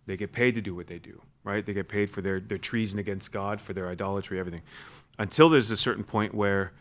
They 0.07 0.17
get 0.17 0.31
paid 0.31 0.55
to 0.55 0.62
do 0.62 0.73
what 0.73 0.88
they 0.88 0.97
do, 0.97 1.21
right? 1.43 1.63
They 1.63 1.73
get 1.73 1.89
paid 1.89 2.10
for 2.10 2.23
their, 2.23 2.39
their 2.39 2.57
treason 2.57 2.97
against 2.97 3.31
God, 3.31 3.62
for 3.62 3.73
their 3.73 3.89
idolatry, 3.89 4.39
everything. 4.39 4.63
Until 5.19 5.49
there's 5.49 5.69
a 5.69 5.77
certain 5.77 6.03
point 6.03 6.33
where 6.33 6.71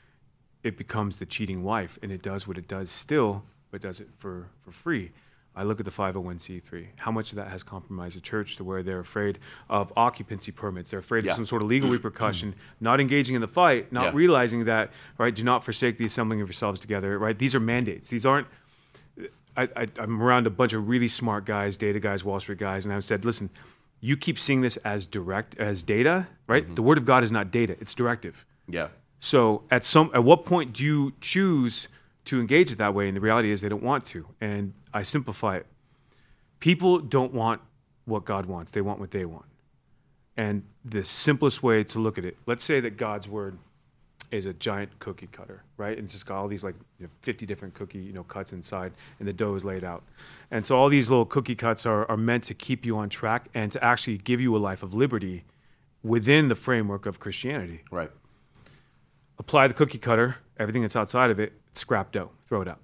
it 0.63 0.79
becomes 0.79 1.19
the 1.19 1.27
cheating 1.27 1.63
wife 1.63 1.99
and 2.03 2.11
it 2.11 2.23
does 2.23 2.49
what 2.49 2.57
it 2.57 2.69
does 2.69 2.91
still, 2.91 3.45
but 3.71 3.83
does 3.83 4.01
it 4.01 4.09
for, 4.17 4.49
for 4.63 4.73
free. 4.73 5.11
I 5.57 5.63
look 5.63 5.81
at 5.81 5.87
the 5.87 5.91
501c3. 5.91 6.89
How 6.97 7.11
much 7.11 7.33
of 7.33 7.37
that 7.37 7.49
has 7.49 7.63
compromised 7.63 8.15
the 8.15 8.21
church 8.21 8.57
to 8.57 8.65
where 8.65 8.83
they're 8.83 9.01
afraid 9.01 9.39
of 9.71 9.91
occupancy 9.97 10.53
permits? 10.53 10.91
They're 10.91 11.01
afraid 11.01 11.25
yeah. 11.25 11.31
of 11.31 11.37
some 11.37 11.47
sort 11.47 11.63
of 11.63 11.69
legal 11.69 11.89
repercussion, 11.91 12.55
not 12.79 13.01
engaging 13.01 13.35
in 13.35 13.41
the 13.41 13.49
fight, 13.49 13.91
not 13.91 14.05
yeah. 14.05 14.11
realizing 14.15 14.67
that, 14.67 14.91
right? 15.17 15.35
Do 15.35 15.43
not 15.43 15.65
forsake 15.65 15.97
the 15.97 16.05
assembling 16.05 16.43
of 16.43 16.49
yourselves 16.49 16.79
together, 16.79 17.19
right? 17.19 17.39
These 17.39 17.55
are 17.55 17.61
mandates. 17.61 18.11
These 18.11 18.27
aren't. 18.27 18.47
I, 19.57 19.87
am 19.99 20.23
around 20.23 20.47
a 20.47 20.51
bunch 20.51 20.75
of 20.75 20.87
really 20.87 21.09
smart 21.09 21.47
guys, 21.47 21.79
data 21.79 21.99
guys, 21.99 22.23
Wall 22.23 22.39
Street 22.39 22.59
guys, 22.59 22.85
and 22.85 22.93
I've 22.93 23.05
said, 23.05 23.25
listen, 23.25 23.49
you 24.03 24.15
keep 24.15 24.39
seeing 24.39 24.61
this 24.61 24.77
as 24.79 25.07
direct, 25.07 25.57
as 25.57 25.83
data, 25.83 26.29
right? 26.47 26.65
Mm-hmm. 26.65 26.75
The 26.75 26.83
Word 26.83 26.99
of 26.99 27.07
God 27.07 27.25
is 27.25 27.33
not 27.33 27.51
data; 27.51 27.75
it's 27.81 27.95
directive. 27.95 28.45
Yeah. 28.69 28.89
So 29.19 29.63
at 29.71 29.83
some, 29.83 30.11
at 30.13 30.25
what 30.25 30.45
point 30.45 30.75
do 30.75 30.85
you 30.85 31.15
choose? 31.23 31.89
to 32.27 32.41
engage 32.41 32.71
it 32.71 32.79
that 32.79 32.93
way. 32.93 33.09
And 33.09 33.17
the 33.17 33.21
reality 33.21 33.51
is 33.51 33.61
they 33.63 33.69
don't 33.69 33.83
want 33.83 34.05
to. 34.07 34.27
And 34.41 34.75
I 34.97 35.03
simplify 35.03 35.57
it. 35.57 35.67
People 36.59 37.01
don't 37.01 37.35
want 37.35 37.61
what 38.07 38.25
God 38.25 38.47
wants, 38.47 38.71
they 38.71 38.81
want 38.81 38.99
what 38.99 39.11
they 39.11 39.27
want. 39.27 39.45
And 40.39 40.63
the 40.87 41.05
simplest 41.05 41.63
way 41.63 41.85
to 41.85 41.99
look 41.99 42.17
at 42.17 42.25
it, 42.25 42.39
let's 42.47 42.65
say 42.65 42.81
that 42.81 42.97
God's 42.97 43.29
word 43.29 43.59
is 44.31 44.47
a 44.47 44.55
giant 44.55 44.99
cookie 44.99 45.29
cutter, 45.31 45.65
right? 45.77 45.99
And 45.99 46.07
it's 46.07 46.15
just 46.15 46.25
got 46.25 46.39
all 46.39 46.49
these 46.49 46.65
like 46.65 46.77
you 46.99 47.05
know, 47.05 47.11
50 47.21 47.45
different 47.45 47.75
cookie, 47.75 47.99
you 47.99 48.15
know, 48.15 48.23
cuts 48.23 48.55
inside 48.55 48.95
and 49.19 49.29
the 49.29 49.35
dough 49.35 49.55
is 49.55 49.67
laid 49.67 49.85
out. 49.85 50.03
And 50.51 50.65
so 50.65 50.79
all 50.79 50.89
these 50.89 51.11
little 51.11 51.27
cookie 51.27 51.55
cuts 51.55 51.85
are, 51.85 52.11
are 52.11 52.17
meant 52.17 52.45
to 52.45 52.55
keep 52.55 52.87
you 52.87 52.97
on 52.97 53.11
track 53.11 53.51
and 53.53 53.71
to 53.73 53.85
actually 53.85 54.17
give 54.17 54.41
you 54.41 54.57
a 54.57 54.59
life 54.59 54.83
of 54.83 54.95
liberty 54.95 55.45
within 56.03 56.49
the 56.49 56.55
framework 56.55 57.05
of 57.05 57.21
Christianity. 57.21 57.83
Right. 57.91 58.11
Apply 59.39 59.67
the 59.67 59.75
cookie 59.75 59.99
cutter, 59.99 60.37
everything 60.59 60.81
that's 60.81 60.97
outside 60.97 61.31
of 61.31 61.39
it, 61.39 61.53
scrap 61.75 62.13
dough, 62.13 62.31
throw 62.47 62.63
it 62.63 62.69
out. 62.69 62.81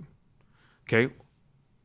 Okay? 0.87 1.11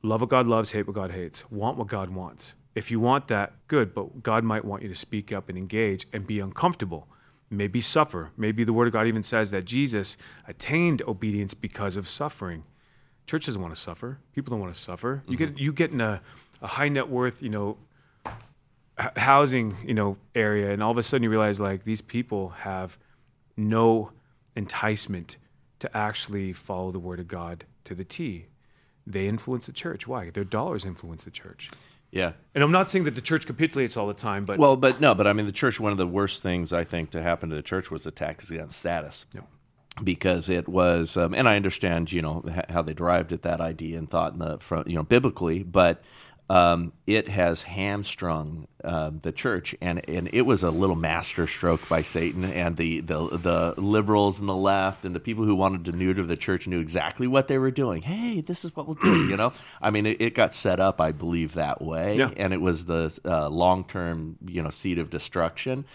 Love 0.07 0.21
what 0.21 0.29
God 0.29 0.47
loves, 0.47 0.71
hate 0.71 0.87
what 0.87 0.95
God 0.95 1.11
hates. 1.11 1.49
Want 1.51 1.77
what 1.77 1.87
God 1.87 2.09
wants. 2.09 2.53
If 2.75 2.91
you 2.91 2.99
want 2.99 3.27
that, 3.27 3.53
good, 3.67 3.93
but 3.93 4.23
God 4.23 4.45
might 4.45 4.63
want 4.63 4.81
you 4.81 4.87
to 4.87 4.95
speak 4.95 5.33
up 5.33 5.49
and 5.49 5.57
engage 5.57 6.07
and 6.13 6.25
be 6.25 6.39
uncomfortable. 6.39 7.09
Maybe 7.49 7.81
suffer. 7.81 8.31
Maybe 8.37 8.63
the 8.63 8.71
Word 8.71 8.87
of 8.87 8.93
God 8.93 9.07
even 9.07 9.21
says 9.21 9.51
that 9.51 9.65
Jesus 9.65 10.15
attained 10.47 11.01
obedience 11.07 11.53
because 11.53 11.97
of 11.97 12.07
suffering. 12.07 12.63
Church 13.25 13.47
doesn't 13.47 13.61
want 13.61 13.75
to 13.75 13.79
suffer. 13.79 14.19
People 14.33 14.51
don't 14.51 14.61
want 14.61 14.73
to 14.73 14.79
suffer. 14.79 15.23
Mm-hmm. 15.23 15.31
You 15.31 15.37
get 15.37 15.59
you 15.59 15.73
get 15.73 15.91
in 15.91 15.99
a, 15.99 16.21
a 16.61 16.67
high 16.67 16.87
net 16.87 17.09
worth, 17.09 17.43
you 17.43 17.49
know, 17.49 17.77
housing, 19.17 19.75
you 19.85 19.93
know, 19.93 20.17
area, 20.33 20.71
and 20.71 20.81
all 20.81 20.91
of 20.91 20.97
a 20.97 21.03
sudden 21.03 21.23
you 21.23 21.29
realize 21.29 21.59
like 21.59 21.83
these 21.83 22.01
people 22.01 22.49
have 22.49 22.97
no 23.57 24.11
enticement 24.55 25.35
to 25.79 25.97
actually 25.97 26.53
follow 26.53 26.91
the 26.91 26.99
word 26.99 27.19
of 27.19 27.27
God 27.27 27.65
to 27.83 27.93
the 27.93 28.05
T. 28.05 28.45
They 29.07 29.27
influence 29.27 29.67
the 29.67 29.71
church. 29.71 30.05
Why? 30.05 30.29
Their 30.29 30.43
dollars 30.43 30.85
influence 30.85 31.23
the 31.23 31.31
church. 31.31 31.69
Yeah. 32.11 32.33
And 32.53 32.63
I'm 32.63 32.71
not 32.71 32.91
saying 32.91 33.05
that 33.05 33.15
the 33.15 33.21
church 33.21 33.45
capitulates 33.45 33.95
all 33.95 34.07
the 34.07 34.13
time, 34.13 34.45
but 34.45 34.59
well, 34.59 34.75
but 34.75 34.99
no, 34.99 35.15
but 35.15 35.27
I 35.27 35.33
mean, 35.33 35.45
the 35.45 35.51
church. 35.51 35.79
One 35.79 35.91
of 35.91 35.97
the 35.97 36.07
worst 36.07 36.43
things 36.43 36.73
I 36.73 36.83
think 36.83 37.11
to 37.11 37.21
happen 37.21 37.49
to 37.49 37.55
the 37.55 37.61
church 37.61 37.89
was 37.89 38.03
the 38.03 38.11
tax 38.11 38.49
exempt 38.51 38.73
status. 38.73 39.25
Yep. 39.33 39.47
Because 40.03 40.47
it 40.47 40.67
was, 40.69 41.17
um, 41.17 41.33
and 41.33 41.49
I 41.49 41.55
understand, 41.55 42.11
you 42.11 42.21
know, 42.21 42.45
how 42.69 42.83
they 42.83 42.93
derived 42.93 43.31
at 43.31 43.41
that 43.41 43.59
idea 43.59 43.97
and 43.97 44.07
thought 44.07 44.33
in 44.33 44.39
the 44.39 44.59
front, 44.59 44.87
you 44.87 44.95
know, 44.95 45.01
biblically, 45.01 45.63
but 45.63 46.03
um, 46.49 46.93
it 47.05 47.27
has 47.27 47.63
hamstrung 47.63 48.67
uh, 48.83 49.11
the 49.21 49.31
church, 49.33 49.75
and, 49.81 50.07
and 50.07 50.29
it 50.31 50.43
was 50.43 50.63
a 50.63 50.71
little 50.71 50.95
master 50.95 51.45
stroke 51.45 51.87
by 51.89 52.01
Satan. 52.01 52.45
And 52.45 52.77
the, 52.77 53.01
the 53.01 53.37
the 53.37 53.73
liberals 53.81 54.39
and 54.39 54.47
the 54.47 54.55
left 54.55 55.03
and 55.03 55.13
the 55.15 55.19
people 55.19 55.43
who 55.43 55.55
wanted 55.55 55.85
to 55.85 55.91
neuter 55.91 56.23
the 56.23 56.37
church 56.37 56.67
knew 56.67 56.79
exactly 56.79 57.27
what 57.27 57.47
they 57.49 57.57
were 57.57 57.71
doing. 57.71 58.01
Hey, 58.01 58.41
this 58.41 58.63
is 58.63 58.75
what 58.75 58.87
we'll 58.87 58.95
do. 58.95 59.27
You 59.27 59.35
know, 59.35 59.51
I 59.81 59.89
mean, 59.89 60.05
it, 60.05 60.21
it 60.21 60.35
got 60.35 60.53
set 60.53 60.79
up, 60.79 61.01
I 61.01 61.11
believe, 61.11 61.55
that 61.55 61.81
way, 61.81 62.17
yeah. 62.17 62.31
and 62.37 62.53
it 62.53 62.61
was 62.61 62.85
the 62.85 63.17
uh, 63.25 63.49
long 63.49 63.83
term, 63.83 64.37
you 64.45 64.63
know, 64.63 64.69
seed 64.69 64.99
of 64.99 65.09
destruction 65.09 65.85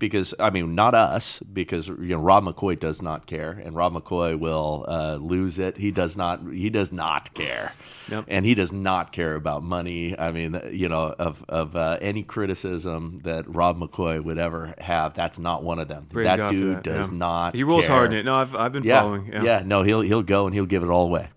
because 0.00 0.34
I 0.40 0.50
mean, 0.50 0.74
not 0.74 0.96
us, 0.96 1.38
because 1.40 1.86
you 1.86 2.16
know 2.16 2.18
Rob 2.18 2.42
McCoy 2.44 2.76
does 2.76 3.00
not 3.00 3.26
care, 3.26 3.52
and 3.52 3.76
Rob 3.76 3.94
McCoy 3.94 4.36
will 4.36 4.84
uh, 4.88 5.16
lose 5.16 5.60
it. 5.60 5.76
He 5.76 5.92
does 5.92 6.16
not. 6.16 6.40
He 6.50 6.70
does 6.70 6.90
not 6.90 7.32
care, 7.34 7.72
yep. 8.08 8.24
and 8.26 8.44
he 8.44 8.54
does 8.54 8.72
not 8.72 9.12
care 9.12 9.36
about 9.36 9.62
money. 9.62 10.18
I 10.18 10.32
mean, 10.32 10.60
you 10.72 10.88
know, 10.88 11.14
of 11.16 11.44
of 11.48 11.76
uh, 11.76 11.98
any 12.00 12.24
criticism 12.24 13.20
that 13.22 13.44
Rob 13.46 13.78
McCoy 13.78 14.24
would 14.24 14.38
ever 14.38 14.74
have, 14.78 15.14
that's 15.14 15.38
not 15.38 15.62
one 15.62 15.78
of 15.78 15.86
them. 15.86 16.06
Praise 16.10 16.24
that 16.24 16.38
God 16.38 16.50
dude 16.50 16.76
that. 16.78 16.82
does 16.82 17.12
yeah. 17.12 17.18
not. 17.18 17.54
He 17.54 17.62
rolls 17.62 17.86
care. 17.86 17.94
hard 17.94 18.12
in 18.12 18.18
it. 18.18 18.24
No, 18.24 18.34
I've 18.34 18.56
I've 18.56 18.72
been 18.72 18.82
yeah. 18.82 19.00
following. 19.02 19.26
Yeah. 19.26 19.42
yeah, 19.44 19.62
no, 19.64 19.82
he'll 19.82 20.00
he'll 20.00 20.24
go 20.24 20.46
and 20.46 20.54
he'll 20.54 20.66
give 20.66 20.82
it 20.82 20.88
all 20.88 21.04
away. 21.04 21.28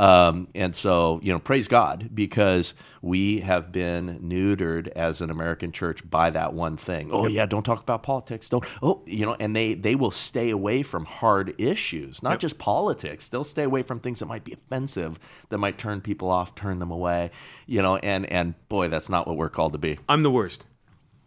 Um, 0.00 0.48
and 0.54 0.74
so, 0.74 1.20
you 1.22 1.30
know, 1.30 1.38
praise 1.38 1.68
God 1.68 2.08
because 2.14 2.72
we 3.02 3.40
have 3.40 3.70
been 3.70 4.18
neutered 4.20 4.88
as 4.88 5.20
an 5.20 5.28
American 5.28 5.72
church 5.72 6.08
by 6.08 6.30
that 6.30 6.54
one 6.54 6.78
thing. 6.78 7.10
Oh 7.12 7.26
yeah, 7.26 7.44
don't 7.44 7.64
talk 7.64 7.82
about 7.82 8.02
politics. 8.02 8.48
Don't. 8.48 8.64
Oh, 8.82 9.02
you 9.04 9.26
know, 9.26 9.36
and 9.38 9.54
they 9.54 9.74
they 9.74 9.94
will 9.94 10.10
stay 10.10 10.48
away 10.48 10.82
from 10.82 11.04
hard 11.04 11.54
issues, 11.58 12.22
not 12.22 12.30
yep. 12.30 12.38
just 12.40 12.56
politics. 12.56 13.28
They'll 13.28 13.44
stay 13.44 13.64
away 13.64 13.82
from 13.82 14.00
things 14.00 14.20
that 14.20 14.26
might 14.26 14.42
be 14.42 14.54
offensive, 14.54 15.18
that 15.50 15.58
might 15.58 15.76
turn 15.76 16.00
people 16.00 16.30
off, 16.30 16.54
turn 16.54 16.78
them 16.78 16.90
away. 16.90 17.30
You 17.66 17.82
know, 17.82 17.96
and 17.96 18.24
and 18.32 18.54
boy, 18.70 18.88
that's 18.88 19.10
not 19.10 19.26
what 19.26 19.36
we're 19.36 19.50
called 19.50 19.72
to 19.72 19.78
be. 19.78 19.98
I'm 20.08 20.22
the 20.22 20.30
worst, 20.30 20.64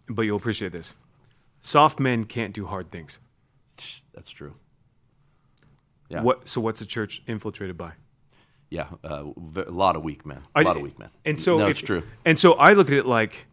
but 0.10 0.24
you'll 0.24 0.38
appreciate 0.38 0.72
this. 0.72 0.96
Soft 1.60 2.00
men 2.00 2.24
can't 2.24 2.56
do 2.56 2.66
hard 2.66 2.90
things. 2.90 3.20
That's 4.16 4.32
true. 4.32 4.56
Yeah. 6.10 6.24
What? 6.24 6.48
So 6.48 6.60
what's 6.60 6.80
the 6.80 6.88
church 6.88 7.22
infiltrated 7.28 7.78
by? 7.78 7.94
Yeah, 8.74 8.88
uh, 9.04 9.26
a 9.56 9.72
lot 9.72 9.96
of 9.96 10.04
weak 10.04 10.26
men. 10.26 10.40
A 10.56 10.60
I, 10.60 10.62
lot 10.64 10.78
of 10.78 10.82
weak 10.82 10.98
men. 10.98 11.12
And 11.26 11.40
so 11.40 11.60
no, 11.60 11.66
if, 11.66 11.72
it's 11.72 11.82
true. 11.82 12.02
And 12.26 12.40
so 12.40 12.54
I 12.54 12.74
look 12.74 12.88
at 12.88 12.96
it 12.96 13.06
like 13.06 13.46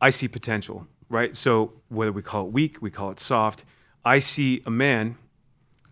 I 0.00 0.08
see 0.08 0.28
potential, 0.28 0.86
right? 1.10 1.36
So 1.36 1.74
whether 1.90 2.10
we 2.10 2.22
call 2.22 2.46
it 2.46 2.52
weak, 2.52 2.80
we 2.80 2.90
call 2.90 3.10
it 3.10 3.20
soft, 3.20 3.64
I 4.02 4.20
see 4.20 4.62
a 4.64 4.70
man 4.70 5.18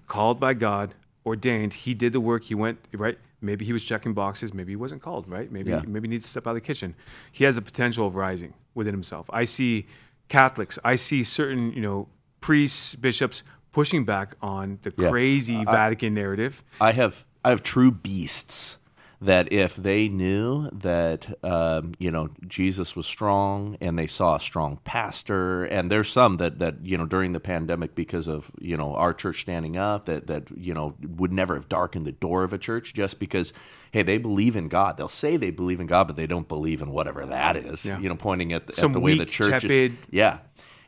called 0.07 0.40
by 0.40 0.55
God, 0.55 0.95
ordained. 1.27 1.75
He 1.75 1.92
did 1.92 2.14
the 2.14 2.21
work. 2.21 2.45
He 2.45 2.55
went 2.55 2.79
right. 2.92 3.18
Maybe 3.42 3.66
he 3.66 3.73
was 3.75 3.85
checking 3.85 4.14
boxes. 4.14 4.55
Maybe 4.55 4.73
he 4.73 4.77
wasn't 4.77 5.03
called. 5.03 5.29
Right. 5.29 5.53
Maybe 5.53 5.71
yeah. 5.71 5.83
maybe 5.87 6.09
he 6.09 6.12
needs 6.12 6.25
to 6.25 6.31
step 6.31 6.47
out 6.47 6.51
of 6.51 6.57
the 6.57 6.62
kitchen. 6.62 6.95
He 7.31 7.45
has 7.45 7.57
the 7.57 7.62
potential 7.62 8.07
of 8.07 8.14
rising 8.16 8.55
within 8.75 8.95
himself. 8.95 9.29
I 9.31 9.45
see 9.45 9.85
Catholics. 10.29 10.79
I 10.83 10.97
see 10.97 11.23
certain 11.23 11.71
you 11.75 11.83
know 11.83 12.09
priests, 12.40 12.95
bishops 12.95 13.42
pushing 13.73 14.07
back 14.07 14.37
on 14.40 14.79
the 14.83 14.95
yeah. 14.97 15.11
crazy 15.11 15.57
uh, 15.57 15.71
Vatican 15.71 16.14
narrative. 16.14 16.64
I 16.81 16.92
have 16.92 17.27
I 17.44 17.50
have 17.50 17.62
true 17.62 17.90
beasts 17.90 18.78
that 19.22 19.52
if 19.52 19.76
they 19.76 20.09
knew 20.09 20.68
that 20.72 21.33
um, 21.44 21.92
you 21.98 22.11
know 22.11 22.28
Jesus 22.47 22.97
was 22.97 23.07
strong 23.07 23.76
and 23.80 23.97
they 23.97 24.09
saw 24.09 24.34
a 24.34 24.40
strong 24.40 24.78
pastor, 24.84 25.64
and 25.64 25.90
there's 25.90 26.09
some 26.09 26.38
that 26.38 26.59
that 26.59 26.84
you 26.84 26.99
know 26.99 27.07
during 27.07 27.32
the 27.32 27.40
pandemic 27.40 27.95
because 27.95 28.26
of 28.26 28.51
you 28.61 28.76
know 28.76 28.95
our 28.95 29.14
church 29.14 29.40
standing 29.40 29.76
up 29.76 30.07
that 30.07 30.26
that 30.26 30.51
you 30.57 30.74
know 30.74 30.95
would 31.07 31.32
never 31.32 31.55
have 31.55 31.68
darkened 31.68 32.07
the 32.07 32.12
door 32.12 32.43
of 32.43 32.53
a 32.53 32.59
church 32.59 32.95
just 32.95 33.20
because 33.20 33.53
hey 33.93 34.03
they 34.03 34.18
believe 34.18 34.57
in 34.57 34.68
God. 34.68 34.97
They'll 34.97 35.09
say 35.09 35.36
they 35.36 35.51
believe 35.51 35.80
in 35.80 35.86
God, 35.86 36.09
but 36.09 36.16
they 36.16 36.26
don't 36.26 36.49
believe 36.49 36.82
in 36.82 36.90
whatever 36.90 37.24
that 37.26 37.57
is. 37.57 37.86
Yeah. 37.86 38.01
You 38.01 38.09
know, 38.09 38.16
pointing 38.16 38.53
at, 38.53 38.74
Some 38.74 38.90
at 38.90 38.95
the 38.95 39.01
way 39.01 39.16
the 39.16 39.24
church 39.24 39.62
tepid. 39.62 39.93
is. 39.93 39.99
Yeah 40.11 40.38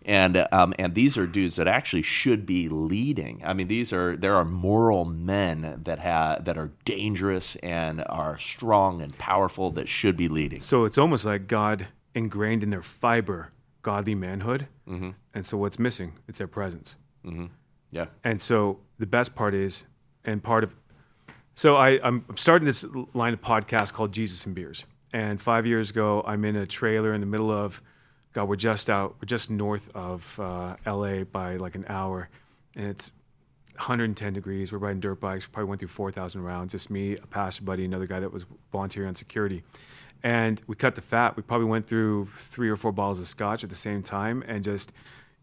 and 0.05 0.47
um, 0.53 0.75
and 0.79 0.95
these 0.95 1.17
are 1.17 1.27
dudes 1.27 1.57
that 1.57 1.69
actually 1.69 2.03
should 2.03 2.47
be 2.47 2.69
leading. 2.69 3.43
I 3.45 3.55
mean, 3.55 3.69
these 3.69 3.93
are 3.93 4.17
there 4.17 4.35
are 4.37 4.45
moral 4.45 5.05
men 5.05 5.81
that 5.85 5.99
have 5.99 6.45
that 6.45 6.59
are 6.59 6.73
dangerous 6.85 7.57
and 7.57 8.05
are 8.09 8.39
strong 8.39 9.01
and 9.03 9.17
powerful 9.19 9.71
that 9.73 9.89
should 9.89 10.17
be 10.17 10.29
leading. 10.29 10.61
So 10.61 10.85
it's 10.85 10.99
almost 10.99 11.25
like 11.25 11.47
God 11.47 11.89
ingrained 12.15 12.63
in 12.63 12.71
their 12.71 12.83
fiber 12.83 13.51
godly 13.83 14.15
manhood, 14.15 14.67
mm-hmm. 14.89 15.11
and 15.35 15.45
so 15.47 15.57
what's 15.59 15.79
missing? 15.79 16.15
It's 16.27 16.39
their 16.39 16.49
presence. 16.49 16.97
Yeah. 17.91 18.07
And 18.25 18.41
so 18.43 18.81
the 18.99 19.07
best 19.07 19.35
part 19.35 19.55
is, 19.55 19.85
and 20.25 20.43
part 20.43 20.65
of, 20.65 20.75
so 21.55 21.77
I, 21.77 22.01
I'm 22.03 22.25
starting 22.35 22.67
this 22.67 22.85
line 23.15 23.33
of 23.33 23.41
podcast 23.41 23.93
called 23.93 24.13
Jesus 24.13 24.45
and 24.45 24.55
Beers. 24.55 24.85
And 25.13 25.41
five 25.41 25.65
years 25.65 25.91
ago, 25.91 26.25
I'm 26.27 26.45
in 26.45 26.57
a 26.57 26.67
trailer 26.67 27.15
in 27.15 27.21
the 27.21 27.27
middle 27.27 27.53
of, 27.53 27.81
God, 28.35 28.49
we're 28.49 28.57
just 28.57 28.91
out, 28.91 29.17
we're 29.21 29.27
just 29.27 29.51
north 29.51 29.89
of 29.95 30.39
uh, 30.39 30.77
LA 30.87 31.25
by 31.25 31.57
like 31.57 31.75
an 31.75 31.87
hour. 31.89 32.29
And 32.77 32.89
it's 32.89 33.13
110 33.77 34.33
degrees. 34.33 34.73
We're 34.73 34.79
riding 34.79 35.01
dirt 35.01 35.21
bikes. 35.21 35.49
We 35.49 35.53
probably 35.53 35.69
went 35.71 35.81
through 35.81 35.89
4,000 35.89 36.43
rounds. 36.43 36.73
Just 36.73 36.91
me, 36.91 37.15
a 37.15 37.27
pastor 37.27 37.65
buddy, 37.65 37.85
another 37.85 38.07
guy 38.07 38.21
that 38.21 38.33
was 38.33 38.45
volunteering 38.73 39.09
on 39.09 39.15
security. 39.15 39.63
And 40.23 40.61
we 40.67 40.75
cut 40.77 40.95
the 40.95 41.01
fat. 41.01 41.37
We 41.37 41.43
probably 41.43 41.67
went 41.67 41.87
through 41.87 42.27
three 42.27 42.69
or 42.69 42.77
four 42.77 42.93
bottles 42.93 43.21
of 43.21 43.29
scotch 43.29 43.63
at 43.63 43.71
the 43.71 43.77
same 43.77 44.03
time, 44.03 44.43
and 44.49 44.65
just 44.65 44.91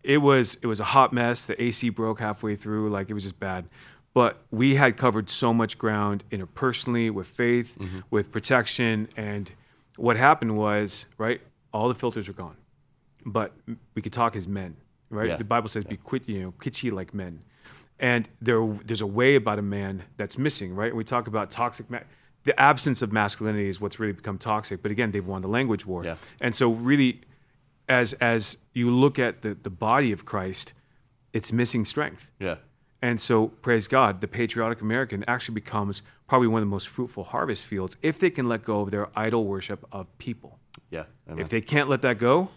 it 0.02 0.18
was 0.18 0.58
it 0.64 0.68
was 0.68 0.80
a 0.80 0.86
hot 0.86 1.14
mess. 1.14 1.46
The 1.46 1.62
AC 1.62 1.89
broke 1.89 2.20
halfway 2.20 2.56
through. 2.56 2.89
Like 2.89 3.10
it 3.10 3.14
was 3.14 3.24
just 3.24 3.39
bad. 3.39 3.70
But 4.14 4.42
we 4.50 4.76
had 4.76 4.98
covered 4.98 5.30
so 5.30 5.54
much 5.54 5.78
ground 5.78 6.24
interpersonally 6.32 7.12
with 7.12 7.28
faith, 7.28 7.78
with 8.10 8.32
protection, 8.32 9.08
and 9.16 9.52
what 9.98 10.18
happened 10.18 10.58
was 10.58 11.06
right. 11.20 11.42
All 11.72 11.88
the 11.88 11.96
filters 11.96 12.28
were 12.28 12.34
gone, 12.34 12.58
but 13.26 13.53
we 13.95 14.01
could 14.01 14.13
talk 14.13 14.36
as 14.36 14.47
men. 14.47 14.76
Right. 15.09 15.30
Yeah. 15.30 15.36
The 15.38 15.43
Bible 15.43 15.67
says, 15.69 15.84
"Be 15.84 15.97
quit, 15.97 16.28
you 16.30 16.41
know, 16.41 16.51
kitschy 16.53 16.91
like 16.91 17.13
men." 17.13 17.41
and 17.99 18.28
there 18.41 18.65
there's 18.84 19.01
a 19.01 19.05
way 19.07 19.36
about 19.36 19.59
a 19.59 19.61
man 19.61 20.03
that's 20.17 20.36
missing, 20.38 20.74
right? 20.74 20.95
we 20.95 21.03
talk 21.03 21.28
about 21.28 21.51
toxic. 21.51 21.89
Ma- 21.91 21.99
the 22.45 22.59
absence 22.59 23.03
of 23.03 23.11
masculinity 23.13 23.69
is 23.69 23.80
what's 23.80 23.99
really 23.99 24.13
become 24.13 24.39
toxic. 24.39 24.82
But 24.82 24.89
again, 24.91 25.11
they've 25.11 25.28
won 25.28 25.43
the 25.43 25.47
language 25.47 25.86
war, 25.86 26.03
Yeah. 26.03 26.15
and 26.41 26.55
so 26.55 26.72
really, 26.72 27.22
as 27.88 28.13
as 28.13 28.57
you 28.74 28.89
look 28.89 29.19
at 29.19 29.41
the 29.43 29.53
the 29.53 29.69
body 29.69 30.11
of 30.11 30.26
Christ, 30.26 30.74
it's 31.34 31.51
missing 31.53 31.86
strength. 31.86 32.32
Yeah. 32.39 32.55
And 33.03 33.19
so, 33.19 33.47
praise 33.47 33.88
God, 33.88 34.22
the 34.22 34.28
patriotic 34.28 34.80
American 34.82 35.24
actually 35.28 35.55
becomes 35.55 36.03
probably 36.28 36.47
one 36.47 36.61
of 36.61 36.67
the 36.67 36.72
most 36.72 36.88
fruitful 36.88 37.24
harvest 37.26 37.65
fields 37.65 37.97
if 38.01 38.17
they 38.19 38.30
can 38.30 38.47
let 38.47 38.63
go 38.63 38.82
of 38.82 38.91
their 38.91 39.07
idol 39.15 39.45
worship 39.45 39.86
of 39.91 40.05
people. 40.19 40.59
Yeah. 40.91 41.05
Amen. 41.28 41.39
If 41.39 41.49
they 41.49 41.61
can't 41.61 41.89
let 41.89 42.01
that 42.03 42.17
go, 42.19 42.49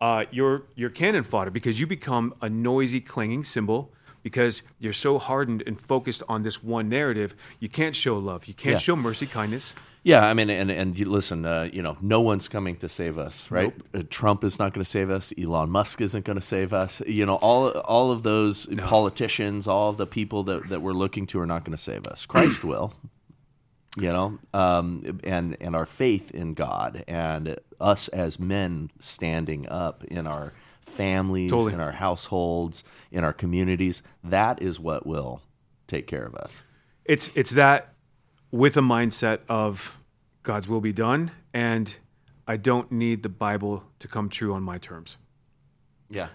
uh, 0.00 0.24
you're 0.30 0.62
you're 0.74 0.90
cannon 0.90 1.22
fodder 1.24 1.50
because 1.50 1.80
you 1.80 1.86
become 1.86 2.34
a 2.40 2.48
noisy, 2.48 3.00
clanging 3.00 3.44
cymbal 3.44 3.90
because 4.22 4.62
you're 4.78 4.92
so 4.92 5.18
hardened 5.18 5.62
and 5.66 5.80
focused 5.80 6.22
on 6.28 6.42
this 6.42 6.62
one 6.62 6.88
narrative. 6.88 7.34
You 7.60 7.68
can't 7.68 7.94
show 7.96 8.18
love. 8.18 8.46
You 8.46 8.54
can't 8.54 8.74
Yeah. 8.74 8.78
show 8.78 8.96
mercy, 8.96 9.26
kindness. 9.26 9.74
Yeah, 10.04 10.24
I 10.24 10.32
mean, 10.32 10.48
and 10.48 10.70
and 10.70 10.98
you 10.98 11.06
listen, 11.10 11.44
uh, 11.44 11.68
you 11.72 11.82
know, 11.82 11.96
no 12.00 12.20
one's 12.20 12.48
coming 12.48 12.76
to 12.76 12.88
save 12.88 13.18
us, 13.18 13.50
right? 13.50 13.74
Uh, 13.92 14.02
Trump 14.08 14.44
is 14.44 14.58
not 14.58 14.72
going 14.72 14.84
to 14.84 14.90
save 14.90 15.10
us. 15.10 15.32
Elon 15.36 15.70
Musk 15.70 16.00
isn't 16.00 16.24
going 16.24 16.38
to 16.38 16.44
save 16.44 16.72
us. 16.72 17.02
You 17.06 17.26
know, 17.26 17.34
all 17.36 17.70
all 17.70 18.10
of 18.12 18.22
those 18.22 18.66
politicians, 18.78 19.66
all 19.66 19.90
of 19.90 19.96
the 19.96 20.06
people 20.06 20.44
that, 20.44 20.68
that 20.68 20.80
we're 20.82 20.92
looking 20.92 21.26
to 21.28 21.40
are 21.40 21.46
not 21.46 21.64
going 21.64 21.76
to 21.76 21.82
save 21.82 22.06
us. 22.06 22.26
Christ 22.26 22.64
will. 22.70 22.94
You 23.96 24.12
know, 24.12 24.38
um, 24.54 25.20
and 25.24 25.56
and 25.60 25.74
our 25.74 25.86
faith 25.86 26.30
in 26.30 26.54
God 26.54 27.04
and 27.08 27.56
us 27.80 28.08
as 28.08 28.38
men 28.38 28.90
standing 29.00 29.68
up 29.68 30.04
in 30.04 30.26
our 30.26 30.52
families, 30.80 31.50
Totally. 31.50 31.74
in 31.74 31.80
our 31.80 31.92
households, 31.92 32.84
in 33.10 33.24
our 33.24 33.32
communities, 33.32 34.02
that 34.24 34.60
is 34.62 34.78
what 34.78 35.06
will 35.06 35.42
take 35.86 36.06
care 36.06 36.24
of 36.24 36.34
us. 36.34 36.62
It's 37.04 37.30
it's 37.34 37.50
that 37.52 37.94
with 38.50 38.76
a 38.76 38.80
mindset 38.80 39.40
of 39.48 40.00
God's 40.42 40.68
will 40.68 40.80
be 40.80 40.92
done, 40.92 41.30
and 41.52 41.96
I 42.46 42.56
don't 42.56 42.90
need 42.90 43.22
the 43.22 43.28
Bible 43.28 43.84
to 43.98 44.08
come 44.08 44.28
true 44.28 44.54
on 44.54 44.62
my 44.62 44.78
terms. 44.78 45.16
Yeah. 46.10 46.28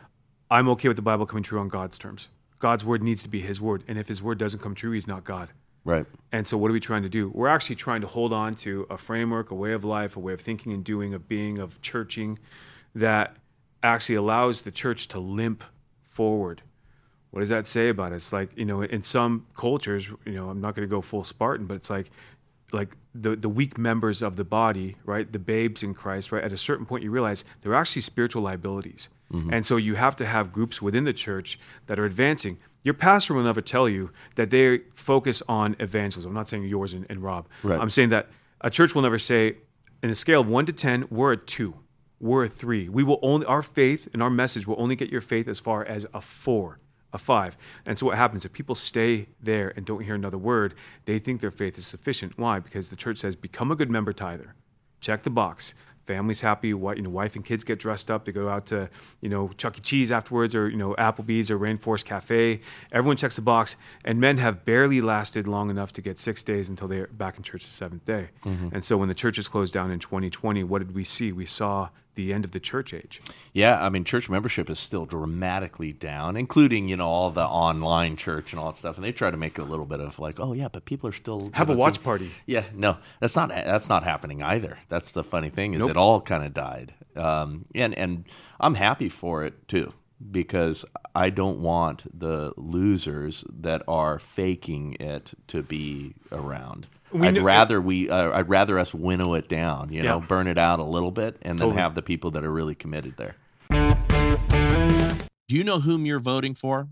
I'm 0.52 0.70
okay 0.70 0.88
with 0.88 0.98
the 0.98 1.04
Bible 1.04 1.26
coming 1.26 1.44
true 1.44 1.60
on 1.60 1.68
God's 1.68 1.98
terms. 1.98 2.30
God's 2.60 2.86
word 2.86 3.02
needs 3.02 3.24
to 3.24 3.30
be 3.30 3.42
His 3.42 3.60
word, 3.60 3.84
and 3.88 3.98
if 3.98 4.08
His 4.08 4.22
word 4.22 4.38
doesn't 4.38 4.60
come 4.60 4.76
true, 4.76 4.92
He's 4.92 5.08
not 5.08 5.24
God. 5.24 5.50
Right. 5.86 6.06
And 6.32 6.48
so, 6.48 6.58
what 6.58 6.70
are 6.72 6.74
we 6.74 6.80
trying 6.80 7.04
to 7.04 7.10
do? 7.10 7.30
We're 7.30 7.48
actually 7.48 7.76
trying 7.76 8.02
to 8.02 8.08
hold 8.08 8.32
on 8.32 8.56
to 8.56 8.88
a 8.90 8.98
framework, 8.98 9.52
a 9.52 9.56
way 9.56 9.74
of 9.74 9.84
life, 9.84 10.16
a 10.16 10.20
way 10.20 10.34
of 10.34 10.42
thinking 10.42 10.72
and 10.72 10.84
doing, 10.84 11.14
of 11.14 11.28
being, 11.28 11.60
of 11.60 11.82
churching 11.82 12.40
that 12.96 13.36
actually 13.82 14.16
allows 14.16 14.62
the 14.62 14.72
church 14.72 15.08
to 15.10 15.20
limp 15.20 15.64
forward. 16.04 16.62
What 17.32 17.42
does 17.42 17.50
that 17.50 17.68
say 17.68 17.90
about 17.90 18.14
us? 18.14 18.32
Like, 18.32 18.56
you 18.58 18.66
know, 18.66 18.82
in 18.82 19.02
some 19.02 19.48
cultures, 19.56 20.12
you 20.26 20.34
know, 20.34 20.50
I'm 20.50 20.62
not 20.62 20.76
going 20.76 20.88
to 20.88 20.90
go 20.92 21.02
full 21.02 21.24
Spartan, 21.24 21.66
but 21.66 21.74
it's 21.76 21.90
like, 21.90 22.12
like 22.72 22.96
the, 23.14 23.36
the 23.36 23.50
weak 23.50 23.78
members 23.78 24.22
of 24.22 24.36
the 24.36 24.44
body, 24.44 24.96
right? 25.04 25.32
The 25.32 25.40
babes 25.40 25.84
in 25.84 25.94
Christ, 25.96 26.32
right? 26.32 26.44
At 26.44 26.52
a 26.52 26.58
certain 26.58 26.86
point, 26.86 27.04
you 27.04 27.12
realize 27.12 27.44
they're 27.62 27.74
actually 27.74 28.04
spiritual 28.04 28.44
liabilities. 28.44 29.10
Mm-hmm. 29.34 29.54
And 29.54 29.66
so 29.66 29.78
you 29.78 29.96
have 29.96 30.16
to 30.18 30.26
have 30.26 30.52
groups 30.52 30.82
within 30.82 31.06
the 31.06 31.14
church 31.14 31.60
that 31.88 32.00
are 32.00 32.06
advancing. 32.06 32.60
Your 32.84 32.94
pastor 32.94 33.34
will 33.34 33.44
never 33.44 33.62
tell 33.62 33.90
you 33.90 34.12
that 34.36 34.50
they 34.52 34.82
focus 34.94 35.42
on 35.48 35.76
evangelism. 35.80 36.30
I'm 36.30 36.36
not 36.36 36.48
saying 36.48 36.66
yours 36.66 36.94
and, 36.94 37.06
and 37.10 37.24
Rob. 37.24 37.48
Right. 37.64 37.80
I'm 37.80 37.90
saying 37.90 38.10
that 38.10 38.30
a 38.62 38.70
church 38.70 38.94
will 38.94 39.02
never 39.02 39.20
say, 39.20 39.58
in 40.02 40.10
a 40.10 40.16
scale 40.16 40.42
of 40.42 40.50
one 40.50 40.66
to 40.66 40.74
10, 40.74 41.08
we're 41.10 41.32
a 41.32 41.38
two, 41.38 41.76
we're 42.20 42.44
a 42.44 42.50
three. 42.50 42.90
We 42.90 43.04
will 43.04 43.20
only, 43.22 43.46
our 43.46 43.62
faith 43.62 44.08
and 44.14 44.22
our 44.22 44.30
message 44.30 44.68
will 44.68 44.80
only 44.80 44.96
get 44.96 45.10
your 45.10 45.22
faith 45.22 45.48
as 45.48 45.60
far 45.60 45.84
as 45.86 46.06
a 46.14 46.22
four, 46.22 46.78
a 47.12 47.18
five. 47.18 47.58
And 47.86 47.98
so 47.98 48.08
what 48.08 48.18
happens 48.18 48.46
if 48.46 48.54
people 48.54 48.76
stay 48.76 49.28
there 49.42 49.74
and 49.76 49.86
don't 49.86 50.04
hear 50.04 50.16
another 50.16 50.38
word, 50.38 50.74
they 51.06 51.20
think 51.20 51.42
their 51.42 51.52
faith 51.52 51.78
is 51.78 51.88
sufficient. 51.88 52.38
Why? 52.38 52.60
Because 52.60 52.90
the 52.90 52.96
church 52.96 53.18
says, 53.18 53.36
become 53.36 53.72
a 53.72 53.76
good 53.76 53.90
member 53.90 54.14
tither. 54.14 54.56
Check 55.00 55.24
the 55.24 55.30
box. 55.30 55.74
Family's 56.06 56.42
happy. 56.42 56.74
What 56.74 56.98
you 56.98 57.04
know, 57.04 57.10
wife 57.10 57.36
and 57.36 57.46
kids 57.46 57.64
get 57.64 57.80
dressed 57.80 58.12
up. 58.12 58.26
They 58.26 58.32
go 58.32 58.50
out 58.50 58.66
to 58.68 58.90
you 59.22 59.30
know 59.30 59.50
Chuck 59.58 59.78
E. 59.78 59.82
Cheese 59.82 60.12
afterwards, 60.12 60.56
or 60.56 60.70
you 60.70 60.78
know 60.78 60.96
Applebee's 60.96 61.50
or 61.50 61.58
Rainforest 61.58 62.06
Cafe. 62.06 62.60
Everyone 62.92 63.18
checks 63.18 63.36
the 63.36 63.42
box, 63.42 63.76
and 64.04 64.20
men 64.20 64.38
have 64.38 64.66
barely 64.66 65.02
lasted 65.02 65.48
long 65.48 65.70
enough 65.70 65.94
to 65.94 66.02
get 66.02 66.20
six 66.20 66.44
days 66.44 66.70
until 66.70 66.88
they're 66.88 67.08
back 67.08 67.38
in 67.38 67.44
church 67.44 67.64
the 67.66 67.72
seventh 67.72 68.06
day. 68.06 68.30
Mm-hmm. 68.44 68.70
And 68.74 68.84
so 68.84 68.98
when 68.98 69.08
the 69.08 69.16
churches 69.16 69.48
closed 69.48 69.74
down 69.74 69.92
in 69.92 70.00
2020, 70.00 70.64
what 70.64 70.80
did 70.80 70.94
we 70.94 71.04
see? 71.04 71.32
We 71.32 71.46
saw 71.46 71.90
the 72.16 72.34
end 72.34 72.46
of 72.46 72.52
the 72.52 72.60
church 72.60 72.94
age. 72.94 73.22
Yeah, 73.54 73.84
I 73.84 73.90
mean, 73.90 74.04
church 74.04 74.30
membership 74.30 74.70
is 74.70 74.80
still 74.80 75.06
dramatically 75.06 75.94
down, 75.94 76.38
including 76.38 76.88
you 76.90 76.98
know 76.98 77.08
all 77.08 77.30
the 77.30 77.46
online 77.46 78.16
church 78.16 78.54
and 78.54 78.60
all 78.60 78.68
that 78.72 78.78
stuff. 78.78 78.96
And 78.98 79.04
they 79.06 79.12
try 79.12 79.32
to 79.32 79.38
make 79.38 79.58
a 79.58 79.64
little 79.64 79.86
bit 79.86 80.00
of 80.00 80.20
like, 80.20 80.40
oh 80.40 80.54
yeah, 80.54 80.68
but 80.72 80.86
people 80.86 81.10
are 81.10 81.14
still 81.14 81.50
Have 81.54 81.70
a 81.70 81.76
watch 81.76 81.96
some- 81.96 82.04
party. 82.04 82.32
Yeah, 82.46 82.64
no, 82.74 82.98
that's 83.20 83.36
not 83.36 83.50
that's 83.50 83.90
not 83.90 84.04
happening 84.04 84.42
either. 84.44 84.78
That's 84.90 85.12
the 85.12 85.24
funny 85.24 85.50
thing 85.50 85.74
is 85.74 85.82
Nope. 85.82 85.92
it 85.92 85.98
all 85.98 86.22
kind 86.22 86.44
of 86.44 86.54
died, 86.54 86.94
um, 87.16 87.66
and 87.76 87.94
and 87.98 88.26
I'm 88.60 88.76
happy 88.76 89.10
for 89.10 89.44
it 89.44 89.68
too 89.68 89.94
because 90.32 90.86
I 91.16 91.30
don't 91.30 91.60
want 91.60 92.06
the 92.18 92.54
losers 92.58 93.44
that 93.50 93.82
are 93.88 94.20
faking 94.20 94.96
it 95.00 95.34
to 95.48 95.62
be 95.62 96.14
around. 96.32 96.88
We 97.12 97.28
I'd 97.28 97.38
rather 97.40 97.80
we 97.80 98.10
uh, 98.10 98.32
I'd 98.32 98.50
rather 98.50 98.80
us 98.80 98.94
winnow 98.94 99.36
it 99.36 99.48
down, 99.50 99.92
you 99.92 100.02
know, 100.02 100.20
Yeah. 100.20 100.26
burn 100.26 100.48
it 100.48 100.58
out 100.58 100.80
a 100.80 100.84
little 100.84 101.12
bit, 101.12 101.38
and 101.44 101.60
then 101.60 101.68
Totally. 101.68 101.82
have 101.82 101.94
the 101.96 102.02
people 102.02 102.32
that 102.32 102.44
are 102.44 102.52
really 102.52 102.76
committed 102.76 103.16
there. 103.18 103.36
Do 105.48 105.58
you 105.58 105.64
know 105.64 105.80
whom 105.80 106.06
you're 106.06 106.20
voting 106.20 106.56
for? 106.56 106.88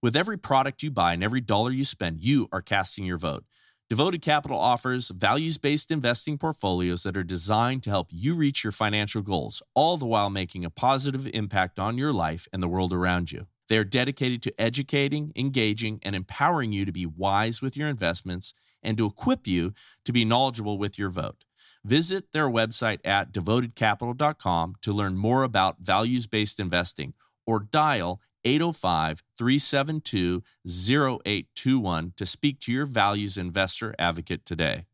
With 0.00 0.16
every 0.16 0.36
product 0.38 0.82
you 0.82 0.90
buy 0.90 1.12
and 1.12 1.22
every 1.22 1.40
dollar 1.40 1.70
you 1.70 1.84
spend, 1.84 2.20
you 2.22 2.48
are 2.52 2.62
casting 2.62 3.04
your 3.04 3.18
vote. 3.18 3.44
Devoted 3.92 4.22
Capital 4.22 4.58
offers 4.58 5.10
values 5.10 5.58
based 5.58 5.90
investing 5.90 6.38
portfolios 6.38 7.02
that 7.02 7.14
are 7.14 7.22
designed 7.22 7.82
to 7.82 7.90
help 7.90 8.08
you 8.10 8.34
reach 8.34 8.64
your 8.64 8.72
financial 8.72 9.20
goals, 9.20 9.62
all 9.74 9.98
the 9.98 10.06
while 10.06 10.30
making 10.30 10.64
a 10.64 10.70
positive 10.70 11.28
impact 11.34 11.78
on 11.78 11.98
your 11.98 12.10
life 12.10 12.48
and 12.54 12.62
the 12.62 12.68
world 12.68 12.94
around 12.94 13.30
you. 13.30 13.48
They 13.68 13.76
are 13.76 13.84
dedicated 13.84 14.40
to 14.44 14.54
educating, 14.58 15.30
engaging, 15.36 15.98
and 16.02 16.16
empowering 16.16 16.72
you 16.72 16.86
to 16.86 16.90
be 16.90 17.04
wise 17.04 17.60
with 17.60 17.76
your 17.76 17.86
investments 17.86 18.54
and 18.82 18.96
to 18.96 19.04
equip 19.04 19.46
you 19.46 19.74
to 20.06 20.12
be 20.14 20.24
knowledgeable 20.24 20.78
with 20.78 20.98
your 20.98 21.10
vote. 21.10 21.44
Visit 21.84 22.32
their 22.32 22.48
website 22.48 23.00
at 23.04 23.30
devotedcapital.com 23.30 24.76
to 24.80 24.92
learn 24.94 25.18
more 25.18 25.42
about 25.42 25.80
values 25.80 26.26
based 26.26 26.58
investing 26.58 27.12
or 27.44 27.60
dial 27.60 28.22
805 28.44 29.22
372 29.38 30.42
0821 30.66 32.12
to 32.16 32.26
speak 32.26 32.60
to 32.60 32.72
your 32.72 32.86
values 32.86 33.36
investor 33.38 33.94
advocate 33.98 34.44
today. 34.44 34.86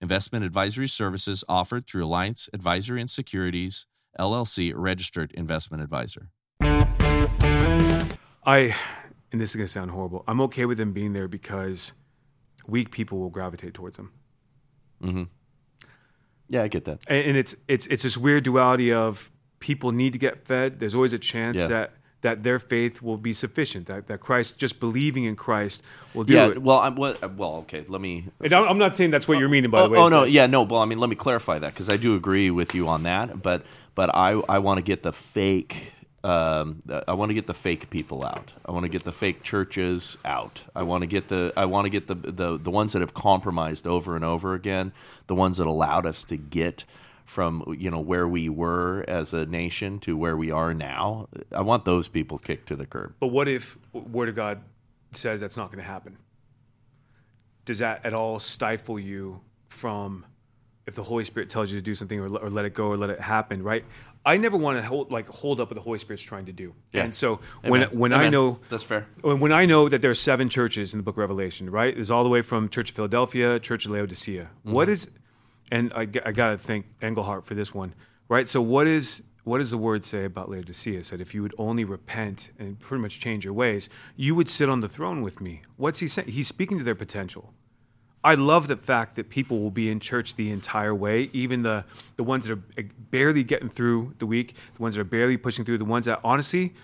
Investment 0.00 0.44
advisory 0.44 0.88
services 0.88 1.44
offered 1.48 1.86
through 1.86 2.04
Alliance 2.04 2.48
Advisory 2.52 3.00
and 3.00 3.08
Securities, 3.10 3.86
LLC, 4.18 4.72
registered 4.74 5.30
investment 5.32 5.82
advisor. 5.82 6.30
I, 8.44 8.74
and 9.30 9.40
this 9.40 9.50
is 9.50 9.56
going 9.56 9.66
to 9.66 9.72
sound 9.72 9.92
horrible, 9.92 10.24
I'm 10.26 10.40
okay 10.42 10.64
with 10.64 10.78
them 10.78 10.92
being 10.92 11.12
there 11.12 11.28
because 11.28 11.92
weak 12.66 12.90
people 12.90 13.18
will 13.18 13.30
gravitate 13.30 13.74
towards 13.74 13.96
them. 13.96 14.12
Mm-hmm. 15.02 15.24
Yeah, 16.48 16.62
I 16.64 16.68
get 16.68 16.84
that. 16.86 17.00
and, 17.08 17.24
and 17.28 17.36
it's 17.36 17.54
it's 17.66 17.86
it's 17.86 18.02
this 18.02 18.18
weird 18.18 18.44
duality 18.44 18.92
of 18.92 19.30
people 19.58 19.90
need 19.92 20.12
to 20.12 20.18
get 20.18 20.46
fed. 20.46 20.78
There's 20.80 20.94
always 20.94 21.12
a 21.12 21.18
chance 21.18 21.56
Yeah. 21.56 21.66
that 21.68 21.92
that 22.22 22.42
their 22.44 22.58
faith 22.58 23.02
will 23.02 23.18
be 23.18 23.32
sufficient. 23.34 23.86
That 23.86 24.08
that 24.08 24.20
Christ, 24.20 24.58
just 24.58 24.80
believing 24.80 25.24
in 25.24 25.36
Christ, 25.36 25.82
will 26.14 26.24
do 26.24 26.34
Yeah, 26.34 26.48
it. 26.48 26.62
well, 26.62 26.78
I'm 26.80 26.96
well, 26.96 27.16
well. 27.36 27.56
Okay, 27.58 27.84
let 27.88 28.00
me. 28.00 28.26
And 28.42 28.54
I'm 28.54 28.78
not 28.78 28.96
saying 28.96 29.12
that's 29.12 29.28
what 29.28 29.38
you're 29.38 29.48
meaning, 29.50 29.70
by 29.70 29.82
oh, 29.82 29.84
the 29.84 29.90
way. 29.90 29.98
oh, 29.98 30.08
no, 30.08 30.24
yeah, 30.24 30.46
no. 30.46 30.62
Well, 30.64 30.80
I 30.82 30.86
mean, 30.86 30.98
let 30.98 31.10
me 31.10 31.16
clarify 31.16 31.58
that 31.60 31.74
because 31.74 31.90
I 31.90 31.96
do 31.98 32.16
agree 32.16 32.50
with 32.50 32.74
you 32.74 32.88
on 32.88 33.04
that. 33.04 33.42
But 33.42 33.64
but 33.94 34.14
I 34.14 34.32
I 34.48 34.58
want 34.60 34.78
to 34.78 34.82
get 34.82 35.02
the 35.04 35.12
fake 35.12 35.92
Um, 36.24 36.80
I 37.08 37.14
want 37.14 37.30
to 37.30 37.34
get 37.34 37.46
the 37.48 37.54
fake 37.54 37.90
people 37.90 38.24
out. 38.24 38.54
I 38.66 38.72
want 38.72 38.84
to 38.84 38.88
get 38.90 39.04
the 39.04 39.12
fake 39.12 39.42
churches 39.42 40.18
out. 40.24 40.62
I 40.76 40.82
want 40.84 41.02
to 41.02 41.08
get 41.08 41.28
the 41.28 41.52
I 41.56 41.66
want 41.66 41.86
to 41.86 41.90
get 41.90 42.06
the, 42.08 42.14
the 42.14 42.58
the 42.58 42.70
ones 42.70 42.92
that 42.92 43.00
have 43.00 43.14
compromised 43.14 43.86
over 43.86 44.16
and 44.16 44.24
over 44.24 44.54
again. 44.54 44.92
The 45.26 45.34
ones 45.34 45.56
that 45.58 45.66
allowed 45.66 46.06
us 46.06 46.24
to 46.24 46.36
get 46.36 46.84
from 47.24 47.76
you 47.78 47.90
know 47.90 48.00
where 48.00 48.26
we 48.26 48.48
were 48.48 49.04
as 49.08 49.32
a 49.32 49.46
nation 49.46 49.98
to 50.00 50.16
where 50.16 50.36
we 50.36 50.50
are 50.50 50.74
now. 50.74 51.28
I 51.52 51.62
want 51.62 51.84
those 51.84 52.08
people 52.08 52.38
kicked 52.38 52.68
to 52.68 52.76
the 52.76 52.86
curb. 52.86 53.14
But 53.20 53.28
what 53.28 53.48
if 53.48 53.78
Word 53.92 54.28
of 54.28 54.34
God 54.34 54.62
says 55.12 55.40
that's 55.40 55.56
not 55.56 55.70
going 55.70 55.82
to 55.82 55.88
happen? 55.88 56.18
Does 57.64 57.78
that 57.78 58.04
at 58.04 58.12
all 58.12 58.38
stifle 58.38 58.98
you 58.98 59.40
from 59.68 60.26
if 60.86 60.94
the 60.96 61.02
Holy 61.02 61.24
Spirit 61.24 61.48
tells 61.48 61.70
you 61.70 61.78
to 61.78 61.82
do 61.82 61.94
something 61.94 62.18
or, 62.18 62.36
or 62.38 62.50
let 62.50 62.64
it 62.64 62.74
go 62.74 62.88
or 62.88 62.96
let 62.96 63.10
it 63.10 63.20
happen? 63.20 63.62
Right? 63.62 63.84
I 64.24 64.36
never 64.36 64.56
want 64.56 64.78
to 64.78 64.84
hold 64.84 65.10
like 65.10 65.28
hold 65.28 65.60
up 65.60 65.70
what 65.70 65.74
the 65.74 65.80
Holy 65.80 65.98
Spirit's 65.98 66.22
trying 66.22 66.46
to 66.46 66.52
do. 66.52 66.74
Yeah. 66.92 67.04
And 67.04 67.14
so 67.14 67.40
Amen. 67.64 67.70
when 67.70 67.82
when 67.98 68.12
Amen. 68.12 68.26
I 68.26 68.28
know 68.28 68.60
That's 68.68 68.84
fair. 68.84 69.06
when 69.20 69.40
when 69.40 69.52
I 69.52 69.66
know 69.66 69.88
that 69.88 70.00
there 70.00 70.10
are 70.10 70.14
seven 70.14 70.48
churches 70.48 70.94
in 70.94 70.98
the 70.98 71.02
Book 71.02 71.14
of 71.14 71.18
Revelation, 71.18 71.70
right? 71.70 71.94
There's 71.94 72.10
all 72.10 72.22
the 72.22 72.30
way 72.30 72.42
from 72.42 72.68
Church 72.68 72.90
of 72.90 72.96
Philadelphia, 72.96 73.58
Church 73.58 73.84
of 73.84 73.92
Laodicea. 73.92 74.44
Mm-hmm. 74.44 74.72
What 74.72 74.88
is, 74.88 75.10
and 75.72 75.90
I 75.94 76.04
gotta 76.04 76.58
thank 76.58 76.86
Engelhart 77.00 77.44
for 77.44 77.54
this 77.54 77.74
one, 77.74 77.94
right? 78.28 78.46
So 78.46 78.60
what 78.60 78.86
is 78.86 79.22
what 79.44 79.58
does 79.58 79.72
the 79.72 79.78
word 79.78 80.04
say 80.04 80.24
about 80.24 80.50
Laodicea? 80.50 81.02
Said 81.02 81.20
if 81.20 81.34
you 81.34 81.42
would 81.42 81.54
only 81.56 81.82
repent 81.82 82.50
and 82.58 82.78
pretty 82.78 83.00
much 83.00 83.18
change 83.18 83.44
your 83.44 83.54
ways, 83.54 83.88
you 84.14 84.34
would 84.34 84.48
sit 84.50 84.68
on 84.68 84.82
the 84.82 84.88
throne 84.88 85.22
with 85.22 85.40
me. 85.40 85.62
What's 85.76 85.98
he 85.98 86.08
saying? 86.08 86.28
He's 86.28 86.46
speaking 86.46 86.76
to 86.78 86.84
their 86.84 86.94
potential. 86.94 87.54
I 88.22 88.34
love 88.34 88.68
the 88.68 88.76
fact 88.76 89.16
that 89.16 89.30
people 89.30 89.60
will 89.60 89.72
be 89.72 89.90
in 89.90 89.98
church 89.98 90.36
the 90.36 90.50
entire 90.50 90.94
way, 90.94 91.30
even 91.32 91.62
the 91.62 91.86
the 92.16 92.22
ones 92.22 92.46
that 92.46 92.58
are 92.58 92.62
eh, 92.76 92.82
barely 93.10 93.42
getting 93.42 93.70
through 93.70 94.14
the 94.18 94.26
week, 94.26 94.54
the 94.74 94.82
ones 94.82 94.94
that 94.94 95.00
are 95.00 95.04
barely 95.04 95.38
pushing 95.38 95.64
through, 95.64 95.78
the 95.78 95.86
ones 95.86 96.04
that 96.04 96.20
honestly 96.22 96.74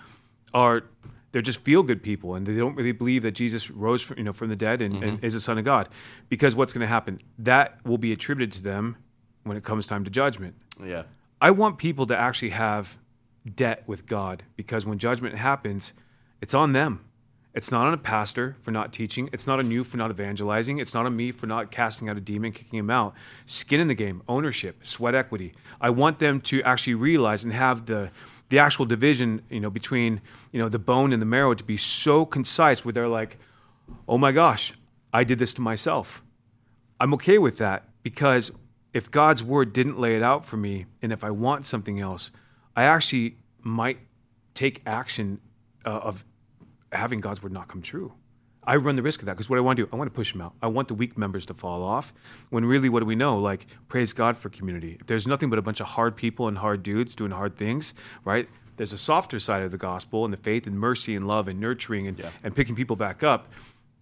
are 0.55 0.85
they're 1.33 1.43
just 1.43 1.61
feel 1.61 1.83
good 1.83 2.03
people 2.03 2.35
and 2.35 2.47
they 2.47 2.57
don't 2.57 2.75
really 2.75 2.93
believe 2.93 3.23
that 3.23 3.33
Jesus 3.33 3.71
rose 3.71 4.03
from, 4.03 4.19
you 4.19 4.25
know 4.25 4.33
from 4.33 4.49
the 4.49 4.57
dead 4.57 4.81
and, 4.81 5.03
and 5.03 5.17
mm-hmm. 5.19 5.27
is 5.27 5.35
the 5.35 5.41
Son 5.41 5.59
of 5.59 5.65
God. 5.65 5.89
Because 6.29 6.57
what's 6.57 6.73
going 6.73 6.81
to 6.81 6.87
happen? 6.87 7.21
That 7.39 7.85
will 7.85 7.99
be 7.99 8.13
attributed 8.13 8.53
to 8.59 8.63
them 8.63 8.97
when 9.45 9.57
it 9.57 9.65
comes 9.65 9.87
time 9.87 10.05
to 10.05 10.11
judgment. 10.11 10.55
Yeah. 10.83 11.05
I 11.41 11.51
want 11.51 11.79
people 11.79 12.07
to 12.07 12.17
actually 12.17 12.51
have 12.51 12.99
debt 13.55 13.85
with 13.87 14.07
God 14.07 14.43
because 14.57 14.87
when 14.87 14.99
judgment 14.99 15.37
happens, 15.37 15.93
it's 16.41 16.55
on 16.55 16.73
them. 16.73 17.05
It's 17.55 17.73
not 17.73 17.87
on 17.87 17.95
a 17.95 17.99
pastor 17.99 18.57
for 18.61 18.71
not 18.71 18.93
teaching. 18.93 19.29
It's 19.33 19.47
not 19.47 19.59
on 19.59 19.71
you 19.71 19.83
for 19.83 19.97
not 19.97 20.11
evangelizing. 20.11 20.79
It's 20.79 20.95
not 20.95 21.07
on 21.07 21.17
me 21.17 21.33
for 21.33 21.47
not 21.47 21.71
casting 21.73 22.09
out 22.09 22.17
a 22.17 22.21
demon, 22.21 22.53
kicking 22.53 22.79
him 22.79 22.91
out. 22.91 23.15
Skin 23.47 23.81
in 23.81 23.89
the 23.89 23.95
game, 23.95 24.23
ownership, 24.29 24.87
sweat 24.87 25.15
equity. 25.15 25.55
I 25.81 25.91
want 25.91 26.19
them 26.19 26.41
to 26.43 26.63
actually 26.63 26.95
realize 26.95 27.43
and 27.43 27.53
have 27.53 27.87
the 27.87 28.11
the 28.49 28.59
actual 28.59 28.85
division, 28.85 29.43
you 29.51 29.61
know, 29.61 29.71
between 29.71 30.21
you 30.53 30.59
know 30.59 30.69
the 30.69 30.79
bone 30.79 31.13
and 31.13 31.21
the 31.21 31.27
marrow 31.27 31.55
to 31.55 31.65
be 31.65 31.77
so 31.77 32.25
concise 32.25 32.85
where 32.85 32.93
they're 32.93 33.09
like, 33.09 33.39
"Oh 34.07 34.19
my 34.19 34.33
gosh, 34.33 34.73
I 35.13 35.25
did 35.25 35.39
this 35.39 35.55
to 35.55 35.61
myself." 35.61 36.23
I'm 37.01 37.15
okay 37.15 37.39
with 37.39 37.59
that 37.59 37.85
because 38.03 38.51
if 38.93 39.11
God's 39.11 39.45
word 39.45 39.73
didn't 39.73 39.99
lay 39.99 40.17
it 40.17 40.23
out 40.23 40.45
for 40.45 40.57
me, 40.57 40.87
and 41.03 41.13
if 41.13 41.23
I 41.23 41.31
want 41.31 41.67
something 41.67 42.01
else, 42.01 42.31
I 42.75 42.85
actually 42.85 43.37
might 43.61 43.99
take 44.55 44.83
action 44.87 45.41
uh, 45.85 45.91
of 45.91 46.25
having 46.93 47.21
God's 47.21 47.43
word 47.43 47.53
not 47.53 47.69
come 47.69 47.83
true. 47.83 48.15
I 48.69 48.77
run 48.77 48.97
the 48.97 49.03
risk 49.03 49.21
of 49.21 49.27
that 49.27 49.33
because 49.33 49.49
what 49.49 49.59
I 49.59 49.63
want 49.63 49.79
to 49.79 49.87
do, 49.87 49.89
I 49.91 49.97
want 49.97 50.13
to 50.13 50.15
push 50.15 50.33
them 50.33 50.43
out. 50.43 50.53
I 50.61 50.67
want 50.67 50.89
the 50.89 50.95
weak 50.95 51.17
members 51.17 51.47
to 51.47 51.55
fall 51.55 51.83
off. 51.83 52.13
When 52.51 52.67
really, 52.67 52.91
what 52.91 53.01
do 53.01 53.07
we 53.07 53.17
know? 53.17 53.39
Like, 53.39 53.67
praise 53.89 54.13
God 54.13 54.37
for 54.37 54.51
community. 54.51 54.99
If 55.01 55.07
there's 55.07 55.27
nothing 55.27 55.49
but 55.49 55.59
a 55.59 55.63
bunch 55.63 55.81
of 55.81 55.87
hard 55.87 56.17
people 56.17 56.49
and 56.49 56.59
hard 56.59 56.83
dudes 56.83 57.17
doing 57.17 57.31
hard 57.31 57.57
things, 57.57 57.95
right? 58.27 58.47
There's 58.77 58.93
a 58.93 58.99
softer 58.99 59.41
side 59.41 59.63
of 59.63 59.71
the 59.71 59.79
gospel 59.79 60.27
and 60.27 60.35
the 60.35 60.37
faith 60.37 60.67
and 60.67 60.79
mercy 60.79 61.17
and 61.17 61.27
love 61.27 61.49
and 61.49 61.59
nurturing 61.59 62.07
and, 62.07 62.23
and 62.45 62.55
picking 62.55 62.77
people 62.77 62.95
back 62.95 63.23
up 63.23 63.49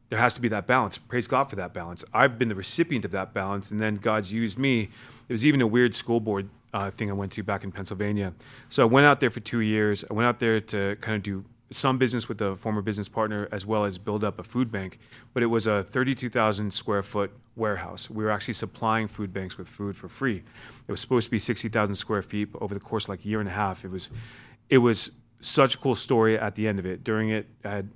there 0.08 0.18
has 0.18 0.34
to 0.34 0.40
be 0.40 0.48
that 0.48 0.66
balance. 0.66 0.98
Praise 0.98 1.26
God 1.26 1.50
for 1.50 1.56
that 1.56 1.72
balance. 1.72 2.04
I've 2.14 2.38
been 2.38 2.48
the 2.48 2.54
recipient 2.54 3.04
of 3.04 3.10
that 3.10 3.34
balance, 3.34 3.70
and 3.70 3.80
then 3.80 3.96
God's 3.96 4.32
used 4.32 4.58
me. 4.58 4.82
It 5.28 5.32
was 5.32 5.44
even 5.44 5.60
a 5.60 5.66
weird 5.66 5.94
school 5.94 6.20
board 6.20 6.48
uh, 6.72 6.90
thing 6.90 7.10
I 7.10 7.12
went 7.12 7.32
to 7.32 7.42
back 7.42 7.64
in 7.64 7.72
Pennsylvania. 7.72 8.32
So 8.70 8.82
I 8.82 8.86
went 8.86 9.06
out 9.06 9.20
there 9.20 9.30
for 9.30 9.40
two 9.40 9.60
years. 9.60 10.04
I 10.08 10.14
went 10.14 10.28
out 10.28 10.38
there 10.38 10.60
to 10.60 10.96
kind 11.00 11.16
of 11.16 11.22
do 11.22 11.44
some 11.70 11.98
business 11.98 12.28
with 12.28 12.40
a 12.40 12.54
former 12.54 12.80
business 12.80 13.08
partner 13.08 13.48
as 13.50 13.66
well 13.66 13.84
as 13.84 13.98
build 13.98 14.22
up 14.22 14.38
a 14.38 14.42
food 14.42 14.70
bank. 14.70 14.98
But 15.34 15.42
it 15.42 15.46
was 15.46 15.66
a 15.66 15.82
32,000 15.82 16.72
square 16.72 17.02
foot 17.02 17.32
warehouse. 17.56 18.08
We 18.08 18.24
were 18.24 18.30
actually 18.30 18.54
supplying 18.54 19.08
food 19.08 19.32
banks 19.32 19.58
with 19.58 19.68
food 19.68 19.96
for 19.96 20.08
free. 20.08 20.42
It 20.86 20.90
was 20.90 21.00
supposed 21.00 21.26
to 21.26 21.30
be 21.30 21.38
60,000 21.38 21.96
square 21.96 22.22
feet, 22.22 22.52
but 22.52 22.62
over 22.62 22.74
the 22.74 22.80
course 22.80 23.06
of 23.06 23.10
like 23.10 23.24
a 23.24 23.28
year 23.28 23.40
and 23.40 23.48
a 23.48 23.52
half, 23.52 23.84
it 23.84 23.90
was, 23.90 24.10
it 24.68 24.78
was 24.78 25.10
such 25.40 25.74
a 25.74 25.78
cool 25.78 25.94
story 25.94 26.38
at 26.38 26.54
the 26.54 26.68
end 26.68 26.78
of 26.78 26.86
it. 26.86 27.02
During 27.02 27.30
it, 27.30 27.48
I 27.64 27.70
had 27.70 27.90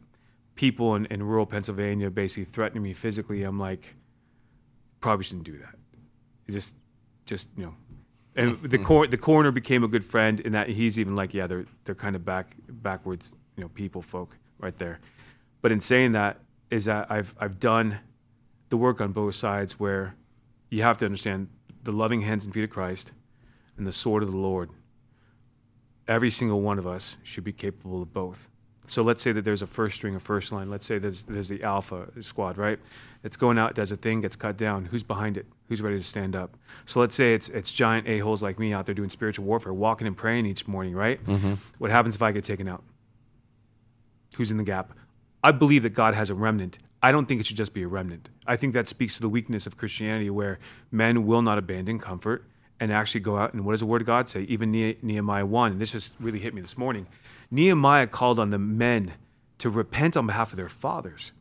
people 0.56 0.94
in, 0.96 1.06
in 1.06 1.22
rural 1.22 1.46
Pennsylvania 1.46 2.10
basically 2.10 2.44
threatening 2.44 2.82
me 2.82 2.92
physically. 2.92 3.44
I'm 3.44 3.58
like, 3.58 3.94
probably 5.00 5.24
shouldn't 5.24 5.44
do 5.44 5.58
that. 5.58 5.76
It 6.46 6.52
just, 6.52 6.74
just 7.26 7.48
you 7.56 7.64
know. 7.64 7.74
And 8.36 8.62
the 8.62 8.78
cor- 8.78 9.08
the 9.08 9.16
coroner 9.16 9.50
became 9.50 9.82
a 9.82 9.88
good 9.88 10.04
friend 10.04 10.38
in 10.40 10.52
that 10.52 10.68
he's 10.68 11.00
even 11.00 11.16
like, 11.16 11.34
yeah, 11.34 11.48
they're 11.48 11.66
they're 11.84 11.96
kind 11.96 12.14
of 12.14 12.24
back 12.24 12.56
backwards, 12.68 13.34
you 13.60 13.66
know, 13.66 13.68
people 13.74 14.00
folk 14.00 14.38
right 14.58 14.78
there. 14.78 15.00
But 15.60 15.70
in 15.70 15.80
saying 15.80 16.12
that, 16.12 16.38
is 16.70 16.86
that 16.86 17.10
I've 17.10 17.34
I've 17.38 17.60
done 17.60 17.98
the 18.70 18.78
work 18.78 19.02
on 19.02 19.12
both 19.12 19.34
sides 19.34 19.78
where 19.78 20.14
you 20.70 20.82
have 20.82 20.96
to 20.98 21.04
understand 21.04 21.48
the 21.82 21.92
loving 21.92 22.22
hands 22.22 22.46
and 22.46 22.54
feet 22.54 22.64
of 22.64 22.70
Christ 22.70 23.12
and 23.76 23.86
the 23.86 23.92
sword 23.92 24.22
of 24.22 24.30
the 24.30 24.38
Lord. 24.38 24.70
Every 26.08 26.30
single 26.30 26.62
one 26.62 26.78
of 26.78 26.86
us 26.86 27.18
should 27.22 27.44
be 27.44 27.52
capable 27.52 28.00
of 28.00 28.14
both. 28.14 28.48
So 28.86 29.02
let's 29.02 29.22
say 29.22 29.30
that 29.32 29.42
there's 29.44 29.62
a 29.62 29.66
first 29.66 29.96
string, 29.96 30.14
a 30.14 30.20
first 30.20 30.52
line. 30.52 30.70
Let's 30.70 30.86
say 30.86 30.98
there's 30.98 31.24
there's 31.24 31.50
the 31.50 31.62
alpha 31.62 32.08
squad, 32.22 32.56
right? 32.56 32.78
It's 33.22 33.36
going 33.36 33.58
out, 33.58 33.74
does 33.74 33.92
a 33.92 33.96
thing, 33.96 34.22
gets 34.22 34.36
cut 34.36 34.56
down. 34.56 34.86
Who's 34.86 35.02
behind 35.02 35.36
it? 35.36 35.46
Who's 35.68 35.82
ready 35.82 35.98
to 35.98 36.02
stand 36.02 36.34
up? 36.34 36.56
So 36.86 36.98
let's 36.98 37.14
say 37.14 37.34
it's 37.34 37.50
it's 37.50 37.70
giant 37.70 38.08
a 38.08 38.20
holes 38.20 38.42
like 38.42 38.58
me 38.58 38.72
out 38.72 38.86
there 38.86 38.94
doing 38.94 39.10
spiritual 39.10 39.44
warfare, 39.44 39.74
walking 39.74 40.06
and 40.06 40.16
praying 40.16 40.46
each 40.46 40.66
morning, 40.66 40.94
right? 40.94 41.22
Mm-hmm. 41.24 41.54
What 41.76 41.90
happens 41.90 42.16
if 42.16 42.22
I 42.22 42.32
get 42.32 42.44
taken 42.44 42.66
out? 42.66 42.82
Who's 44.40 44.50
in 44.50 44.56
the 44.56 44.64
gap? 44.64 44.94
I 45.44 45.52
believe 45.52 45.82
that 45.82 45.90
God 45.90 46.14
has 46.14 46.30
a 46.30 46.34
remnant. 46.34 46.78
I 47.02 47.12
don't 47.12 47.26
think 47.26 47.42
it 47.42 47.46
should 47.46 47.58
just 47.58 47.74
be 47.74 47.82
a 47.82 47.88
remnant. 47.88 48.30
I 48.46 48.56
think 48.56 48.72
that 48.72 48.88
speaks 48.88 49.16
to 49.16 49.20
the 49.20 49.28
weakness 49.28 49.66
of 49.66 49.76
Christianity, 49.76 50.30
where 50.30 50.58
men 50.90 51.26
will 51.26 51.42
not 51.42 51.58
abandon 51.58 51.98
comfort 51.98 52.46
and 52.80 52.90
actually 52.90 53.20
go 53.20 53.36
out 53.36 53.52
and 53.52 53.66
what 53.66 53.72
does 53.72 53.80
the 53.80 53.86
Word 53.86 54.00
of 54.00 54.06
God 54.06 54.30
say? 54.30 54.44
Even 54.44 54.72
Ne- 54.72 54.96
Nehemiah 55.02 55.44
1, 55.44 55.72
and 55.72 55.78
this 55.78 55.92
just 55.92 56.14
really 56.18 56.38
hit 56.38 56.54
me 56.54 56.62
this 56.62 56.78
morning. 56.78 57.06
Nehemiah 57.50 58.06
called 58.06 58.38
on 58.38 58.48
the 58.48 58.58
men 58.58 59.12
to 59.58 59.68
repent 59.68 60.16
on 60.16 60.26
behalf 60.26 60.52
of 60.52 60.56
their 60.56 60.70
fathers. 60.70 61.32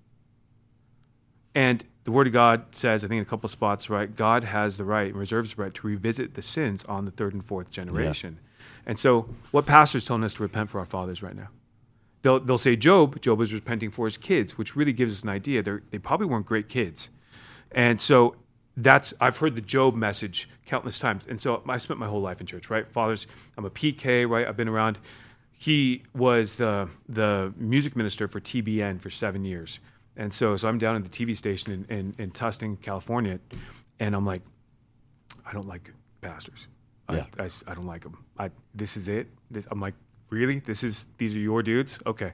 And 1.55 1.85
the 2.03 2.11
Word 2.11 2.27
of 2.27 2.33
God 2.33 2.75
says, 2.75 3.05
I 3.05 3.07
think 3.07 3.19
in 3.19 3.23
a 3.23 3.29
couple 3.29 3.47
of 3.47 3.51
spots, 3.51 3.89
right, 3.89 4.13
God 4.13 4.43
has 4.43 4.77
the 4.77 4.83
right 4.83 5.07
and 5.07 5.15
reserves 5.15 5.53
the 5.53 5.61
right 5.63 5.73
to 5.73 5.87
revisit 5.87 6.33
the 6.33 6.41
sins 6.41 6.83
on 6.83 7.05
the 7.05 7.11
third 7.11 7.31
and 7.33 7.45
fourth 7.45 7.69
generation. 7.69 8.39
And 8.85 8.99
so, 8.99 9.29
what 9.51 9.65
pastor's 9.65 10.05
telling 10.05 10.25
us 10.25 10.33
to 10.33 10.43
repent 10.43 10.69
for 10.69 10.79
our 10.79 10.85
fathers 10.85 11.23
right 11.23 11.35
now? 11.37 11.47
They'll, 12.21 12.39
they'll 12.39 12.57
say 12.57 12.75
Job, 12.75 13.21
Job 13.21 13.39
is 13.41 13.53
repenting 13.53 13.91
for 13.91 14.05
his 14.05 14.17
kids, 14.17 14.57
which 14.57 14.75
really 14.75 14.93
gives 14.93 15.13
us 15.13 15.23
an 15.23 15.29
idea. 15.29 15.63
They're, 15.63 15.83
they 15.91 15.99
probably 15.99 16.27
weren't 16.27 16.45
great 16.45 16.67
kids. 16.67 17.09
And 17.71 18.01
so 18.01 18.35
that's 18.75 19.13
I've 19.19 19.37
heard 19.37 19.55
the 19.55 19.61
Job 19.61 19.95
message 19.95 20.49
countless 20.65 20.99
times. 20.99 21.25
And 21.27 21.39
so 21.39 21.61
I 21.67 21.77
spent 21.77 21.99
my 21.99 22.07
whole 22.07 22.21
life 22.21 22.39
in 22.41 22.47
church, 22.47 22.69
right? 22.69 22.89
Fathers, 22.89 23.27
I'm 23.57 23.65
a 23.65 23.69
PK, 23.69 24.27
right? 24.27 24.47
I've 24.47 24.57
been 24.57 24.69
around. 24.69 24.97
He 25.51 26.03
was 26.15 26.55
the 26.55 26.89
the 27.07 27.53
music 27.57 27.95
minister 27.95 28.27
for 28.27 28.39
TBN 28.39 29.01
for 29.01 29.09
seven 29.09 29.43
years. 29.43 29.79
And 30.15 30.33
so 30.33 30.55
so 30.57 30.67
I'm 30.67 30.77
down 30.77 30.95
at 30.95 31.03
the 31.03 31.09
TV 31.09 31.35
station 31.35 31.85
in, 31.89 31.97
in, 31.97 32.15
in 32.17 32.31
Tustin, 32.31 32.81
California, 32.81 33.39
and 33.99 34.15
I'm 34.15 34.25
like, 34.25 34.41
I 35.45 35.53
don't 35.53 35.67
like 35.67 35.91
pastors. 36.21 36.67
Yeah. 37.11 37.25
I, 37.37 37.43
I, 37.43 37.49
I 37.67 37.73
don't 37.73 37.87
like 37.87 38.03
them. 38.03 38.23
I 38.37 38.51
this 38.73 38.95
is 38.95 39.07
it. 39.07 39.27
This, 39.51 39.67
I'm 39.69 39.81
like, 39.81 39.95
really? 40.29 40.59
This 40.59 40.83
is 40.83 41.07
these 41.17 41.35
are 41.35 41.39
your 41.39 41.63
dudes? 41.63 41.99
Okay. 42.05 42.33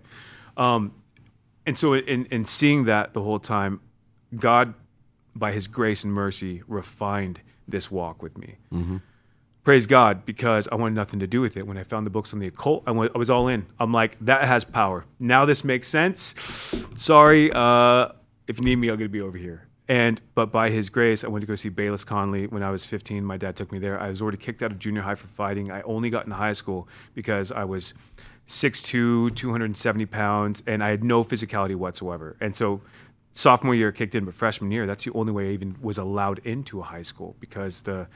Um, 0.58 0.94
and 1.66 1.78
so 1.78 1.94
in 1.94 2.26
in 2.26 2.46
seeing 2.46 2.86
that 2.86 3.14
the 3.14 3.22
whole 3.22 3.40
time, 3.40 3.80
God, 4.36 4.74
by 5.36 5.52
His 5.52 5.68
grace 5.68 6.04
and 6.04 6.14
mercy, 6.14 6.64
refined 6.68 7.42
this 7.68 7.90
walk 7.92 8.22
with 8.22 8.38
me. 8.38 8.58
Praise 9.64 9.88
God, 9.88 10.26
because 10.28 10.68
I 10.72 10.76
wanted 10.76 10.94
nothing 10.94 11.20
to 11.22 11.28
do 11.28 11.42
with 11.42 11.58
it. 11.58 11.66
When 11.66 11.76
I 11.76 11.82
found 11.82 12.06
the 12.06 12.12
books 12.12 12.34
on 12.34 12.40
the 12.40 12.48
occult, 12.48 12.84
I, 12.86 12.92
went, 12.92 13.12
I 13.16 13.18
was 13.18 13.32
all 13.32 13.48
in. 13.48 13.66
I'm 13.80 13.92
like, 13.92 14.16
that 14.20 14.44
has 14.44 14.64
power. 14.64 15.06
Now 15.20 15.46
this 15.46 15.64
makes 15.64 15.88
sense. 15.88 16.36
Sorry, 16.94 17.52
uh, 17.52 18.10
if 18.48 18.60
you 18.60 18.66
need 18.66 18.76
me, 18.76 18.90
I'm 18.90 18.98
going 18.98 19.10
to 19.10 19.12
be 19.12 19.22
over 19.22 19.40
here. 19.40 19.68
And 19.88 20.22
but 20.34 20.52
by 20.52 20.70
His 20.70 20.90
grace, 20.90 21.24
I 21.24 21.28
went 21.28 21.42
to 21.42 21.48
go 21.48 21.56
see 21.56 21.70
Bayless 21.70 22.04
Conley 22.04 22.48
when 22.48 22.64
I 22.64 22.72
was 22.72 22.86
15. 22.86 23.24
My 23.24 23.38
dad 23.38 23.56
took 23.56 23.72
me 23.72 23.80
there. 23.80 24.00
I 24.00 24.10
was 24.10 24.22
already 24.22 24.38
kicked 24.38 24.64
out 24.64 24.72
of 24.72 24.80
junior 24.80 25.02
high 25.02 25.16
for 25.16 25.28
fighting. 25.28 25.72
I 25.72 25.82
only 25.82 26.10
got 26.10 26.26
into 26.26 26.36
high 26.36 26.54
school 26.54 26.88
because 27.14 27.52
I 27.52 27.64
was 27.66 27.94
6'2", 28.48 29.36
270 29.36 30.06
pounds, 30.08 30.64
and 30.66 30.84
I 30.84 30.90
had 30.90 31.04
no 31.04 31.24
physicality 31.24 31.76
whatsoever. 31.76 32.36
And 32.40 32.56
so 32.56 32.82
sophomore 33.34 33.76
year 33.76 33.92
kicked 33.92 34.16
in, 34.16 34.26
but 34.26 34.34
freshman 34.34 34.72
year, 34.72 34.88
that's 34.88 35.04
the 35.04 35.12
only 35.14 35.32
way 35.32 35.50
I 35.50 35.52
even 35.52 35.76
was 35.82 35.98
allowed 35.98 36.40
into 36.40 36.80
a 36.80 36.84
high 36.84 37.02
school 37.02 37.36
because 37.40 37.82
the 37.82 38.08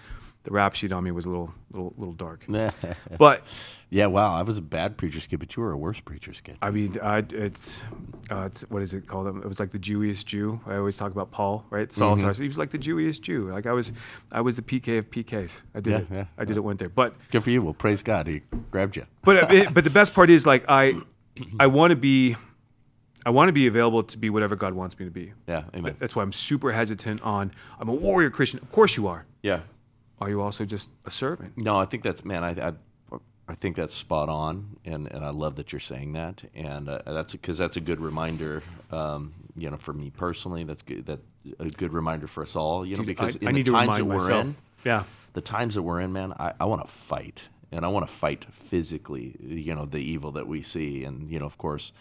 the 0.43 0.51
rap 0.51 0.75
sheet 0.75 0.91
on 0.91 1.03
me 1.03 1.11
was 1.11 1.25
a 1.25 1.29
little 1.29 1.53
little 1.71 1.93
little 1.97 2.13
dark. 2.13 2.45
but 3.17 3.45
yeah, 3.89 4.05
wow, 4.05 4.35
I 4.35 4.43
was 4.43 4.57
a 4.57 4.61
bad 4.61 4.97
preacher's 4.97 5.27
kid, 5.27 5.39
but 5.39 5.55
you 5.55 5.63
were 5.63 5.71
a 5.71 5.77
worse 5.77 5.99
preacher's 5.99 6.41
kid. 6.41 6.57
I 6.61 6.69
mean, 6.69 6.97
I, 7.01 7.23
it's 7.29 7.83
uh, 8.31 8.43
it's 8.45 8.61
what 8.69 8.81
is 8.81 8.93
it 8.93 9.07
called? 9.07 9.27
It 9.27 9.47
was 9.47 9.59
like 9.59 9.71
the 9.71 9.79
Jewiest 9.79 10.27
Jew. 10.27 10.61
I 10.65 10.75
always 10.75 10.95
talk 10.97 11.11
about 11.11 11.31
Paul, 11.31 11.65
right? 11.69 11.91
Saul, 11.91 12.15
mm-hmm. 12.15 12.41
he 12.41 12.47
was 12.47 12.57
like 12.57 12.69
the 12.69 12.77
Jewiest 12.77 13.23
Jew. 13.23 13.51
Like 13.51 13.65
I 13.65 13.73
was, 13.73 13.91
I 14.31 14.41
was 14.41 14.55
the 14.55 14.61
PK 14.61 14.99
of 14.99 15.09
PKs. 15.09 15.63
I 15.73 15.79
did 15.79 15.91
yeah, 15.91 15.97
it. 15.97 16.07
Yeah, 16.11 16.25
I 16.37 16.45
did 16.45 16.53
yeah. 16.53 16.57
it. 16.57 16.63
Went 16.63 16.79
there, 16.79 16.89
but 16.89 17.15
good 17.31 17.43
for 17.43 17.49
you. 17.49 17.61
Well, 17.61 17.73
praise 17.73 18.03
God, 18.03 18.27
he 18.27 18.41
grabbed 18.71 18.95
you. 18.95 19.05
But 19.23 19.51
it, 19.51 19.73
but 19.73 19.83
the 19.83 19.89
best 19.89 20.13
part 20.13 20.29
is 20.29 20.45
like 20.45 20.65
I, 20.67 20.93
I 21.59 21.67
want 21.67 21.91
to 21.91 21.97
be. 21.97 22.35
I 23.25 23.31
want 23.31 23.49
to 23.49 23.53
be 23.53 23.67
available 23.67 24.01
to 24.01 24.17
be 24.17 24.29
whatever 24.29 24.55
God 24.55 24.73
wants 24.73 24.97
me 24.97 25.03
to 25.03 25.11
be. 25.11 25.33
Yeah, 25.45 25.63
amen. 25.75 25.97
That's 25.99 26.15
why 26.15 26.23
I'm 26.23 26.31
super 26.31 26.71
hesitant 26.71 27.21
on. 27.21 27.51
I'm 27.77 27.89
a 27.89 27.93
warrior 27.93 28.29
Christian. 28.29 28.59
Of 28.61 28.71
course 28.71 28.95
you 28.95 29.07
are. 29.07 29.25
Yeah. 29.43 29.59
Are 30.21 30.29
you 30.29 30.41
also 30.41 30.65
just 30.65 30.89
a 31.05 31.11
servant? 31.11 31.57
No, 31.57 31.79
I 31.79 31.85
think 31.85 32.03
that's 32.03 32.25
man. 32.25 32.43
I, 32.43 32.69
I 32.69 32.73
I 33.49 33.55
think 33.55 33.75
that's 33.75 33.95
spot 33.95 34.29
on, 34.29 34.77
and, 34.85 35.07
and 35.07 35.25
I 35.25 35.31
love 35.31 35.55
that 35.55 35.71
you're 35.71 35.79
saying 35.79 36.13
that, 36.13 36.43
and 36.53 36.87
uh, 36.87 37.01
that's 37.03 37.31
because 37.31 37.57
that's 37.57 37.77
a 37.77 37.81
good 37.81 37.99
reminder, 37.99 38.61
um, 38.91 39.33
you 39.55 39.71
know, 39.71 39.77
for 39.77 39.91
me 39.91 40.11
personally. 40.11 40.63
That's 40.63 40.83
good. 40.83 41.07
That 41.07 41.19
a 41.57 41.65
good 41.65 41.91
reminder 41.91 42.27
for 42.27 42.43
us 42.43 42.55
all, 42.55 42.85
you 42.85 42.95
know, 42.95 43.03
because 43.03 43.37
I, 43.37 43.39
in 43.41 43.47
I 43.47 43.51
the 43.53 43.63
times 43.63 43.97
that 43.97 44.05
we're 44.05 44.31
in, 44.31 44.55
yeah, 44.85 45.03
the 45.33 45.41
times 45.41 45.73
that 45.73 45.81
we're 45.81 45.99
in, 45.99 46.13
man, 46.13 46.33
I, 46.33 46.53
I 46.59 46.65
want 46.65 46.85
to 46.85 46.91
fight, 46.91 47.47
and 47.71 47.83
I 47.83 47.87
want 47.87 48.07
to 48.07 48.13
fight 48.13 48.45
physically, 48.51 49.35
you 49.39 49.73
know, 49.73 49.85
the 49.87 49.97
evil 49.97 50.33
that 50.33 50.47
we 50.47 50.61
see, 50.61 51.03
and 51.03 51.31
you 51.31 51.39
know, 51.39 51.47
of 51.47 51.57
course, 51.57 51.91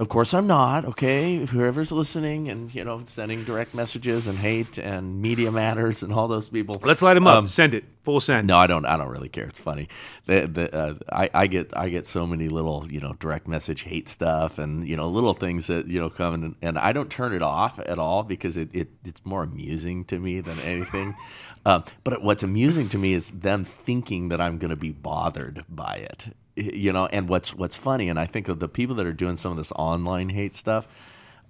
of 0.00 0.08
course, 0.08 0.34
I'm 0.34 0.48
not. 0.48 0.84
Okay, 0.84 1.46
whoever's 1.46 1.92
listening 1.92 2.48
and 2.48 2.74
you 2.74 2.82
know 2.84 3.04
sending 3.06 3.44
direct 3.44 3.74
messages 3.74 4.26
and 4.26 4.36
hate 4.36 4.76
and 4.76 5.22
media 5.22 5.52
matters 5.52 6.02
and 6.02 6.12
all 6.12 6.26
those 6.26 6.48
people. 6.48 6.76
Let's 6.82 7.00
light 7.00 7.14
them 7.14 7.28
up. 7.28 7.36
Um, 7.36 7.48
send 7.48 7.74
it 7.74 7.84
full 8.02 8.20
send. 8.20 8.48
No, 8.48 8.56
I 8.56 8.66
don't. 8.66 8.84
I 8.86 8.96
don't 8.96 9.08
really 9.08 9.28
care. 9.28 9.44
It's 9.44 9.60
funny. 9.60 9.88
The, 10.26 10.48
the, 10.48 10.74
uh, 10.74 10.94
I, 11.12 11.30
I 11.32 11.46
get 11.46 11.72
I 11.76 11.90
get 11.90 12.06
so 12.06 12.26
many 12.26 12.48
little 12.48 12.90
you 12.90 13.00
know 13.00 13.14
direct 13.20 13.46
message 13.46 13.82
hate 13.82 14.08
stuff 14.08 14.58
and 14.58 14.86
you 14.86 14.96
know 14.96 15.08
little 15.08 15.34
things 15.34 15.68
that 15.68 15.86
you 15.86 16.00
know 16.00 16.10
come 16.10 16.34
and, 16.34 16.56
and 16.60 16.76
I 16.76 16.92
don't 16.92 17.10
turn 17.10 17.32
it 17.32 17.42
off 17.42 17.78
at 17.78 17.98
all 17.98 18.24
because 18.24 18.56
it, 18.56 18.70
it 18.72 18.88
it's 19.04 19.24
more 19.24 19.44
amusing 19.44 20.04
to 20.06 20.18
me 20.18 20.40
than 20.40 20.58
anything. 20.60 21.16
Um, 21.66 21.82
but 22.02 22.22
what's 22.22 22.42
amusing 22.42 22.90
to 22.90 22.98
me 22.98 23.14
is 23.14 23.30
them 23.30 23.64
thinking 23.64 24.28
that 24.28 24.38
I'm 24.38 24.58
going 24.58 24.68
to 24.68 24.76
be 24.76 24.92
bothered 24.92 25.64
by 25.66 25.94
it 25.94 26.26
you 26.56 26.92
know, 26.92 27.06
and 27.06 27.28
what's 27.28 27.54
what's 27.54 27.76
funny, 27.76 28.08
and 28.08 28.18
I 28.18 28.26
think 28.26 28.48
of 28.48 28.60
the 28.60 28.68
people 28.68 28.96
that 28.96 29.06
are 29.06 29.12
doing 29.12 29.36
some 29.36 29.50
of 29.50 29.56
this 29.56 29.72
online 29.72 30.28
hate 30.28 30.54
stuff, 30.54 30.86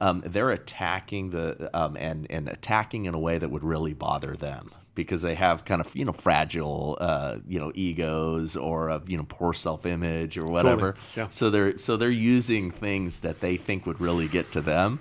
um, 0.01 0.23
they're 0.25 0.51
attacking 0.51 1.31
the 1.31 1.71
um, 1.75 1.97
and 1.97 2.27
and 2.31 2.49
attacking 2.49 3.05
in 3.07 3.15
a 3.15 3.19
way 3.19 3.39
that 3.39 3.51
would 3.51 3.65
really 3.65 3.95
bother 3.95 4.35
them 4.35 4.71
because 4.95 5.23
they 5.23 5.35
have 5.35 5.65
kind 5.65 5.81
of 5.81 5.95
you 5.95 6.05
know 6.05 6.13
fragile 6.13 6.97
uh, 7.01 7.37
you 7.47 7.59
know 7.59 7.73
egos 7.75 8.57
or 8.57 8.89
a 8.89 9.03
you 9.07 9.17
know 9.17 9.27
poor 9.29 9.53
self 9.53 9.87
image 9.87 10.39
or 10.39 10.47
whatever. 10.47 10.93
Totally. 10.93 11.07
Yeah. 11.17 11.29
So 11.29 11.51
they're 11.51 11.79
so 11.79 11.97
they're 11.97 12.11
using 12.11 12.71
things 12.71 13.21
that 13.21 13.41
they 13.41 13.57
think 13.57 13.87
would 13.87 14.01
really 14.01 14.29
get 14.29 14.53
to 14.53 14.61
them. 14.61 15.01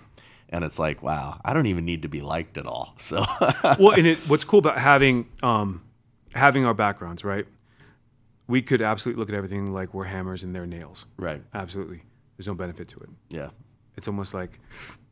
And 0.50 0.64
it's 0.64 0.78
like, 0.78 1.02
wow, 1.02 1.42
I 1.44 1.54
don't 1.54 1.66
even 1.66 1.84
need 1.84 2.04
to 2.04 2.08
be 2.08 2.22
liked 2.22 2.60
at 2.60 2.68
all. 2.68 2.94
So, 3.00 3.26
well, 3.80 3.92
and 3.92 4.06
it, 4.06 4.20
what's 4.28 4.44
cool 4.44 4.60
about 4.60 4.78
having 4.78 5.28
um, 5.42 5.82
having 6.34 6.66
our 6.66 6.76
backgrounds, 6.76 7.24
right? 7.24 7.48
We 8.48 8.62
could 8.62 8.82
absolutely 8.82 9.20
look 9.20 9.30
at 9.30 9.36
everything 9.36 9.72
like 9.74 9.94
we're 9.94 10.04
hammers 10.06 10.44
and 10.44 10.54
they're 10.54 10.66
nails. 10.66 11.06
Right. 11.18 11.42
Absolutely. 11.54 12.02
There's 12.38 12.48
no 12.48 12.54
benefit 12.56 12.88
to 12.90 13.00
it. 13.00 13.10
Yeah. 13.30 13.50
It's 13.96 14.08
almost 14.08 14.34
like 14.34 14.60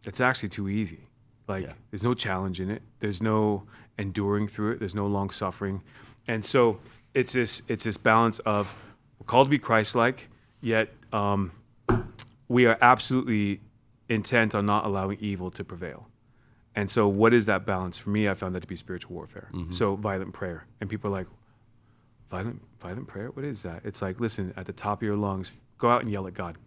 it's 0.05 0.19
actually 0.21 0.49
too 0.49 0.67
easy. 0.69 1.07
Like 1.47 1.63
Yeah. 1.63 1.73
there's 1.91 2.03
no 2.03 2.13
challenge 2.13 2.59
in 2.59 2.69
it. 2.69 2.81
There's 2.99 3.21
no 3.21 3.63
enduring 3.97 4.47
through 4.47 4.71
it. 4.73 4.79
There's 4.79 4.95
no 4.95 5.07
long 5.07 5.29
suffering. 5.29 5.81
And 6.27 6.43
so 6.43 6.79
it's 7.13 7.33
this 7.33 7.61
it's 7.67 7.83
this 7.83 7.97
balance 7.97 8.39
of 8.39 8.73
we're 9.19 9.25
called 9.25 9.47
to 9.47 9.51
be 9.51 9.59
Christ-like, 9.59 10.29
yet 10.61 10.89
um, 11.13 11.51
we 12.47 12.65
are 12.65 12.77
absolutely 12.81 13.61
intent 14.09 14.55
on 14.55 14.65
not 14.65 14.85
allowing 14.85 15.17
evil 15.19 15.51
to 15.51 15.63
prevail. 15.63 16.07
And 16.75 16.89
so, 16.89 17.07
what 17.07 17.33
is 17.33 17.45
that 17.47 17.65
balance? 17.65 17.97
For 17.97 18.09
me, 18.09 18.27
I 18.29 18.33
found 18.33 18.55
that 18.55 18.61
to 18.61 18.67
be 18.67 18.75
spiritual 18.77 19.13
warfare. 19.15 19.49
So, 19.71 19.95
violent 19.97 20.31
prayer. 20.33 20.65
And 20.79 20.89
people 20.89 21.09
are 21.09 21.19
like, 21.19 21.27
violent, 22.29 22.61
violent 22.81 23.07
prayer? 23.07 23.29
What 23.29 23.45
is 23.45 23.63
that? 23.63 23.81
It's 23.85 24.01
like, 24.01 24.19
listen, 24.19 24.53
at 24.57 24.65
the 24.65 24.73
top 24.73 24.99
of 24.99 25.03
your 25.03 25.15
lungs, 25.15 25.53
go 25.77 25.89
out 25.89 26.01
and 26.01 26.11
yell 26.11 26.27
at 26.27 26.33
God. 26.33 26.57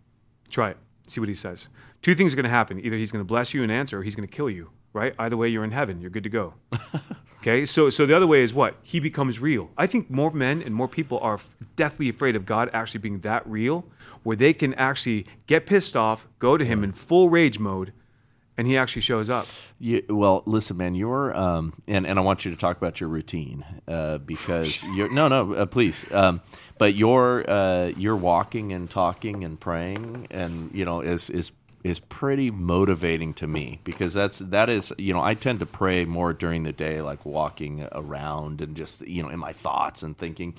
Try 0.48 0.70
it. 0.70 0.76
See 1.06 1.20
what 1.20 1.28
he 1.28 1.34
says. 1.34 1.68
Two 2.00 2.14
things 2.14 2.32
are 2.32 2.36
going 2.36 2.44
to 2.44 2.50
happen. 2.50 2.78
Either 2.84 2.96
he's 2.96 3.12
going 3.12 3.20
to 3.20 3.26
bless 3.26 3.52
you 3.52 3.62
and 3.62 3.70
answer, 3.70 3.98
or 3.98 4.02
he's 4.02 4.14
going 4.14 4.26
to 4.26 4.34
kill 4.34 4.48
you, 4.48 4.70
right? 4.92 5.14
Either 5.18 5.36
way, 5.36 5.48
you're 5.48 5.64
in 5.64 5.72
heaven. 5.72 6.00
You're 6.00 6.10
good 6.10 6.22
to 6.22 6.30
go. 6.30 6.54
okay? 7.40 7.66
So, 7.66 7.90
so 7.90 8.06
the 8.06 8.16
other 8.16 8.26
way 8.26 8.42
is 8.42 8.54
what? 8.54 8.76
He 8.82 9.00
becomes 9.00 9.40
real. 9.40 9.70
I 9.76 9.86
think 9.86 10.08
more 10.08 10.30
men 10.30 10.62
and 10.62 10.74
more 10.74 10.88
people 10.88 11.18
are 11.18 11.38
deathly 11.76 12.08
afraid 12.08 12.36
of 12.36 12.46
God 12.46 12.70
actually 12.72 13.00
being 13.00 13.20
that 13.20 13.46
real, 13.46 13.84
where 14.22 14.36
they 14.36 14.54
can 14.54 14.72
actually 14.74 15.26
get 15.46 15.66
pissed 15.66 15.96
off, 15.96 16.26
go 16.38 16.56
to 16.56 16.64
him 16.64 16.82
in 16.84 16.92
full 16.92 17.28
rage 17.28 17.58
mode, 17.58 17.92
and 18.56 18.66
he 18.66 18.76
actually 18.76 19.02
shows 19.02 19.30
up. 19.30 19.46
You, 19.78 20.04
well, 20.08 20.42
listen, 20.46 20.76
man, 20.76 20.94
you're 20.94 21.36
um, 21.36 21.74
and 21.86 22.06
and 22.06 22.18
I 22.18 22.22
want 22.22 22.44
you 22.44 22.50
to 22.50 22.56
talk 22.56 22.76
about 22.76 23.00
your 23.00 23.08
routine 23.08 23.64
uh, 23.88 24.18
because 24.18 24.82
you're 24.94 25.10
no, 25.10 25.28
no, 25.28 25.52
uh, 25.54 25.66
please. 25.66 26.10
Um, 26.12 26.40
but 26.78 26.94
you're 26.94 27.48
uh, 27.48 27.86
you're 27.96 28.16
walking 28.16 28.72
and 28.72 28.90
talking 28.90 29.44
and 29.44 29.58
praying, 29.58 30.28
and 30.30 30.72
you 30.72 30.84
know 30.84 31.00
is 31.00 31.30
is 31.30 31.52
is 31.82 32.00
pretty 32.00 32.50
motivating 32.50 33.34
to 33.34 33.46
me 33.46 33.78
because 33.84 34.14
that's 34.14 34.38
that 34.38 34.70
is 34.70 34.92
you 34.98 35.12
know 35.12 35.22
I 35.22 35.34
tend 35.34 35.60
to 35.60 35.66
pray 35.66 36.04
more 36.04 36.32
during 36.32 36.62
the 36.62 36.72
day, 36.72 37.00
like 37.00 37.24
walking 37.26 37.86
around 37.92 38.62
and 38.62 38.76
just 38.76 39.06
you 39.06 39.22
know 39.22 39.28
in 39.28 39.38
my 39.38 39.52
thoughts 39.52 40.02
and 40.02 40.16
thinking. 40.16 40.54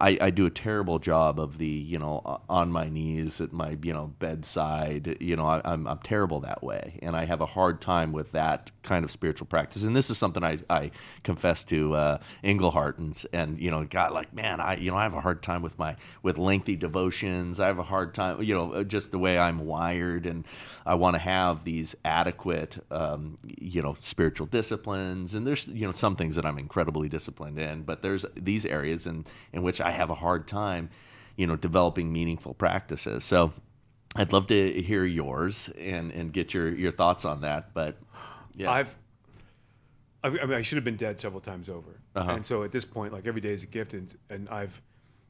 I, 0.00 0.16
I 0.20 0.30
do 0.30 0.46
a 0.46 0.50
terrible 0.50 0.98
job 0.98 1.38
of 1.38 1.58
the 1.58 1.66
you 1.66 1.98
know 1.98 2.40
on 2.48 2.72
my 2.72 2.88
knees 2.88 3.40
at 3.40 3.52
my 3.52 3.76
you 3.82 3.92
know 3.92 4.12
bedside 4.18 5.16
you 5.20 5.36
know 5.36 5.46
I, 5.46 5.60
I'm 5.64 5.86
I'm 5.86 5.98
terrible 5.98 6.40
that 6.40 6.62
way. 6.62 6.98
And 7.02 7.14
I 7.14 7.24
have 7.24 7.40
a 7.40 7.46
hard 7.46 7.80
time 7.80 8.12
with 8.12 8.32
that 8.32 8.70
kind 8.82 9.04
of 9.04 9.10
spiritual 9.10 9.46
practice. 9.46 9.84
And 9.84 9.94
this 9.94 10.10
is 10.10 10.18
something 10.18 10.42
I, 10.42 10.58
I 10.70 10.90
confess 11.22 11.64
to 11.66 11.94
uh, 11.94 12.18
Englehart 12.42 12.98
and 12.98 13.22
and 13.32 13.60
you 13.60 13.70
know 13.70 13.84
got 13.84 14.14
like 14.14 14.34
man 14.34 14.60
I 14.60 14.76
you 14.76 14.90
know 14.90 14.96
I 14.96 15.02
have 15.02 15.14
a 15.14 15.20
hard 15.20 15.42
time 15.42 15.62
with 15.62 15.78
my 15.78 15.96
with 16.22 16.38
lengthy 16.38 16.76
devotions. 16.76 17.60
I 17.60 17.66
have 17.66 17.78
a 17.78 17.84
hard 17.84 18.14
time 18.14 18.42
you 18.42 18.54
know 18.54 18.82
just 18.84 19.10
the 19.10 19.18
way 19.18 19.38
I'm 19.38 19.66
wired. 19.66 20.26
And 20.26 20.46
I 20.86 20.94
want 20.94 21.14
to 21.14 21.20
have 21.20 21.64
these 21.64 21.94
adequate 22.04 22.78
um, 22.90 23.36
you 23.44 23.82
know 23.82 23.96
spiritual 24.00 24.46
disciplines. 24.46 25.34
And 25.34 25.46
there's 25.46 25.66
you 25.66 25.86
know 25.86 25.92
some 25.92 26.16
things 26.16 26.36
that 26.36 26.46
I'm 26.46 26.58
incredibly 26.58 27.08
disciplined 27.08 27.58
in 27.58 27.82
but 27.82 28.02
there's 28.02 28.24
these 28.36 28.64
areas 28.64 29.06
in 29.06 29.24
in 29.52 29.62
which 29.62 29.80
I 29.80 29.89
have 29.90 30.10
a 30.10 30.14
hard 30.14 30.46
time, 30.46 30.90
you 31.36 31.46
know, 31.46 31.56
developing 31.56 32.12
meaningful 32.12 32.54
practices. 32.54 33.24
So 33.24 33.52
I'd 34.16 34.32
love 34.32 34.46
to 34.48 34.82
hear 34.82 35.04
yours 35.04 35.68
and, 35.78 36.10
and 36.12 36.32
get 36.32 36.52
your, 36.52 36.68
your 36.74 36.90
thoughts 36.90 37.24
on 37.24 37.42
that. 37.42 37.72
But 37.74 37.96
yeah, 38.54 38.70
I've, 38.70 38.96
I 40.22 40.28
I 40.28 40.30
mean, 40.30 40.52
I 40.52 40.62
should 40.62 40.76
have 40.76 40.84
been 40.84 40.96
dead 40.96 41.18
several 41.18 41.40
times 41.40 41.68
over. 41.68 42.00
Uh-huh. 42.14 42.32
And 42.32 42.44
so 42.44 42.62
at 42.62 42.72
this 42.72 42.84
point, 42.84 43.12
like 43.12 43.26
every 43.26 43.40
day 43.40 43.52
is 43.52 43.62
a 43.62 43.66
gift, 43.66 43.94
and, 43.94 44.14
and 44.28 44.48
I've, 44.48 44.82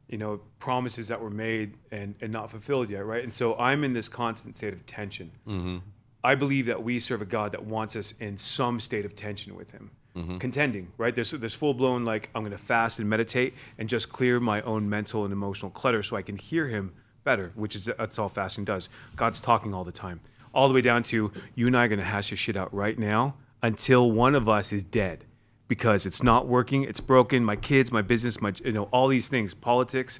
you 0.09 0.19
know, 0.19 0.41
promises 0.59 1.09
that 1.09 1.21
were 1.21 1.31
made 1.31 1.75
and, 1.93 2.15
and 2.21 2.33
not 2.33 2.51
fulfilled 2.51 2.91
yet, 2.91 3.05
right? 3.05 3.23
And 3.23 3.33
so 3.33 3.57
I'm 3.57 3.85
in 3.85 3.93
this 3.93 4.09
constant 4.09 4.57
state 4.57 4.73
of 4.73 4.85
tension. 4.87 5.31
Mm-hmm. 5.47 5.79
I 6.25 6.35
believe 6.35 6.67
that 6.67 6.83
we 6.83 6.99
serve 6.99 7.23
a 7.23 7.27
God 7.27 7.53
that 7.53 7.65
wants 7.65 7.95
us 7.97 8.13
in 8.19 8.37
some 8.37 8.81
state 8.81 9.05
of 9.05 9.15
tension 9.15 9.55
with 9.55 9.71
Him. 9.71 9.93
Mm-hmm. 10.17 10.39
Contending, 10.39 10.93
right? 10.99 11.15
There's 11.15 11.31
there's 11.31 11.55
full 11.55 11.73
blown 11.73 12.05
like 12.05 12.31
I'm 12.35 12.43
going 12.43 12.51
to 12.51 12.59
fast 12.59 12.99
and 12.99 13.09
meditate 13.09 13.55
and 13.79 13.89
just 13.89 14.11
clear 14.13 14.41
my 14.41 14.61
own 14.63 14.91
mental 14.91 15.23
and 15.23 15.33
emotional 15.33 15.71
clutter 15.71 16.03
so 16.03 16.17
I 16.17 16.23
can 16.23 16.37
hear 16.37 16.67
Him 16.67 16.93
better, 17.23 17.53
which 17.55 17.77
is 17.77 17.85
that's 17.85 18.19
all 18.19 18.29
fasting 18.29 18.65
does. 18.65 18.89
God's 19.15 19.41
talking 19.41 19.73
all 19.73 19.85
the 19.85 19.93
time, 19.93 20.21
all 20.53 20.67
the 20.67 20.75
way 20.75 20.81
down 20.81 21.05
to 21.05 21.31
you 21.55 21.67
and 21.69 21.77
I 21.77 21.85
are 21.85 21.89
going 21.89 22.01
to 22.01 22.05
hash 22.05 22.31
this 22.31 22.41
shit 22.41 22.57
out 22.57 22.75
right 22.75 22.99
now 22.99 23.37
until 23.63 24.11
one 24.11 24.35
of 24.35 24.49
us 24.49 24.73
is 24.73 24.83
dead 24.83 25.25
because 25.69 26.07
it's 26.07 26.25
not 26.25 26.49
working, 26.49 26.83
it's 26.83 26.99
broken. 26.99 27.45
My 27.45 27.55
kids, 27.55 27.93
my 27.93 28.03
business, 28.03 28.41
my 28.41 28.53
you 28.65 28.73
know 28.73 28.89
all 28.91 29.07
these 29.07 29.29
things, 29.29 29.55
politics. 29.55 30.19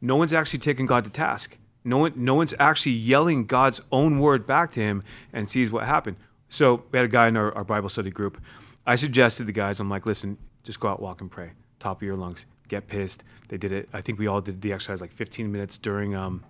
No 0.00 0.16
one's 0.16 0.32
actually 0.32 0.58
taking 0.58 0.86
God 0.86 1.04
to 1.04 1.10
task. 1.10 1.58
No 1.84 1.98
one, 1.98 2.12
no 2.16 2.34
one's 2.34 2.54
actually 2.58 2.92
yelling 2.92 3.46
God's 3.46 3.80
own 3.92 4.18
word 4.18 4.46
back 4.46 4.72
to 4.72 4.80
him 4.80 5.02
and 5.32 5.48
sees 5.48 5.70
what 5.70 5.84
happened. 5.84 6.16
So 6.48 6.84
we 6.90 6.98
had 6.98 7.06
a 7.06 7.08
guy 7.08 7.28
in 7.28 7.36
our, 7.36 7.54
our 7.54 7.64
Bible 7.64 7.88
study 7.88 8.10
group. 8.10 8.40
I 8.88 8.94
suggested 8.96 9.44
the 9.44 9.52
guys, 9.52 9.80
I'm 9.80 9.90
like, 9.90 10.06
listen, 10.06 10.38
just 10.64 10.80
go 10.80 10.88
out, 10.88 11.00
walk, 11.00 11.20
and 11.20 11.30
pray. 11.30 11.50
Top 11.78 11.98
of 11.98 12.02
your 12.02 12.16
lungs. 12.16 12.46
Get 12.68 12.86
pissed. 12.86 13.22
They 13.48 13.58
did 13.58 13.70
it. 13.70 13.88
I 13.92 14.00
think 14.00 14.18
we 14.18 14.26
all 14.26 14.40
did 14.40 14.62
the 14.62 14.72
exercise 14.72 15.02
like 15.02 15.12
15 15.12 15.52
minutes 15.52 15.76
during, 15.76 16.16
um, 16.16 16.42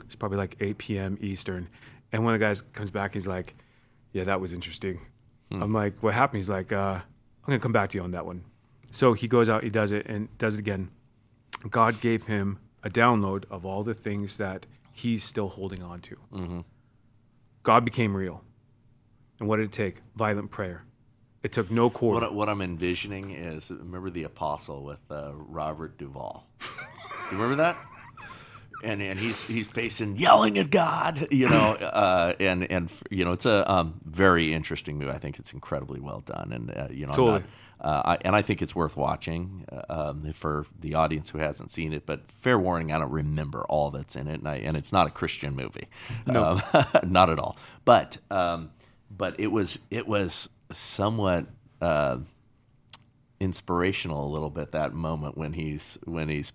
it's 0.00 0.14
probably 0.14 0.38
like 0.38 0.56
8 0.58 0.78
p.m. 0.78 1.18
Eastern. 1.20 1.68
And 2.10 2.24
one 2.24 2.32
of 2.32 2.40
the 2.40 2.46
guys 2.46 2.62
comes 2.62 2.90
back, 2.90 3.12
he's 3.12 3.26
like, 3.26 3.54
yeah, 4.12 4.24
that 4.24 4.40
was 4.40 4.52
interesting. 4.54 5.00
I'm 5.50 5.74
like, 5.74 6.02
what 6.02 6.14
happened? 6.14 6.38
He's 6.40 6.48
like, 6.48 6.72
uh, 6.72 6.94
I'm 6.94 7.46
going 7.46 7.58
to 7.58 7.62
come 7.62 7.72
back 7.72 7.90
to 7.90 7.98
you 7.98 8.04
on 8.04 8.12
that 8.12 8.24
one. 8.24 8.42
So 8.90 9.12
he 9.12 9.28
goes 9.28 9.50
out, 9.50 9.62
he 9.62 9.68
does 9.70 9.92
it, 9.92 10.06
and 10.06 10.28
does 10.38 10.54
it 10.54 10.60
again. 10.60 10.90
God 11.68 12.00
gave 12.00 12.24
him 12.26 12.58
a 12.82 12.88
download 12.88 13.44
of 13.50 13.66
all 13.66 13.82
the 13.82 13.92
things 13.92 14.38
that 14.38 14.64
he's 14.92 15.24
still 15.24 15.48
holding 15.50 15.82
on 15.82 16.00
to. 16.00 16.16
God 17.64 17.84
became 17.84 18.16
real. 18.16 18.42
And 19.38 19.46
what 19.46 19.58
did 19.58 19.64
it 19.66 19.72
take? 19.72 20.00
Violent 20.16 20.50
prayer. 20.50 20.84
It 21.42 21.52
took 21.52 21.70
no 21.70 21.90
quarter. 21.90 22.26
What, 22.26 22.34
what 22.34 22.48
I'm 22.48 22.60
envisioning 22.62 23.30
is 23.30 23.70
remember 23.70 24.10
the 24.10 24.24
apostle 24.24 24.84
with 24.84 25.00
uh, 25.10 25.32
Robert 25.34 25.98
Duvall. 25.98 26.46
Do 26.60 26.66
you 27.36 27.42
remember 27.42 27.56
that? 27.56 27.76
And 28.84 29.00
and 29.00 29.18
he's 29.18 29.42
he's 29.46 29.68
pacing, 29.68 30.16
yelling 30.16 30.58
at 30.58 30.70
God, 30.70 31.28
you 31.30 31.48
know, 31.48 31.72
uh, 31.74 32.34
and 32.40 32.68
and 32.68 32.90
you 33.10 33.24
know 33.24 33.30
it's 33.30 33.46
a 33.46 33.70
um, 33.70 34.00
very 34.04 34.52
interesting 34.52 34.98
movie. 34.98 35.12
I 35.12 35.18
think 35.18 35.38
it's 35.38 35.52
incredibly 35.52 36.00
well 36.00 36.18
done, 36.20 36.52
and 36.52 36.70
uh, 36.76 36.88
you 36.90 37.06
know, 37.06 37.12
Totally. 37.12 37.40
not- 37.40 37.48
uh, 37.82 38.02
I, 38.04 38.18
and 38.24 38.36
I 38.36 38.42
think 38.42 38.62
it's 38.62 38.76
worth 38.76 38.96
watching 38.96 39.64
uh, 39.72 40.10
um, 40.10 40.32
for 40.32 40.66
the 40.78 40.94
audience 40.94 41.30
who 41.30 41.38
hasn't 41.38 41.72
seen 41.72 41.92
it. 41.92 42.06
But 42.06 42.30
fair 42.30 42.56
warning, 42.56 42.92
I 42.92 42.98
don't 42.98 43.10
remember 43.10 43.64
all 43.68 43.90
that's 43.90 44.14
in 44.14 44.28
it, 44.28 44.38
and, 44.38 44.48
I, 44.48 44.56
and 44.58 44.76
it's 44.76 44.92
not 44.92 45.08
a 45.08 45.10
Christian 45.10 45.56
movie, 45.56 45.88
no. 46.26 46.60
not 47.04 47.28
at 47.28 47.40
all. 47.40 47.56
But 47.84 48.18
um, 48.30 48.70
but 49.10 49.38
it 49.40 49.48
was 49.48 49.80
it 49.90 50.06
was 50.06 50.48
somewhat 50.74 51.46
uh, 51.80 52.18
inspirational 53.42 54.24
a 54.24 54.30
little 54.30 54.50
bit 54.50 54.72
that 54.72 54.92
moment 54.92 55.36
when 55.36 55.52
he's 55.52 55.98
when 56.04 56.28
he's 56.28 56.52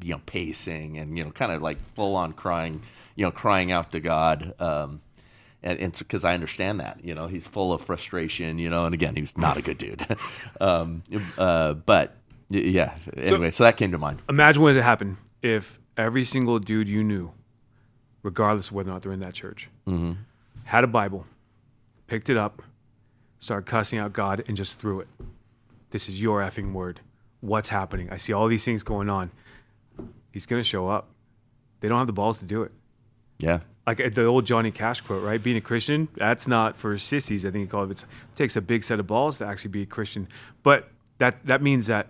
you 0.00 0.14
know 0.14 0.20
pacing 0.26 0.98
and 0.98 1.16
you 1.16 1.22
know 1.22 1.30
kind 1.30 1.52
of 1.52 1.60
like 1.62 1.78
full 1.94 2.16
on 2.16 2.32
crying 2.32 2.80
you 3.14 3.24
know 3.24 3.30
crying 3.30 3.70
out 3.70 3.90
to 3.92 4.00
God 4.00 4.54
um 4.58 5.00
and 5.62 5.78
and 5.78 5.96
because 5.96 6.24
I 6.24 6.34
understand 6.34 6.80
that 6.80 7.04
you 7.04 7.14
know 7.14 7.26
he's 7.26 7.46
full 7.46 7.72
of 7.74 7.82
frustration 7.82 8.58
you 8.58 8.70
know 8.70 8.86
and 8.86 8.94
again 8.94 9.14
he 9.14 9.20
was 9.20 9.36
not 9.36 9.56
a 9.58 9.62
good 9.62 9.78
dude. 9.78 10.04
Um 10.60 11.02
uh 11.36 11.74
but 11.74 12.16
yeah 12.48 12.94
anyway 13.14 13.50
so, 13.50 13.64
that 13.64 13.76
came 13.76 13.92
to 13.92 13.98
mind. 13.98 14.20
Imagine 14.30 14.62
what 14.62 14.74
would 14.74 14.82
happen 14.82 15.18
if 15.42 15.78
every 15.96 16.24
single 16.24 16.58
dude 16.58 16.88
you 16.88 17.04
knew, 17.04 17.32
regardless 18.22 18.68
of 18.68 18.74
whether 18.74 18.90
or 18.90 18.94
not 18.94 19.02
they're 19.02 19.12
in 19.12 19.20
that 19.20 19.34
church, 19.34 19.68
had 20.64 20.84
a 20.84 20.86
Bible, 20.86 21.26
picked 22.06 22.30
it 22.30 22.36
up, 22.38 22.62
started 23.38 23.66
cussing 23.66 23.98
out 23.98 24.12
God, 24.12 24.44
and 24.48 24.56
just 24.56 24.78
threw 24.80 25.00
it. 25.00 25.08
This 25.90 26.08
is 26.08 26.20
your 26.20 26.40
effing 26.40 26.72
word. 26.72 27.00
What's 27.40 27.68
happening? 27.68 28.10
I 28.10 28.16
see 28.16 28.32
all 28.32 28.48
these 28.48 28.64
things 28.64 28.82
going 28.82 29.08
on. 29.08 29.30
He's 30.32 30.46
going 30.46 30.60
to 30.60 30.68
show 30.68 30.88
up. 30.88 31.08
They 31.80 31.88
don't 31.88 31.98
have 31.98 32.06
the 32.06 32.12
balls 32.12 32.38
to 32.40 32.44
do 32.44 32.62
it. 32.62 32.72
yeah 33.38 33.60
Like 33.86 34.00
uh, 34.00 34.10
the 34.12 34.24
old 34.24 34.44
Johnny 34.44 34.70
Cash 34.70 35.00
quote, 35.02 35.22
right? 35.22 35.42
Being 35.42 35.56
a 35.56 35.60
Christian, 35.60 36.08
that's 36.16 36.48
not 36.48 36.76
for 36.76 36.98
sissies. 36.98 37.46
I 37.46 37.50
think 37.50 37.66
he 37.66 37.70
called 37.70 37.90
it. 37.90 38.02
It 38.02 38.34
takes 38.34 38.56
a 38.56 38.60
big 38.60 38.82
set 38.82 38.98
of 39.00 39.06
balls 39.06 39.38
to 39.38 39.46
actually 39.46 39.70
be 39.70 39.82
a 39.82 39.86
Christian. 39.86 40.28
But 40.62 40.90
that 41.18 41.46
that 41.46 41.62
means 41.62 41.86
that 41.86 42.08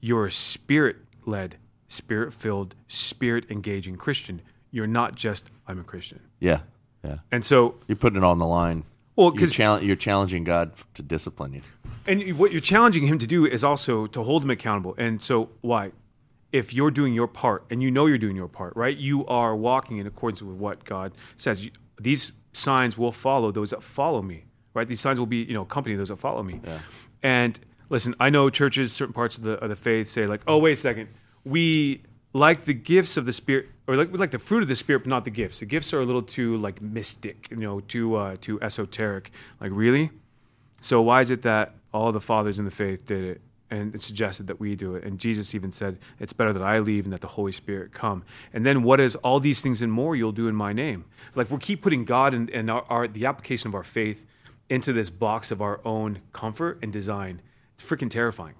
you're 0.00 0.26
a 0.26 0.32
spirit-led, 0.32 1.56
spirit-filled, 1.88 2.74
spirit-engaging 2.86 3.96
Christian. 3.96 4.40
You're 4.70 4.86
not 4.86 5.16
just 5.16 5.50
I'm 5.66 5.80
a 5.80 5.84
Christian. 5.84 6.20
yeah 6.38 6.60
yeah 7.04 7.18
And 7.32 7.44
so, 7.44 7.74
you're 7.88 7.96
putting 7.96 8.18
it 8.18 8.24
on 8.24 8.38
the 8.38 8.46
line 8.46 8.84
Well, 9.18 9.32
you're, 9.34 9.40
'cause- 9.40 9.50
challenge, 9.52 9.84
you're 9.84 9.96
challenging 9.96 10.44
God 10.44 10.72
to 10.94 11.02
discipline 11.02 11.52
you 11.52 11.60
and 12.06 12.38
what 12.38 12.52
you're 12.52 12.60
challenging 12.62 13.06
him 13.06 13.18
to 13.18 13.26
do 13.26 13.44
is 13.44 13.62
also 13.62 14.06
to 14.06 14.22
hold 14.22 14.42
him 14.44 14.48
accountable. 14.50 14.94
And 14.96 15.20
so, 15.20 15.50
why? 15.60 15.90
If 16.52 16.72
you're 16.72 16.90
doing 16.90 17.12
your 17.12 17.26
part, 17.26 17.64
and 17.68 17.82
you 17.82 17.90
know 17.90 18.06
you're 18.06 18.16
doing 18.16 18.34
your 18.36 18.48
part, 18.48 18.74
right? 18.76 18.96
You 18.96 19.26
are 19.26 19.54
walking 19.54 19.98
in 19.98 20.06
accordance 20.06 20.40
with 20.40 20.56
what 20.56 20.84
God 20.86 21.12
says. 21.36 21.68
These 22.00 22.32
signs 22.54 22.96
will 22.96 23.12
follow 23.12 23.52
those 23.52 23.70
that 23.70 23.82
follow 23.82 24.22
me, 24.22 24.44
right? 24.72 24.88
These 24.88 25.00
signs 25.00 25.18
will 25.18 25.26
be, 25.26 25.42
you 25.42 25.52
know, 25.52 25.62
accompany 25.62 25.96
those 25.96 26.08
that 26.08 26.18
follow 26.18 26.42
me. 26.42 26.62
And 27.22 27.60
listen, 27.90 28.14
I 28.18 28.30
know 28.30 28.48
churches, 28.48 28.90
certain 28.92 29.12
parts 29.12 29.36
of 29.36 29.44
the 29.44 29.54
of 29.62 29.68
the 29.68 29.76
faith 29.76 30.06
say 30.08 30.24
like, 30.26 30.40
oh, 30.46 30.56
wait 30.58 30.72
a 30.72 30.76
second, 30.76 31.08
we 31.44 32.00
like 32.32 32.64
the 32.64 32.74
gifts 32.74 33.16
of 33.16 33.26
the 33.26 33.32
Spirit, 33.32 33.68
or 33.86 33.96
like 33.96 34.12
like 34.12 34.30
the 34.30 34.38
fruit 34.38 34.62
of 34.62 34.68
the 34.68 34.76
Spirit, 34.76 35.00
but 35.00 35.08
not 35.08 35.24
the 35.24 35.30
gifts. 35.30 35.60
The 35.60 35.66
gifts 35.66 35.92
are 35.92 36.00
a 36.00 36.04
little 36.04 36.22
too 36.22 36.56
like 36.58 36.82
mystic, 36.82 37.48
you 37.50 37.56
know, 37.56 37.80
too 37.80 38.16
uh, 38.16 38.36
too 38.40 38.60
esoteric. 38.60 39.30
Like, 39.60 39.70
really? 39.74 40.10
So 40.80 41.02
why 41.02 41.22
is 41.22 41.30
it 41.30 41.42
that 41.42 41.74
all 41.92 42.12
the 42.12 42.20
fathers 42.20 42.58
in 42.58 42.64
the 42.64 42.70
faith 42.70 43.06
did 43.06 43.24
it 43.24 43.40
and 43.70 43.94
it 43.94 44.02
suggested 44.02 44.46
that 44.46 44.60
we 44.60 44.76
do 44.76 44.94
it? 44.94 45.04
And 45.04 45.18
Jesus 45.18 45.54
even 45.54 45.70
said, 45.70 45.98
"It's 46.20 46.32
better 46.32 46.52
that 46.52 46.62
I 46.62 46.78
leave 46.80 47.04
and 47.04 47.12
that 47.12 47.22
the 47.22 47.28
Holy 47.28 47.52
Spirit 47.52 47.92
come." 47.92 48.24
And 48.52 48.64
then 48.64 48.82
what 48.82 49.00
is 49.00 49.16
all 49.16 49.40
these 49.40 49.62
things 49.62 49.80
and 49.80 49.90
more 49.90 50.14
you'll 50.14 50.32
do 50.32 50.48
in 50.48 50.54
my 50.54 50.72
name? 50.72 51.06
Like 51.34 51.50
we 51.50 51.58
keep 51.58 51.82
putting 51.82 52.04
God 52.04 52.34
and, 52.34 52.50
and 52.50 52.70
our, 52.70 52.84
our 52.90 53.08
the 53.08 53.24
application 53.26 53.68
of 53.68 53.74
our 53.74 53.82
faith 53.82 54.26
into 54.68 54.92
this 54.92 55.08
box 55.08 55.50
of 55.50 55.62
our 55.62 55.80
own 55.84 56.20
comfort 56.34 56.78
and 56.82 56.92
design. 56.92 57.40
It's 57.74 57.88
freaking 57.88 58.10
terrifying. 58.10 58.54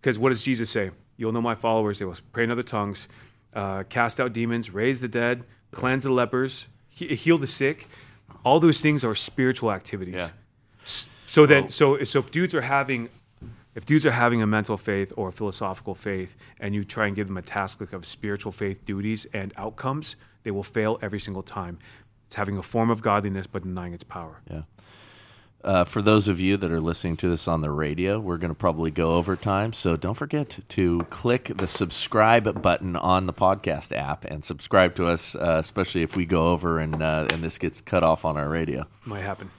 Because 0.00 0.18
what 0.18 0.30
does 0.30 0.42
Jesus 0.42 0.70
say? 0.70 0.92
You'll 1.22 1.30
know 1.30 1.40
my 1.40 1.54
followers. 1.54 2.00
They 2.00 2.04
will 2.04 2.16
pray 2.32 2.42
in 2.42 2.50
other 2.50 2.64
tongues, 2.64 3.08
uh, 3.54 3.84
cast 3.88 4.18
out 4.18 4.32
demons, 4.32 4.70
raise 4.70 5.00
the 5.00 5.06
dead, 5.06 5.44
cleanse 5.70 6.02
the 6.02 6.10
lepers, 6.12 6.66
he- 6.88 7.14
heal 7.14 7.38
the 7.38 7.46
sick. 7.46 7.86
All 8.44 8.58
those 8.58 8.80
things 8.80 9.04
are 9.04 9.14
spiritual 9.14 9.70
activities. 9.70 10.16
Yeah. 10.16 10.30
So 11.26 11.46
then, 11.46 11.68
so 11.68 12.02
so 12.02 12.18
if 12.18 12.32
dudes 12.32 12.56
are 12.56 12.62
having, 12.62 13.08
if 13.76 13.86
dudes 13.86 14.04
are 14.04 14.10
having 14.10 14.42
a 14.42 14.48
mental 14.48 14.76
faith 14.76 15.12
or 15.16 15.28
a 15.28 15.32
philosophical 15.32 15.94
faith, 15.94 16.36
and 16.58 16.74
you 16.74 16.82
try 16.82 17.06
and 17.06 17.14
give 17.14 17.28
them 17.28 17.36
a 17.36 17.42
task 17.42 17.80
like 17.80 17.92
of 17.92 18.04
spiritual 18.04 18.50
faith 18.50 18.84
duties 18.84 19.24
and 19.32 19.54
outcomes, 19.56 20.16
they 20.42 20.50
will 20.50 20.64
fail 20.64 20.98
every 21.00 21.20
single 21.20 21.44
time. 21.44 21.78
It's 22.26 22.34
having 22.34 22.58
a 22.58 22.62
form 22.62 22.90
of 22.90 23.00
godliness 23.00 23.46
but 23.46 23.62
denying 23.62 23.94
its 23.94 24.02
power. 24.04 24.40
Yeah. 24.50 24.62
Uh, 25.64 25.84
for 25.84 26.02
those 26.02 26.28
of 26.28 26.40
you 26.40 26.56
that 26.56 26.72
are 26.72 26.80
listening 26.80 27.16
to 27.18 27.28
this 27.28 27.46
on 27.46 27.60
the 27.60 27.70
radio, 27.70 28.18
we're 28.18 28.36
going 28.36 28.52
to 28.52 28.58
probably 28.58 28.90
go 28.90 29.14
over 29.14 29.36
time. 29.36 29.72
So 29.72 29.96
don't 29.96 30.14
forget 30.14 30.58
to 30.70 31.06
click 31.10 31.52
the 31.56 31.68
subscribe 31.68 32.60
button 32.60 32.96
on 32.96 33.26
the 33.26 33.32
podcast 33.32 33.96
app 33.96 34.24
and 34.24 34.44
subscribe 34.44 34.96
to 34.96 35.06
us, 35.06 35.34
uh, 35.34 35.58
especially 35.60 36.02
if 36.02 36.16
we 36.16 36.24
go 36.24 36.48
over 36.52 36.78
and, 36.78 37.02
uh, 37.02 37.28
and 37.32 37.42
this 37.42 37.58
gets 37.58 37.80
cut 37.80 38.02
off 38.02 38.24
on 38.24 38.36
our 38.36 38.48
radio. 38.48 38.86
Might 39.04 39.20
happen. 39.20 39.50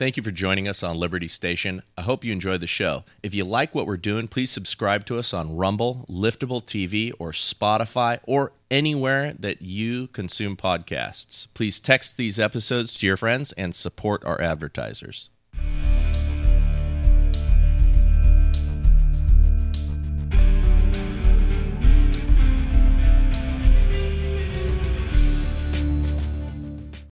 Thank 0.00 0.16
you 0.16 0.22
for 0.22 0.30
joining 0.30 0.66
us 0.66 0.82
on 0.82 0.96
Liberty 0.96 1.28
Station. 1.28 1.82
I 1.98 2.00
hope 2.00 2.24
you 2.24 2.32
enjoyed 2.32 2.62
the 2.62 2.66
show. 2.66 3.04
If 3.22 3.34
you 3.34 3.44
like 3.44 3.74
what 3.74 3.86
we're 3.86 3.98
doing, 3.98 4.28
please 4.28 4.50
subscribe 4.50 5.04
to 5.04 5.18
us 5.18 5.34
on 5.34 5.54
Rumble, 5.54 6.06
Liftable 6.08 6.64
TV, 6.64 7.12
or 7.18 7.32
Spotify, 7.32 8.18
or 8.22 8.52
anywhere 8.70 9.34
that 9.38 9.60
you 9.60 10.06
consume 10.06 10.56
podcasts. 10.56 11.48
Please 11.52 11.78
text 11.80 12.16
these 12.16 12.40
episodes 12.40 12.94
to 12.94 13.06
your 13.06 13.18
friends 13.18 13.52
and 13.58 13.74
support 13.74 14.24
our 14.24 14.40
advertisers. 14.40 15.28